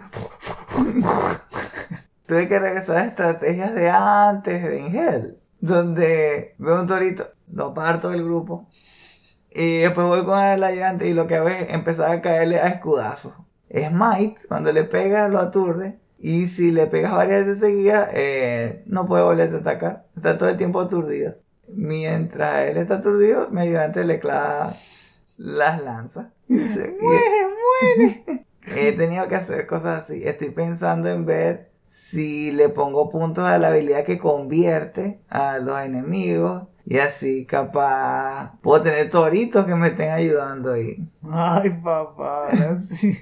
Tuve 2.27 2.47
que 2.47 2.59
regresar 2.59 2.97
a 2.97 3.05
estrategias 3.05 3.73
de 3.75 3.89
antes 3.89 4.63
de 4.63 4.79
Ingel, 4.79 5.39
donde 5.59 6.55
veo 6.57 6.81
un 6.81 6.87
torito, 6.87 7.25
lo 7.51 7.73
parto 7.73 8.09
del 8.09 8.23
grupo. 8.23 8.67
Y 9.51 9.79
después 9.79 10.07
voy 10.07 10.25
con 10.25 10.43
el 10.43 10.63
ayudante 10.63 11.07
y 11.07 11.13
lo 11.13 11.27
que 11.27 11.35
hago 11.35 11.47
es 11.47 11.71
empezar 11.71 12.11
a 12.11 12.21
caerle 12.21 12.59
a 12.59 12.67
escudazos. 12.67 13.33
Smite, 13.69 14.41
cuando 14.47 14.71
le 14.71 14.83
pegas 14.83 15.29
lo 15.31 15.39
aturde. 15.39 15.99
Y 16.17 16.47
si 16.47 16.71
le 16.71 16.87
pegas 16.87 17.13
varias 17.13 17.45
veces 17.45 17.59
seguidas, 17.59 18.09
eh, 18.13 18.83
no 18.87 19.05
puede 19.05 19.23
volver 19.23 19.53
a 19.53 19.57
atacar. 19.57 20.05
Está 20.15 20.37
todo 20.37 20.49
el 20.49 20.57
tiempo 20.57 20.81
aturdido. 20.81 21.35
Mientras 21.67 22.65
él 22.65 22.77
está 22.77 22.95
aturdido, 22.95 23.49
mi 23.49 23.61
ayudante 23.61 24.03
le 24.03 24.19
clava 24.19 24.71
las 25.37 25.81
lanzas. 25.81 26.27
¡Muere, 26.47 26.95
muere! 26.99 28.45
He 28.67 28.91
tenido 28.93 29.27
que 29.27 29.35
hacer 29.35 29.67
cosas 29.67 29.99
así. 30.03 30.23
Estoy 30.23 30.49
pensando 30.49 31.09
en 31.09 31.25
ver 31.25 31.69
si 31.83 32.51
le 32.51 32.69
pongo 32.69 33.09
puntos 33.09 33.43
a 33.43 33.57
la 33.59 33.67
habilidad 33.67 34.03
que 34.03 34.17
convierte 34.17 35.19
a 35.29 35.59
los 35.59 35.79
enemigos. 35.79 36.63
Y 36.87 36.99
así 36.99 37.45
capaz 37.45 38.59
puedo 38.61 38.83
tener 38.83 39.09
toritos 39.09 39.65
que 39.65 39.75
me 39.75 39.87
estén 39.87 40.11
ayudando 40.11 40.73
ahí. 40.73 41.09
Ay, 41.23 41.71
papá, 41.83 42.49
ahora 42.49 42.77
sí. 42.77 43.17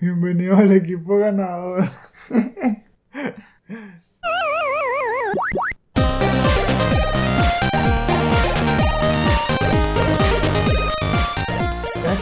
Bienvenido 0.00 0.56
al 0.56 0.72
equipo 0.72 1.18
ganador. 1.18 1.84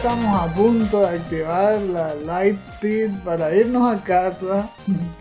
estamos 0.09 0.41
a 0.41 0.53
punto 0.55 1.01
de 1.01 1.17
activar 1.17 1.79
la 1.81 2.15
Light 2.15 2.57
Speed 2.57 3.11
para 3.23 3.53
irnos 3.53 3.87
a 3.91 4.03
casa. 4.03 4.67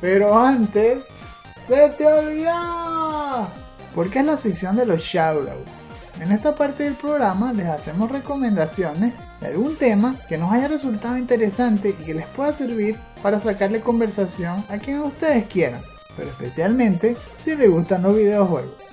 Pero 0.01 0.39
antes, 0.39 1.25
¡se 1.67 1.91
te 1.91 2.07
olvidaba! 2.07 3.53
Porque 3.95 4.21
es 4.21 4.25
la 4.25 4.39
sección 4.39 4.77
de 4.77 4.87
los 4.87 5.03
shoutouts. 5.03 5.89
En 6.21 6.33
esta 6.33 6.55
parte 6.55 6.85
del 6.85 6.95
programa 6.95 7.53
les 7.53 7.67
hacemos 7.67 8.11
recomendaciones 8.11 9.13
de 9.43 9.49
algún 9.49 9.77
tema 9.77 10.17
que 10.27 10.39
nos 10.39 10.51
haya 10.53 10.69
resultado 10.69 11.19
interesante 11.19 11.91
y 11.91 12.05
que 12.05 12.15
les 12.15 12.27
pueda 12.29 12.55
servir 12.55 12.97
para 13.23 13.39
sacarle 13.39 13.83
conversación 13.83 14.65
a 14.71 14.79
quien 14.79 15.01
ustedes 15.01 15.45
quieran, 15.49 15.83
pero 16.17 16.31
especialmente 16.31 17.15
si 17.39 17.55
les 17.57 17.71
gustan 17.71 18.05
los 18.05 18.17
videojuegos. 18.17 18.87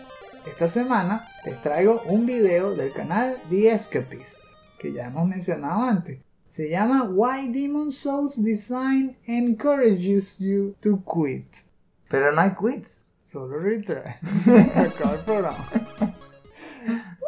Esta 0.45 0.67
semana 0.67 1.25
les 1.45 1.61
traigo 1.61 2.01
un 2.05 2.25
video 2.25 2.75
del 2.75 2.91
canal 2.91 3.37
The 3.49 3.71
Escapist, 3.71 4.44
que 4.79 4.93
ya 4.93 5.07
hemos 5.07 5.27
mencionado 5.27 5.83
antes. 5.83 6.19
Se 6.47 6.69
llama 6.69 7.03
Why 7.03 7.49
Demon 7.49 7.91
Souls 7.91 8.41
Design 8.43 9.17
Encourages 9.25 10.39
You 10.39 10.75
to 10.79 11.03
Quit. 11.03 11.45
Pero 12.09 12.31
no 12.31 12.41
hay 12.41 12.51
quits. 12.51 13.07
Solo 13.21 13.59
retry. 13.59 13.97
Acaba 14.75 15.15
el 15.15 15.25
programa. 15.25 15.67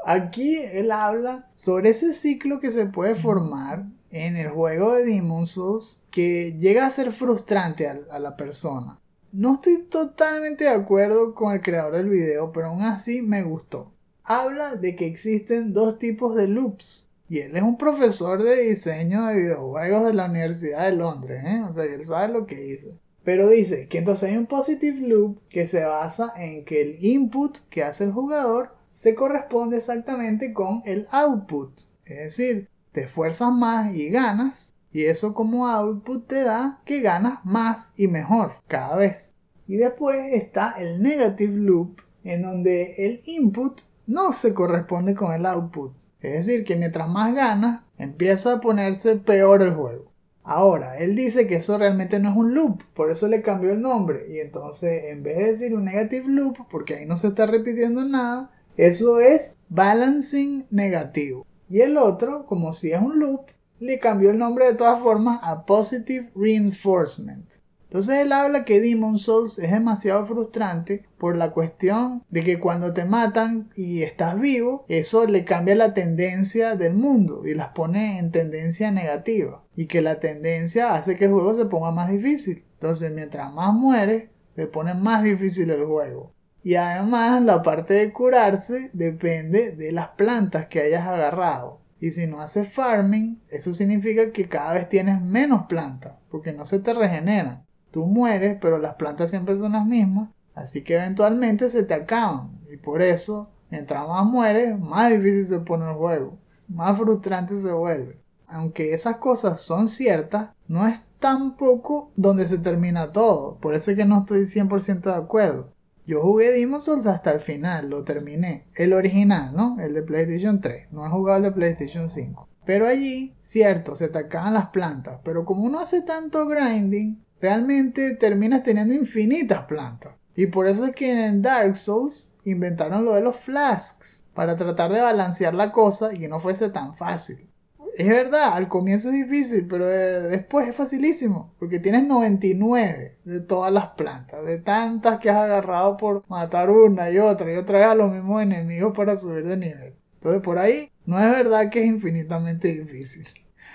Aquí 0.05 0.57
él 0.57 0.91
habla 0.91 1.49
sobre 1.55 1.89
ese 1.89 2.13
ciclo 2.13 2.59
que 2.59 2.71
se 2.71 2.85
puede 2.85 3.15
formar 3.15 3.85
en 4.11 4.37
el 4.37 4.49
juego 4.51 4.93
de 4.93 5.03
Demon 5.03 5.47
Souls 5.47 6.01
que 6.11 6.55
llega 6.57 6.85
a 6.85 6.91
ser 6.91 7.11
frustrante 7.11 7.87
a, 7.87 7.99
a 8.11 8.19
la 8.19 8.37
persona. 8.37 8.99
No 9.33 9.55
estoy 9.55 9.83
totalmente 9.83 10.63
de 10.63 10.69
acuerdo 10.69 11.35
con 11.35 11.53
el 11.53 11.61
creador 11.61 11.97
del 11.97 12.09
video, 12.09 12.51
pero 12.51 12.67
aún 12.67 12.83
así 12.83 13.21
me 13.21 13.43
gustó. 13.43 13.91
Habla 14.23 14.75
de 14.75 14.95
que 14.95 15.05
existen 15.05 15.73
dos 15.73 15.99
tipos 15.99 16.35
de 16.35 16.47
loops. 16.47 17.06
Y 17.29 17.39
él 17.39 17.55
es 17.55 17.63
un 17.63 17.77
profesor 17.77 18.41
de 18.41 18.67
diseño 18.69 19.25
de 19.25 19.35
videojuegos 19.35 20.05
de 20.05 20.13
la 20.13 20.25
Universidad 20.25 20.85
de 20.85 20.95
Londres, 20.95 21.43
¿eh? 21.45 21.61
O 21.69 21.73
sea, 21.73 21.83
él 21.83 22.03
sabe 22.03 22.33
lo 22.33 22.45
que 22.45 22.55
dice. 22.55 22.97
Pero 23.23 23.49
dice 23.49 23.87
que 23.89 23.97
entonces 23.97 24.29
hay 24.29 24.37
un 24.37 24.45
positive 24.45 25.05
loop 25.05 25.39
que 25.49 25.67
se 25.67 25.83
basa 25.83 26.33
en 26.37 26.63
que 26.63 26.81
el 26.81 27.03
input 27.03 27.57
que 27.69 27.83
hace 27.83 28.05
el 28.05 28.13
jugador 28.13 28.77
se 28.89 29.15
corresponde 29.15 29.77
exactamente 29.77 30.53
con 30.53 30.81
el 30.85 31.07
output. 31.11 31.77
Es 32.05 32.17
decir, 32.17 32.69
te 32.93 33.03
esfuerzas 33.03 33.51
más 33.51 33.93
y 33.93 34.09
ganas, 34.09 34.73
y 34.93 35.03
eso 35.03 35.33
como 35.33 35.67
output 35.67 36.25
te 36.25 36.43
da 36.43 36.81
que 36.85 37.01
ganas 37.01 37.43
más 37.43 37.93
y 37.97 38.07
mejor 38.07 38.53
cada 38.67 38.95
vez. 38.95 39.35
Y 39.67 39.75
después 39.75 40.17
está 40.31 40.75
el 40.79 41.01
negative 41.01 41.57
loop, 41.57 41.99
en 42.23 42.43
donde 42.43 42.95
el 42.97 43.21
input 43.25 43.81
no 44.05 44.31
se 44.31 44.53
corresponde 44.53 45.13
con 45.13 45.33
el 45.33 45.45
output. 45.45 45.91
Es 46.21 46.45
decir, 46.45 46.65
que 46.65 46.75
mientras 46.75 47.07
más 47.07 47.33
ganas, 47.33 47.81
empieza 47.97 48.53
a 48.53 48.61
ponerse 48.61 49.17
peor 49.17 49.61
el 49.61 49.73
juego. 49.73 50.11
Ahora, 50.43 50.97
él 50.97 51.15
dice 51.15 51.45
que 51.45 51.55
eso 51.55 51.77
realmente 51.77 52.19
no 52.19 52.29
es 52.31 52.37
un 52.37 52.53
loop, 52.53 52.81
por 52.93 53.11
eso 53.11 53.27
le 53.27 53.41
cambió 53.41 53.71
el 53.73 53.81
nombre. 53.81 54.27
Y 54.29 54.39
entonces, 54.39 55.05
en 55.11 55.21
vez 55.21 55.37
de 55.37 55.45
decir 55.45 55.75
un 55.75 55.85
negative 55.85 56.25
loop, 56.27 56.67
porque 56.71 56.95
ahí 56.95 57.05
no 57.05 57.17
se 57.17 57.27
está 57.27 57.45
repitiendo 57.45 58.05
nada, 58.05 58.51
eso 58.77 59.19
es 59.19 59.57
balancing 59.67 60.65
negativo. 60.69 61.45
Y 61.69 61.81
el 61.81 61.97
otro, 61.97 62.45
como 62.45 62.71
si 62.71 62.93
es 62.93 63.01
un 63.01 63.19
loop, 63.19 63.47
le 63.79 63.99
cambió 63.99 64.29
el 64.29 64.37
nombre 64.37 64.67
de 64.67 64.75
todas 64.75 65.01
formas 65.01 65.39
a 65.43 65.65
positive 65.65 66.31
reinforcement. 66.33 67.45
Entonces 67.87 68.17
él 68.17 68.33
habla 68.33 68.65
que 68.65 68.81
Demon 68.81 69.17
Souls 69.17 69.59
es 69.59 69.71
demasiado 69.71 70.25
frustrante 70.25 71.05
por 71.17 71.37
la 71.37 71.51
cuestión 71.51 72.21
de 72.29 72.43
que 72.43 72.59
cuando 72.59 72.93
te 72.93 73.05
matan 73.05 73.69
y 73.75 74.03
estás 74.03 74.37
vivo, 74.37 74.85
eso 74.89 75.25
le 75.25 75.45
cambia 75.45 75.73
la 75.75 75.93
tendencia 75.93 76.75
del 76.75 76.93
mundo 76.93 77.43
y 77.45 77.55
las 77.55 77.69
pone 77.69 78.19
en 78.19 78.31
tendencia 78.31 78.91
negativa. 78.91 79.63
Y 79.77 79.87
que 79.87 80.01
la 80.01 80.19
tendencia 80.19 80.95
hace 80.95 81.15
que 81.15 81.25
el 81.25 81.31
juego 81.31 81.53
se 81.53 81.65
ponga 81.65 81.91
más 81.91 82.09
difícil. 82.09 82.65
Entonces 82.73 83.09
mientras 83.11 83.53
más 83.53 83.73
mueres, 83.73 84.29
se 84.55 84.67
pone 84.67 84.93
más 84.93 85.23
difícil 85.23 85.69
el 85.69 85.85
juego. 85.85 86.33
Y 86.61 86.75
además 86.75 87.41
la 87.41 87.61
parte 87.61 87.93
de 87.93 88.11
curarse 88.11 88.89
depende 88.91 89.71
de 89.71 89.93
las 89.93 90.09
plantas 90.09 90.67
que 90.67 90.81
hayas 90.81 91.07
agarrado. 91.07 91.79
Y 91.99 92.11
si 92.11 92.27
no 92.27 92.41
haces 92.41 92.67
farming, 92.67 93.41
eso 93.49 93.73
significa 93.73 94.31
que 94.33 94.49
cada 94.49 94.73
vez 94.73 94.89
tienes 94.89 95.21
menos 95.21 95.67
plantas, 95.67 96.13
porque 96.29 96.51
no 96.51 96.65
se 96.65 96.79
te 96.79 96.93
regeneran. 96.93 97.66
Tú 97.97 98.05
mueres, 98.05 98.59
pero 98.61 98.77
las 98.77 98.93
plantas 98.93 99.31
siempre 99.31 99.55
son 99.55 99.71
las 99.71 99.83
mismas, 99.83 100.29
así 100.53 100.83
que 100.83 100.97
eventualmente 100.97 101.67
se 101.67 101.81
te 101.81 101.95
acaban. 101.95 102.51
Y 102.71 102.77
por 102.77 103.01
eso, 103.01 103.49
mientras 103.71 104.07
más 104.07 104.23
mueres, 104.23 104.79
más 104.79 105.09
difícil 105.09 105.43
se 105.47 105.57
pone 105.61 105.89
el 105.89 105.95
juego, 105.95 106.37
más 106.67 106.95
frustrante 106.95 107.55
se 107.55 107.71
vuelve. 107.71 108.19
Aunque 108.45 108.93
esas 108.93 109.15
cosas 109.17 109.61
son 109.61 109.87
ciertas, 109.87 110.51
no 110.67 110.87
es 110.87 111.01
tampoco 111.17 112.11
donde 112.15 112.45
se 112.45 112.59
termina 112.59 113.11
todo, 113.11 113.57
por 113.59 113.73
eso 113.73 113.89
es 113.89 113.97
que 113.97 114.05
no 114.05 114.19
estoy 114.19 114.41
100% 114.41 115.01
de 115.01 115.15
acuerdo. 115.15 115.73
Yo 116.05 116.21
jugué 116.21 116.51
Demon 116.51 116.83
Souls 116.83 117.07
hasta 117.07 117.31
el 117.31 117.39
final, 117.39 117.89
lo 117.89 118.03
terminé. 118.03 118.67
El 118.75 118.93
original, 118.93 119.55
¿no? 119.55 119.79
El 119.79 119.95
de 119.95 120.03
PlayStation 120.03 120.61
3. 120.61 120.91
No 120.91 121.03
he 121.03 121.09
jugado 121.09 121.37
el 121.37 121.43
de 121.45 121.51
PlayStation 121.51 122.09
5. 122.09 122.47
Pero 122.63 122.85
allí, 122.85 123.33
cierto, 123.39 123.95
se 123.95 124.07
te 124.07 124.19
acaban 124.19 124.53
las 124.53 124.67
plantas. 124.67 125.19
Pero 125.23 125.45
como 125.45 125.63
uno 125.63 125.79
hace 125.79 126.03
tanto 126.03 126.45
grinding, 126.45 127.25
realmente 127.41 128.15
terminas 128.15 128.63
teniendo 128.63 128.93
infinitas 128.93 129.63
plantas. 129.63 130.13
Y 130.35 130.45
por 130.47 130.67
eso 130.67 130.85
es 130.85 130.95
que 130.95 131.25
en 131.25 131.41
Dark 131.41 131.75
Souls 131.75 132.35
inventaron 132.45 133.03
lo 133.03 133.13
de 133.15 133.21
los 133.21 133.37
flasks. 133.37 134.23
Para 134.35 134.55
tratar 134.55 134.93
de 134.93 135.01
balancear 135.01 135.55
la 135.55 135.71
cosa 135.71 136.13
y 136.13 136.19
que 136.19 136.27
no 136.27 136.39
fuese 136.39 136.69
tan 136.69 136.95
fácil. 136.95 137.49
es 137.97 138.07
verdad, 138.07 138.53
al 138.53 138.67
comienzo 138.67 139.09
es 139.09 139.15
difícil, 139.15 139.65
pero 139.67 139.91
eh, 139.91 140.19
después 140.29 140.67
es 140.67 140.75
facilísimo, 140.75 141.55
porque 141.57 141.79
tienes 141.79 142.05
99 142.05 143.17
de 143.23 143.39
todas 143.39 143.73
las 143.73 143.87
plantas, 143.87 144.45
de 144.45 144.59
tantas 144.59 145.19
que 145.19 145.31
has 145.31 145.37
agarrado 145.37 145.97
por 145.97 146.23
matar 146.27 146.69
una 146.69 147.09
y 147.09 147.17
otra 147.17 147.51
y 147.51 147.57
otra 147.57 147.79
vez 147.79 147.87
a 147.87 147.95
los 147.95 148.11
mismos 148.11 148.43
enemigos 148.43 148.95
para 148.95 149.15
subir 149.15 149.47
de 149.47 149.57
nivel. 149.57 149.95
Entonces 150.17 150.43
por 150.43 150.59
ahí 150.59 150.91
no 151.07 151.19
es 151.19 151.31
verdad 151.31 151.71
que 151.71 151.79
es 151.79 151.87
infinitamente 151.87 152.67
difícil. 152.67 153.25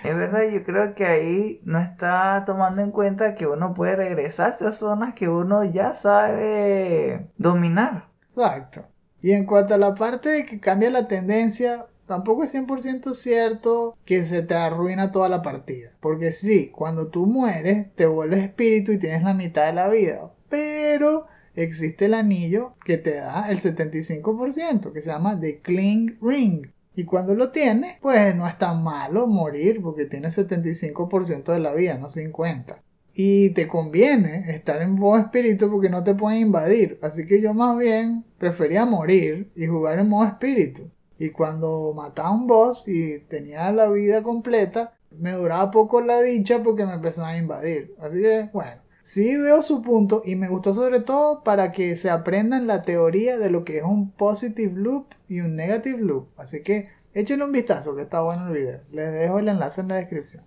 Es 0.03 0.17
verdad, 0.17 0.43
yo 0.51 0.63
creo 0.63 0.95
que 0.95 1.05
ahí 1.05 1.61
no 1.63 1.79
está 1.79 2.43
tomando 2.45 2.81
en 2.81 2.91
cuenta 2.91 3.35
que 3.35 3.47
uno 3.47 3.73
puede 3.73 3.95
regresarse 3.95 4.67
a 4.67 4.73
zonas 4.73 5.13
que 5.13 5.29
uno 5.29 5.63
ya 5.63 5.95
sabe 5.95 7.29
dominar. 7.37 8.09
Exacto. 8.29 8.85
Y 9.21 9.31
en 9.31 9.45
cuanto 9.45 9.73
a 9.73 9.77
la 9.77 9.95
parte 9.95 10.27
de 10.27 10.45
que 10.45 10.59
cambia 10.59 10.89
la 10.89 11.07
tendencia, 11.07 11.85
tampoco 12.05 12.43
es 12.43 12.53
100% 12.53 13.13
cierto 13.13 13.97
que 14.03 14.25
se 14.25 14.41
te 14.41 14.55
arruina 14.55 15.13
toda 15.13 15.29
la 15.29 15.41
partida. 15.41 15.91
Porque 16.01 16.33
sí, 16.33 16.69
cuando 16.69 17.07
tú 17.07 17.25
mueres, 17.25 17.95
te 17.95 18.05
vuelves 18.05 18.43
espíritu 18.43 18.91
y 18.91 18.99
tienes 18.99 19.23
la 19.23 19.33
mitad 19.33 19.65
de 19.65 19.73
la 19.73 19.87
vida. 19.87 20.33
Pero 20.49 21.27
existe 21.55 22.05
el 22.05 22.13
anillo 22.13 22.73
que 22.83 22.97
te 22.97 23.15
da 23.15 23.49
el 23.49 23.59
75%, 23.59 24.91
que 24.91 25.01
se 25.01 25.11
llama 25.11 25.39
The 25.39 25.61
Cling 25.61 26.17
Ring. 26.21 26.72
Y 26.95 27.05
cuando 27.05 27.33
lo 27.33 27.51
tienes, 27.51 27.97
pues 28.01 28.35
no 28.35 28.47
es 28.47 28.57
tan 28.57 28.83
malo 28.83 29.27
morir 29.27 29.81
porque 29.81 30.05
tienes 30.05 30.37
75% 30.37 31.51
de 31.51 31.59
la 31.59 31.73
vida, 31.73 31.97
no 31.97 32.09
50%. 32.09 32.77
Y 33.15 33.51
te 33.51 33.67
conviene 33.67 34.51
estar 34.55 34.81
en 34.81 34.95
modo 34.95 35.19
espíritu 35.19 35.69
porque 35.69 35.89
no 35.89 36.03
te 36.03 36.15
pueden 36.15 36.39
invadir. 36.39 36.99
Así 37.01 37.27
que 37.27 37.41
yo 37.41 37.53
más 37.53 37.77
bien 37.77 38.25
prefería 38.39 38.85
morir 38.85 39.51
y 39.55 39.67
jugar 39.67 39.99
en 39.99 40.09
modo 40.09 40.27
espíritu. 40.27 40.89
Y 41.19 41.29
cuando 41.29 41.93
mataba 41.95 42.29
a 42.29 42.33
un 42.33 42.47
boss 42.47 42.87
y 42.87 43.19
tenía 43.19 43.71
la 43.71 43.89
vida 43.89 44.23
completa, 44.23 44.93
me 45.11 45.31
duraba 45.31 45.69
poco 45.71 46.01
la 46.01 46.21
dicha 46.21 46.63
porque 46.63 46.85
me 46.85 46.93
empezaban 46.93 47.35
a 47.35 47.37
invadir. 47.37 47.95
Así 47.99 48.19
que, 48.19 48.49
bueno, 48.51 48.81
sí 49.03 49.37
veo 49.37 49.61
su 49.61 49.81
punto 49.81 50.23
y 50.25 50.35
me 50.35 50.47
gustó 50.47 50.73
sobre 50.73 51.01
todo 51.01 51.43
para 51.43 51.71
que 51.71 51.95
se 51.95 52.09
aprendan 52.09 52.67
la 52.67 52.83
teoría 52.83 53.37
de 53.37 53.51
lo 53.51 53.65
que 53.65 53.77
es 53.77 53.83
un 53.83 54.11
positive 54.11 54.73
loop 54.75 55.07
y 55.27 55.41
un 55.41 55.55
negative 55.55 55.99
loop. 55.99 56.29
Así 56.37 56.63
que 56.63 56.89
échenle 57.13 57.45
un 57.45 57.51
vistazo 57.51 57.95
que 57.95 58.03
está 58.03 58.21
bueno 58.21 58.47
el 58.47 58.53
video. 58.53 58.81
Les 58.91 59.13
dejo 59.13 59.39
el 59.39 59.49
enlace 59.49 59.81
en 59.81 59.89
la 59.89 59.95
descripción. 59.95 60.45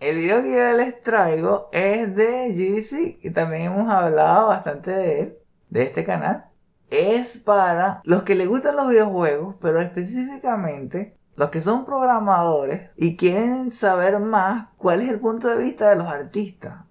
El 0.00 0.16
video 0.16 0.42
que 0.42 0.50
yo 0.50 0.72
les 0.78 1.02
traigo 1.02 1.68
es 1.72 2.16
de 2.16 2.48
GDC 2.54 3.18
y 3.22 3.30
también 3.30 3.64
hemos 3.64 3.92
hablado 3.92 4.48
bastante 4.48 4.90
de 4.90 5.20
él, 5.20 5.38
de 5.68 5.82
este 5.82 6.04
canal. 6.04 6.46
Es 6.88 7.36
para 7.36 8.00
los 8.04 8.22
que 8.22 8.34
les 8.34 8.48
gustan 8.48 8.76
los 8.76 8.88
videojuegos, 8.88 9.56
pero 9.60 9.78
específicamente 9.78 11.16
los 11.36 11.50
que 11.50 11.60
son 11.60 11.84
programadores 11.84 12.90
y 12.96 13.16
quieren 13.16 13.70
saber 13.70 14.18
más 14.20 14.68
cuál 14.78 15.02
es 15.02 15.10
el 15.10 15.20
punto 15.20 15.48
de 15.48 15.58
vista 15.58 15.90
de 15.90 15.96
los 15.96 16.06
artistas 16.06 16.89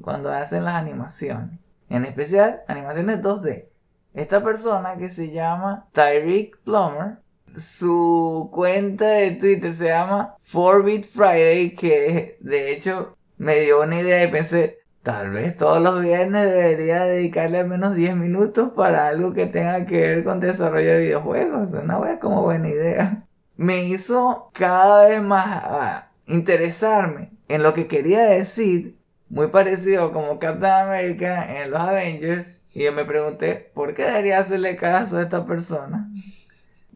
cuando 0.00 0.32
hacen 0.32 0.64
las 0.64 0.74
animaciones. 0.74 1.58
En 1.88 2.04
especial, 2.04 2.58
animaciones 2.68 3.22
2D. 3.22 3.66
Esta 4.14 4.42
persona 4.42 4.96
que 4.96 5.10
se 5.10 5.30
llama 5.30 5.86
Tyreek 5.92 6.58
Plummer 6.64 7.18
su 7.58 8.50
cuenta 8.52 9.06
de 9.06 9.32
Twitter 9.32 9.72
se 9.72 9.86
llama 9.86 10.36
Forbit 10.42 11.06
Friday, 11.06 11.74
que 11.74 12.36
de 12.40 12.72
hecho 12.72 13.16
me 13.38 13.60
dio 13.60 13.82
una 13.82 14.00
idea 14.00 14.24
y 14.24 14.30
pensé, 14.30 14.78
tal 15.02 15.30
vez 15.30 15.56
todos 15.56 15.82
los 15.82 16.02
viernes 16.02 16.46
debería 16.46 17.04
dedicarle 17.04 17.58
al 17.58 17.68
menos 17.68 17.94
10 17.94 18.16
minutos 18.16 18.70
para 18.74 19.08
algo 19.08 19.32
que 19.32 19.46
tenga 19.46 19.86
que 19.86 20.00
ver 20.00 20.24
con 20.24 20.40
desarrollo 20.40 20.92
de 20.92 21.00
videojuegos. 21.00 21.72
Una 21.72 22.18
como 22.18 22.42
buena 22.42 22.68
idea. 22.68 23.24
Me 23.56 23.84
hizo 23.84 24.50
cada 24.52 25.08
vez 25.08 25.22
más 25.22 25.46
ah, 25.48 26.08
interesarme 26.26 27.30
en 27.48 27.62
lo 27.62 27.72
que 27.74 27.86
quería 27.86 28.22
decir, 28.24 28.95
muy 29.28 29.48
parecido 29.48 30.12
como 30.12 30.38
Captain 30.38 30.88
America 30.88 31.60
en 31.60 31.70
los 31.70 31.80
Avengers, 31.80 32.62
y 32.74 32.84
yo 32.84 32.92
me 32.92 33.04
pregunté, 33.04 33.70
¿por 33.74 33.94
qué 33.94 34.04
debería 34.04 34.38
hacerle 34.38 34.76
caso 34.76 35.16
a 35.16 35.22
esta 35.22 35.46
persona? 35.46 36.10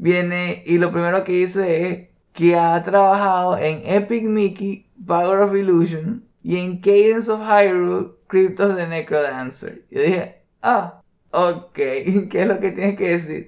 viene 0.00 0.62
y 0.64 0.78
lo 0.78 0.90
primero 0.90 1.24
que 1.24 1.32
dice 1.32 1.86
es 1.86 2.08
que 2.32 2.56
ha 2.56 2.82
trabajado 2.82 3.58
en 3.58 3.82
Epic 3.84 4.24
Mickey, 4.24 4.86
Power 5.06 5.40
of 5.40 5.54
Illusion 5.54 6.24
y 6.42 6.56
en 6.56 6.80
Cadence 6.80 7.30
of 7.30 7.40
Hyrule, 7.40 8.12
Cryptos 8.26 8.76
de 8.76 8.86
Necrodancer. 8.86 9.84
Yo 9.90 10.00
dije, 10.00 10.42
ah, 10.62 11.02
ok, 11.32 11.72
¿qué 11.74 12.28
es 12.32 12.46
lo 12.46 12.58
que 12.58 12.70
tienes 12.70 12.96
que 12.96 13.08
decir? 13.18 13.46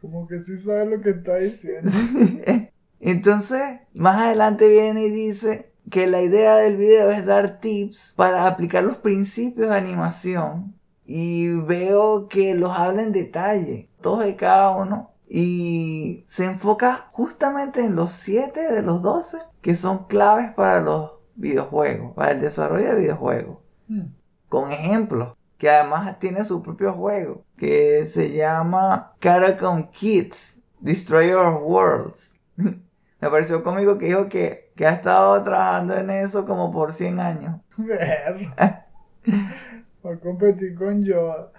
Como 0.00 0.26
que 0.26 0.38
sí 0.38 0.58
sabe 0.58 0.96
lo 0.96 1.00
que 1.00 1.10
está 1.10 1.36
diciendo. 1.36 1.90
Entonces, 3.00 3.62
más 3.94 4.20
adelante 4.20 4.68
viene 4.68 5.06
y 5.06 5.10
dice 5.10 5.70
que 5.90 6.06
la 6.06 6.22
idea 6.22 6.56
del 6.56 6.76
video 6.76 7.10
es 7.10 7.24
dar 7.26 7.60
tips 7.60 8.14
para 8.16 8.46
aplicar 8.46 8.84
los 8.84 8.98
principios 8.98 9.70
de 9.70 9.76
animación. 9.76 10.74
Y 11.04 11.60
veo 11.62 12.28
que 12.28 12.54
los 12.54 12.70
habla 12.70 13.02
en 13.02 13.12
detalle, 13.12 13.88
todos 14.00 14.26
y 14.26 14.34
cada 14.34 14.70
uno 14.70 15.10
y 15.28 16.24
se 16.26 16.46
enfoca 16.46 17.08
justamente 17.12 17.80
en 17.80 17.94
los 17.94 18.12
7 18.12 18.72
de 18.72 18.82
los 18.82 19.02
12 19.02 19.38
que 19.60 19.74
son 19.74 20.06
claves 20.06 20.52
para 20.54 20.80
los 20.80 21.12
videojuegos, 21.34 22.14
para 22.14 22.32
el 22.32 22.40
desarrollo 22.40 22.88
de 22.88 23.00
videojuegos. 23.00 23.58
Hmm. 23.88 24.06
Con 24.48 24.72
ejemplos, 24.72 25.36
que 25.58 25.68
además 25.68 26.18
tiene 26.18 26.44
su 26.44 26.62
propio 26.62 26.92
juego, 26.94 27.44
que 27.58 28.06
se 28.06 28.32
llama 28.32 29.12
Caracom 29.18 29.90
Kids, 29.90 30.60
Destroyer 30.80 31.36
of 31.36 31.62
Worlds. 31.62 32.36
Me 32.56 33.30
pareció 33.30 33.62
cómico 33.62 33.98
que 33.98 34.06
dijo 34.06 34.28
que, 34.28 34.67
que 34.78 34.86
ha 34.86 34.92
estado 34.92 35.42
trabajando 35.42 35.96
en 35.96 36.08
eso 36.08 36.46
como 36.46 36.70
por 36.70 36.92
100 36.92 37.18
años. 37.18 37.60
Ver. 37.78 38.46
a 38.56 40.16
competir 40.22 40.76
con 40.76 41.02
yo. 41.02 41.50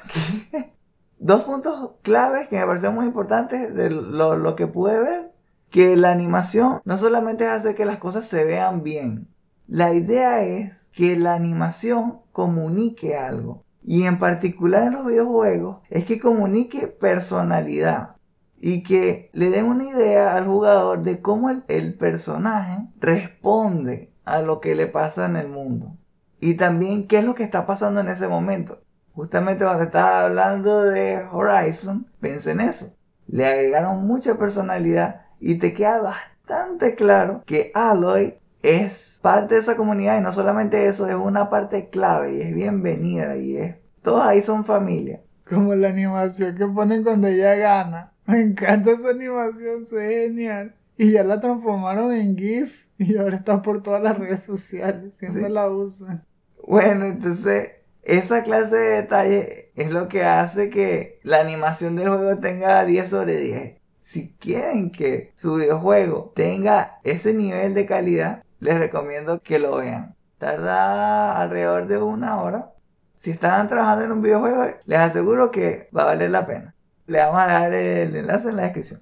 dos 1.20 1.44
puntos 1.44 1.96
claves 2.02 2.48
que 2.48 2.58
me 2.58 2.66
parecieron 2.66 2.96
muy 2.96 3.06
importantes 3.06 3.76
de 3.76 3.90
lo, 3.90 4.56
que 4.56 4.68
pude 4.68 4.98
ver. 5.04 5.34
Que 5.70 5.98
la 5.98 6.12
animación 6.12 6.80
no 6.86 6.98
solamente 6.98 7.44
es 7.44 7.50
hacer 7.50 7.76
que 7.76 7.86
las 7.86 7.98
cosas 7.98 8.26
se 8.26 8.46
vean 8.46 8.84
bien. 8.84 9.28
La 9.68 9.94
idea 9.94 10.42
es 10.44 10.88
que 10.94 11.18
la 11.18 11.36
animación 11.36 12.22
comunique 12.32 13.18
algo. 13.18 13.66
Y 13.84 14.06
en 14.06 14.18
particular 14.18 14.84
en 14.84 14.94
los 14.94 15.06
videojuegos 15.06 15.86
es 15.90 16.06
que 16.06 16.22
comunique 16.22 16.88
personalidad. 16.88 18.16
Y 18.60 18.84
que 18.84 19.30
le 19.34 19.49
den 19.49 19.66
una 19.66 19.86
idea 19.86 20.36
al 20.36 20.45
jugador 20.45 21.01
de 21.01 21.22
cómo 21.22 21.49
el, 21.49 21.64
el 21.68 21.93
personaje 21.93 22.88
responde 22.99 24.12
a 24.26 24.41
lo 24.41 24.60
que 24.60 24.76
le 24.76 24.88
pasa 24.88 25.26
en 25.26 25.38
el 25.38 25.47
mundo. 25.47 25.97
Y 26.39 26.55
también 26.55 27.07
qué 27.07 27.20
es 27.20 27.26
lo 27.26 27.36
que 27.36 27.43
está 27.43 27.66
pasando 27.66 28.01
en 28.01 28.10
ese 28.10 28.28
momento. 28.28 28.82
Justamente 29.14 29.66
cuando 29.66 29.84
estaba 29.84 30.26
hablando 30.26 30.84
de 30.84 31.26
Horizon, 31.32 32.07
pensé 32.22 32.51
en 32.51 32.62
eso. 32.62 32.93
Le 33.28 33.45
agregaron 33.45 34.07
mucha 34.07 34.38
personalidad 34.38 35.26
y 35.39 35.55
te 35.55 35.74
queda 35.74 36.01
bastante 36.01 36.95
claro 36.95 37.43
que 37.45 37.72
Aloy 37.74 38.39
es 38.62 39.20
parte 39.22 39.55
de 39.55 39.62
esa 39.62 39.76
comunidad 39.76 40.18
y 40.18 40.24
no 40.24 40.34
solamente 40.34 40.88
eso, 40.88 41.07
es 41.07 41.16
una 41.16 41.49
parte 41.49 41.89
clave 41.89 42.36
y 42.36 42.41
es 42.41 42.53
bienvenida 42.53 43.36
y 43.38 43.57
es... 43.57 43.76
Todos 44.01 44.26
ahí 44.26 44.41
son 44.41 44.64
familia. 44.64 45.22
Como 45.49 45.76
la 45.76 45.89
animación 45.89 46.55
que 46.55 46.66
ponen 46.68 47.03
cuando 47.03 47.28
ella 47.28 47.55
gana. 47.55 48.14
Me 48.30 48.42
encanta 48.42 48.92
esa 48.92 49.10
animación, 49.10 49.84
genial. 49.86 50.76
Y 50.98 51.14
ya 51.14 51.24
la 51.24 51.40
transformaron 51.40 52.14
en 52.14 52.38
GIF 52.38 52.86
y 53.00 53.18
ahora 53.18 53.38
está 53.38 53.62
por 53.64 53.82
todas 53.82 54.04
las 54.04 54.20
redes 54.20 54.44
sociales, 54.44 55.16
siempre 55.16 55.50
la 55.50 55.68
usan. 55.68 56.24
Bueno, 56.68 57.06
entonces 57.06 57.72
esa 58.04 58.44
clase 58.44 58.76
de 58.76 59.02
detalle 59.02 59.72
es 59.76 59.92
lo 59.92 60.08
que 60.08 60.24
hace 60.24 60.70
que 60.70 61.20
la 61.24 61.40
animación 61.40 61.96
del 61.96 62.10
juego 62.10 62.38
tenga 62.38 62.86
10 62.86 63.10
sobre 63.10 63.38
10. 63.38 63.78
Si 63.98 64.34
quieren 64.34 64.92
que 64.92 65.32
su 65.36 65.56
videojuego 65.56 66.32
tenga 66.36 67.00
ese 67.04 67.34
nivel 67.34 67.74
de 67.74 67.88
calidad, 67.88 68.44
les 68.60 68.78
recomiendo 68.78 69.42
que 69.42 69.58
lo 69.58 69.78
vean. 69.78 70.16
Tarda 70.38 71.42
alrededor 71.42 71.88
de 71.88 71.98
una 71.98 72.40
hora. 72.42 72.74
Si 73.16 73.32
están 73.32 73.68
trabajando 73.68 74.06
en 74.06 74.12
un 74.12 74.22
videojuego, 74.22 74.66
les 74.86 75.00
aseguro 75.00 75.50
que 75.50 75.90
va 75.96 76.04
a 76.04 76.06
valer 76.06 76.30
la 76.30 76.46
pena. 76.46 76.76
Le 77.10 77.18
vamos 77.18 77.41
a 77.41 77.47
dejar 77.47 77.74
el 77.74 78.16
enlace 78.18 78.49
en 78.49 78.55
la 78.55 78.62
descripción. 78.62 79.01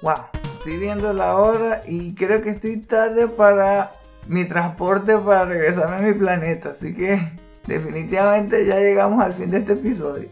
Wow, 0.00 0.14
estoy 0.56 0.78
viendo 0.78 1.12
la 1.12 1.36
hora 1.36 1.82
y 1.86 2.14
creo 2.14 2.42
que 2.42 2.48
estoy 2.48 2.78
tarde 2.78 3.28
para 3.28 3.92
mi 4.26 4.46
transporte 4.46 5.18
para 5.18 5.44
regresarme 5.44 5.96
a 5.96 5.98
mi 5.98 6.14
planeta. 6.14 6.70
Así 6.70 6.94
que 6.94 7.20
definitivamente 7.66 8.64
ya 8.64 8.78
llegamos 8.78 9.22
al 9.22 9.34
fin 9.34 9.50
de 9.50 9.58
este 9.58 9.74
episodio. 9.74 10.30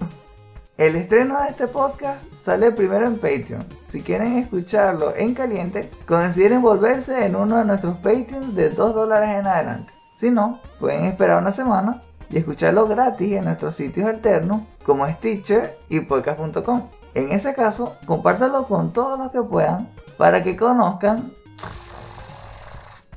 El 0.79 0.97
estreno 0.97 1.43
de 1.43 1.51
este 1.51 1.67
podcast 1.67 2.23
sale 2.41 2.73
primero 2.73 3.07
en 3.07 3.17
Patreon. 3.17 3.80
Si 3.91 4.03
quieren 4.03 4.39
escucharlo 4.39 5.17
en 5.17 5.35
caliente, 5.35 5.91
consideren 6.07 6.63
volverse 6.63 7.27
en 7.27 7.35
uno 7.35 7.57
de 7.57 7.65
nuestros 7.65 7.97
Patreons 7.97 8.55
de 8.55 8.71
2 8.71 8.95
dólares 8.95 9.31
en 9.31 9.49
adelante. 9.49 9.93
Si 10.15 10.31
no, 10.31 10.61
pueden 10.79 11.07
esperar 11.07 11.43
una 11.43 11.51
semana 11.51 12.01
y 12.29 12.39
escucharlo 12.39 12.87
gratis 12.87 13.33
en 13.33 13.47
nuestros 13.47 13.75
sitios 13.75 14.09
alternos 14.09 14.63
como 14.85 15.09
Stitcher 15.09 15.77
y 15.89 15.99
podcast.com. 15.99 16.89
En 17.15 17.31
ese 17.31 17.53
caso, 17.53 17.97
compártelo 18.07 18.65
con 18.69 18.93
todos 18.93 19.19
los 19.19 19.33
que 19.33 19.43
puedan 19.43 19.89
para 20.17 20.45
que 20.45 20.57
conozcan 20.57 21.33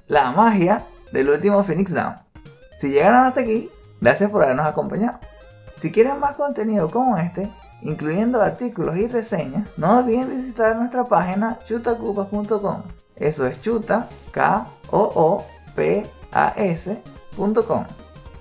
la 0.07 0.31
magia 0.31 0.87
del 1.11 1.29
último 1.29 1.63
Phoenix 1.63 1.93
Down. 1.93 2.15
Si 2.79 2.89
llegaron 2.89 3.27
hasta 3.27 3.41
aquí, 3.41 3.69
gracias 4.01 4.31
por 4.31 4.41
habernos 4.41 4.65
acompañado. 4.65 5.19
Si 5.77 5.91
quieren 5.91 6.19
más 6.19 6.31
contenido 6.31 6.89
como 6.89 7.15
este, 7.19 7.47
incluyendo 7.83 8.41
artículos 8.41 8.97
y 8.97 9.07
reseñas, 9.07 9.67
no 9.77 9.99
olviden 9.99 10.35
visitar 10.35 10.75
nuestra 10.75 11.03
página 11.05 11.59
chutacupas.com. 11.65 12.83
Eso 13.15 13.45
es 13.45 13.61
chuta, 13.61 14.07
O 14.89 15.11
O 15.15 15.45
P 15.75 16.05
A. 16.31 16.53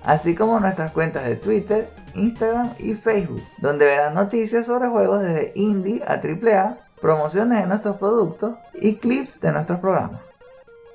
Así 0.03 0.35
como 0.35 0.59
nuestras 0.59 0.91
cuentas 0.91 1.25
de 1.25 1.35
Twitter, 1.35 1.89
Instagram 2.13 2.71
y 2.79 2.93
Facebook, 2.93 3.41
donde 3.59 3.85
verán 3.85 4.15
noticias 4.15 4.65
sobre 4.65 4.89
juegos 4.89 5.21
desde 5.21 5.53
indie 5.55 6.03
a 6.05 6.13
AAA, 6.13 6.77
promociones 6.99 7.61
de 7.61 7.67
nuestros 7.67 7.97
productos 7.97 8.55
y 8.73 8.95
clips 8.95 9.39
de 9.39 9.51
nuestros 9.51 9.79
programas. 9.79 10.21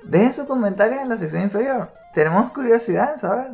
Dejen 0.03 0.33
sus 0.33 0.45
comentarios 0.45 1.01
en 1.01 1.09
la 1.09 1.17
sección 1.17 1.43
inferior. 1.43 1.91
Tenemos 2.13 2.51
curiosidad 2.51 3.13
en 3.13 3.19
saber. 3.19 3.51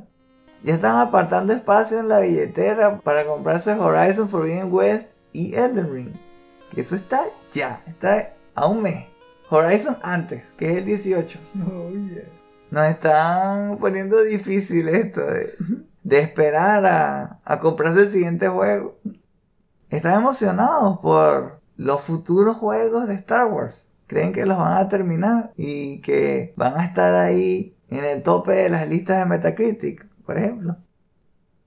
Ya 0.65 0.73
están 0.73 0.97
apartando 0.97 1.53
espacio 1.53 1.99
en 1.99 2.09
la 2.09 2.21
billetera 2.21 2.99
para 3.01 3.23
comprarse 3.23 3.73
Horizon 3.73 4.27
Forbidden 4.27 4.73
West 4.73 5.09
y 5.31 5.53
Elden 5.53 5.93
Ring. 5.93 6.15
Que 6.73 6.81
eso 6.81 6.95
está 6.95 7.21
ya, 7.53 7.83
está 7.85 8.33
a 8.55 8.65
un 8.65 8.81
mes. 8.81 9.05
Horizon 9.51 9.95
antes, 10.01 10.43
que 10.57 10.71
es 10.71 10.77
el 10.77 10.85
18. 10.85 11.39
Oh, 11.67 11.91
yeah. 11.91 12.23
Nos 12.71 12.87
están 12.87 13.77
poniendo 13.77 14.23
difícil 14.23 14.89
esto 14.89 15.21
de, 15.21 15.49
de 16.01 16.19
esperar 16.19 16.83
a, 16.87 17.39
a 17.45 17.59
comprarse 17.59 18.01
el 18.01 18.09
siguiente 18.09 18.47
juego. 18.47 18.97
Están 19.91 20.19
emocionados 20.19 20.97
por 20.97 21.61
los 21.77 22.01
futuros 22.01 22.57
juegos 22.57 23.07
de 23.07 23.13
Star 23.13 23.45
Wars. 23.51 23.91
Creen 24.07 24.33
que 24.33 24.47
los 24.47 24.57
van 24.57 24.79
a 24.79 24.87
terminar 24.87 25.53
y 25.55 26.01
que 26.01 26.55
van 26.57 26.73
a 26.79 26.85
estar 26.85 27.13
ahí 27.13 27.77
en 27.91 28.03
el 28.03 28.23
tope 28.23 28.53
de 28.53 28.69
las 28.69 28.89
listas 28.89 29.19
de 29.19 29.25
Metacritic, 29.27 30.07
por 30.25 30.37
ejemplo. 30.37 30.77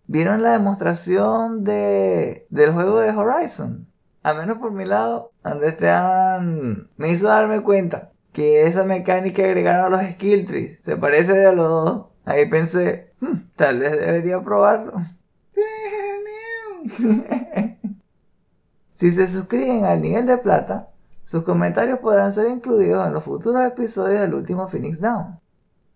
¿Vieron 0.07 0.43
la 0.43 0.53
demostración 0.53 1.65
de, 1.65 2.47
del 2.51 2.73
juego 2.73 3.01
de 3.01 3.11
Horizon? 3.11 3.87
A 4.23 4.35
menos 4.35 4.59
por 4.59 4.73
mi 4.73 4.85
lado, 4.85 5.33
donde 5.45 5.69
están... 5.69 6.89
Me 6.97 7.11
hizo 7.11 7.27
darme 7.29 7.63
cuenta 7.63 8.13
que 8.33 8.63
esa 8.67 8.85
mecánica 8.85 9.37
que 9.37 9.45
agregaron 9.45 9.93
a 9.95 10.03
los 10.03 10.13
skill 10.13 10.45
trees 10.45 10.79
se 10.83 10.97
parece 10.97 11.47
a 11.47 11.53
los 11.53 11.69
dos. 11.69 12.07
Ahí 12.25 12.49
pensé, 12.49 13.13
"Hmm, 13.21 13.37
tal 13.57 13.79
vez 13.79 13.93
debería 13.93 14.43
probarlo. 14.43 14.95
si 18.91 19.13
se 19.13 19.29
suscriben 19.29 19.85
al 19.85 20.01
nivel 20.01 20.27
de 20.27 20.39
plata, 20.39 20.89
sus 21.23 21.43
comentarios 21.45 21.99
podrán 21.99 22.33
ser 22.33 22.51
incluidos 22.51 23.07
en 23.07 23.13
los 23.13 23.25
futuros 23.25 23.65
episodios 23.67 24.21
del 24.21 24.35
último 24.35 24.69
Phoenix 24.69 25.01
Down. 25.01 25.39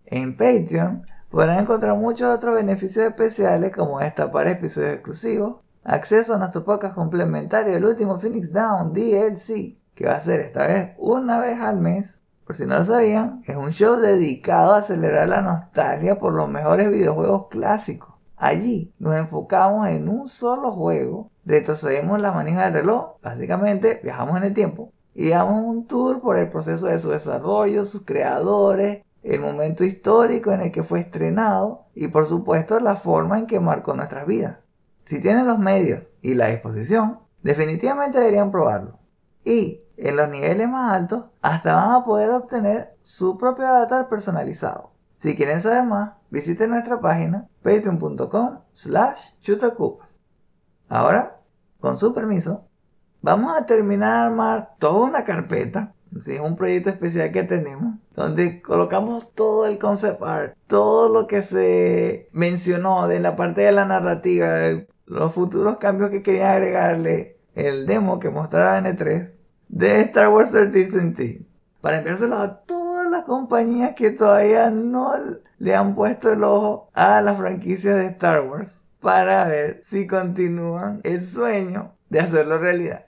En 0.05 0.35
Patreon 0.37 1.05
podrán 1.33 1.61
encontrar 1.61 1.97
muchos 1.97 2.31
otros 2.31 2.53
beneficios 2.53 3.07
especiales 3.07 3.75
como 3.75 3.97
destapar 3.97 4.47
episodios 4.47 4.93
exclusivos, 4.93 5.55
acceso 5.83 6.35
a 6.35 6.37
nuestro 6.37 6.63
podcast 6.63 6.93
complementario 6.93 7.75
el 7.75 7.83
último 7.83 8.19
Phoenix 8.19 8.53
Down 8.53 8.93
DLC, 8.93 9.79
que 9.95 10.05
va 10.05 10.11
a 10.11 10.21
ser 10.21 10.41
esta 10.41 10.67
vez 10.67 10.91
una 10.99 11.39
vez 11.39 11.59
al 11.59 11.79
mes. 11.79 12.21
Por 12.45 12.55
si 12.55 12.67
no 12.67 12.77
lo 12.77 12.85
sabían, 12.85 13.41
es 13.47 13.57
un 13.57 13.71
show 13.71 13.95
dedicado 13.95 14.75
a 14.75 14.83
celebrar 14.83 15.27
la 15.27 15.41
nostalgia 15.41 16.19
por 16.19 16.35
los 16.35 16.47
mejores 16.47 16.91
videojuegos 16.91 17.47
clásicos. 17.47 18.13
Allí 18.37 18.93
nos 18.99 19.15
enfocamos 19.15 19.87
en 19.87 20.09
un 20.09 20.27
solo 20.27 20.71
juego, 20.71 21.31
retrocedemos 21.45 22.19
la 22.19 22.31
manija 22.31 22.65
del 22.65 22.73
reloj, 22.73 23.15
básicamente 23.23 23.99
viajamos 24.03 24.37
en 24.37 24.43
el 24.43 24.53
tiempo 24.53 24.91
y 25.15 25.29
damos 25.29 25.63
un 25.63 25.87
tour 25.87 26.21
por 26.21 26.37
el 26.37 26.49
proceso 26.49 26.85
de 26.85 26.99
su 26.99 27.09
desarrollo, 27.09 27.85
sus 27.85 28.03
creadores, 28.05 29.03
el 29.23 29.39
momento 29.39 29.83
histórico 29.83 30.51
en 30.51 30.61
el 30.61 30.71
que 30.71 30.83
fue 30.83 30.99
estrenado 30.99 31.87
y 31.95 32.09
por 32.09 32.25
supuesto 32.25 32.79
la 32.79 32.97
forma 32.97 33.39
en 33.39 33.47
que 33.47 33.59
marcó 33.59 33.93
nuestras 33.93 34.27
vidas. 34.27 34.57
Si 35.05 35.21
tienen 35.21 35.47
los 35.47 35.59
medios 35.59 36.13
y 36.21 36.35
la 36.35 36.47
disposición, 36.47 37.19
definitivamente 37.41 38.19
deberían 38.19 38.51
probarlo. 38.51 38.99
Y 39.43 39.83
en 39.97 40.15
los 40.15 40.29
niveles 40.29 40.69
más 40.69 40.93
altos, 40.93 41.25
hasta 41.41 41.75
van 41.75 41.91
a 41.91 42.03
poder 42.03 42.29
obtener 42.31 42.95
su 43.03 43.37
propio 43.37 43.67
avatar 43.67 44.09
personalizado. 44.09 44.91
Si 45.17 45.35
quieren 45.35 45.61
saber 45.61 45.85
más, 45.85 46.13
visiten 46.29 46.71
nuestra 46.71 46.99
página 46.99 47.47
patreon.com 47.61 48.59
slash 48.73 49.33
chutacupas. 49.41 50.21
Ahora, 50.89 51.39
con 51.79 51.97
su 51.97 52.13
permiso, 52.13 52.65
vamos 53.21 53.55
a 53.55 53.65
terminar 53.65 54.21
de 54.21 54.27
armar 54.27 54.75
toda 54.79 55.07
una 55.07 55.23
carpeta. 55.23 55.93
Sí, 56.21 56.37
un 56.39 56.55
proyecto 56.55 56.89
especial 56.89 57.31
que 57.31 57.43
tenemos, 57.43 57.95
donde 58.15 58.61
colocamos 58.61 59.33
todo 59.33 59.65
el 59.65 59.77
concept 59.79 60.21
art, 60.21 60.55
todo 60.67 61.09
lo 61.09 61.27
que 61.27 61.41
se 61.41 62.29
mencionó 62.31 63.07
de 63.07 63.19
la 63.19 63.35
parte 63.35 63.61
de 63.61 63.71
la 63.71 63.85
narrativa, 63.85 64.47
los 65.05 65.33
futuros 65.33 65.77
cambios 65.77 66.09
que 66.09 66.23
quería 66.23 66.53
agregarle, 66.53 67.37
el 67.55 67.85
demo 67.85 68.19
que 68.19 68.29
mostrará 68.29 68.79
N3 68.81 69.31
de 69.69 70.01
Star 70.01 70.29
Wars 70.29 70.51
13 70.51 71.45
para 71.81 71.97
enviárselo 71.97 72.37
a 72.37 72.61
todas 72.61 73.09
las 73.09 73.23
compañías 73.23 73.93
que 73.93 74.11
todavía 74.11 74.69
no 74.69 75.13
le 75.57 75.75
han 75.75 75.95
puesto 75.95 76.31
el 76.31 76.43
ojo 76.43 76.89
a 76.93 77.21
las 77.21 77.37
franquicias 77.37 77.95
de 77.95 78.07
Star 78.07 78.41
Wars 78.47 78.81
para 79.01 79.45
ver 79.45 79.81
si 79.83 80.07
continúan 80.07 81.01
el 81.03 81.23
sueño 81.23 81.93
de 82.09 82.19
hacerlo 82.21 82.57
realidad. 82.57 83.05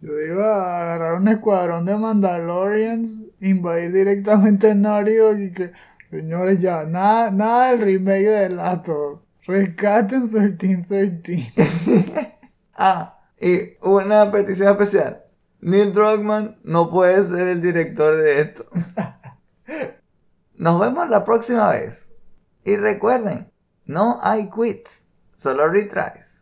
Yo 0.00 0.12
iba 0.20 0.46
a 0.46 0.94
agarrar 0.94 1.14
un 1.14 1.26
escuadrón 1.26 1.84
de 1.84 1.96
Mandalorians, 1.96 3.24
invadir 3.40 3.92
directamente 3.92 4.72
Dog 4.72 5.40
y 5.40 5.52
que, 5.52 5.72
señores, 6.10 6.60
ya, 6.60 6.84
nada, 6.84 7.32
nada 7.32 7.72
del 7.72 7.80
remake 7.80 8.28
de 8.28 8.56
Us. 8.56 9.24
Rescaten 9.44 10.24
1313. 10.32 12.36
Ah, 12.74 13.18
y 13.40 13.76
una 13.82 14.30
petición 14.30 14.68
especial. 14.68 15.24
Neil 15.60 15.92
Druckmann 15.92 16.58
no 16.62 16.88
puede 16.90 17.24
ser 17.24 17.48
el 17.48 17.60
director 17.60 18.16
de 18.16 18.40
esto. 18.40 18.66
Nos 20.54 20.80
vemos 20.80 21.08
la 21.08 21.24
próxima 21.24 21.70
vez. 21.70 22.08
Y 22.64 22.76
recuerden, 22.76 23.50
no 23.84 24.18
hay 24.22 24.48
quits, 24.50 25.06
solo 25.36 25.68
retries. 25.68 26.37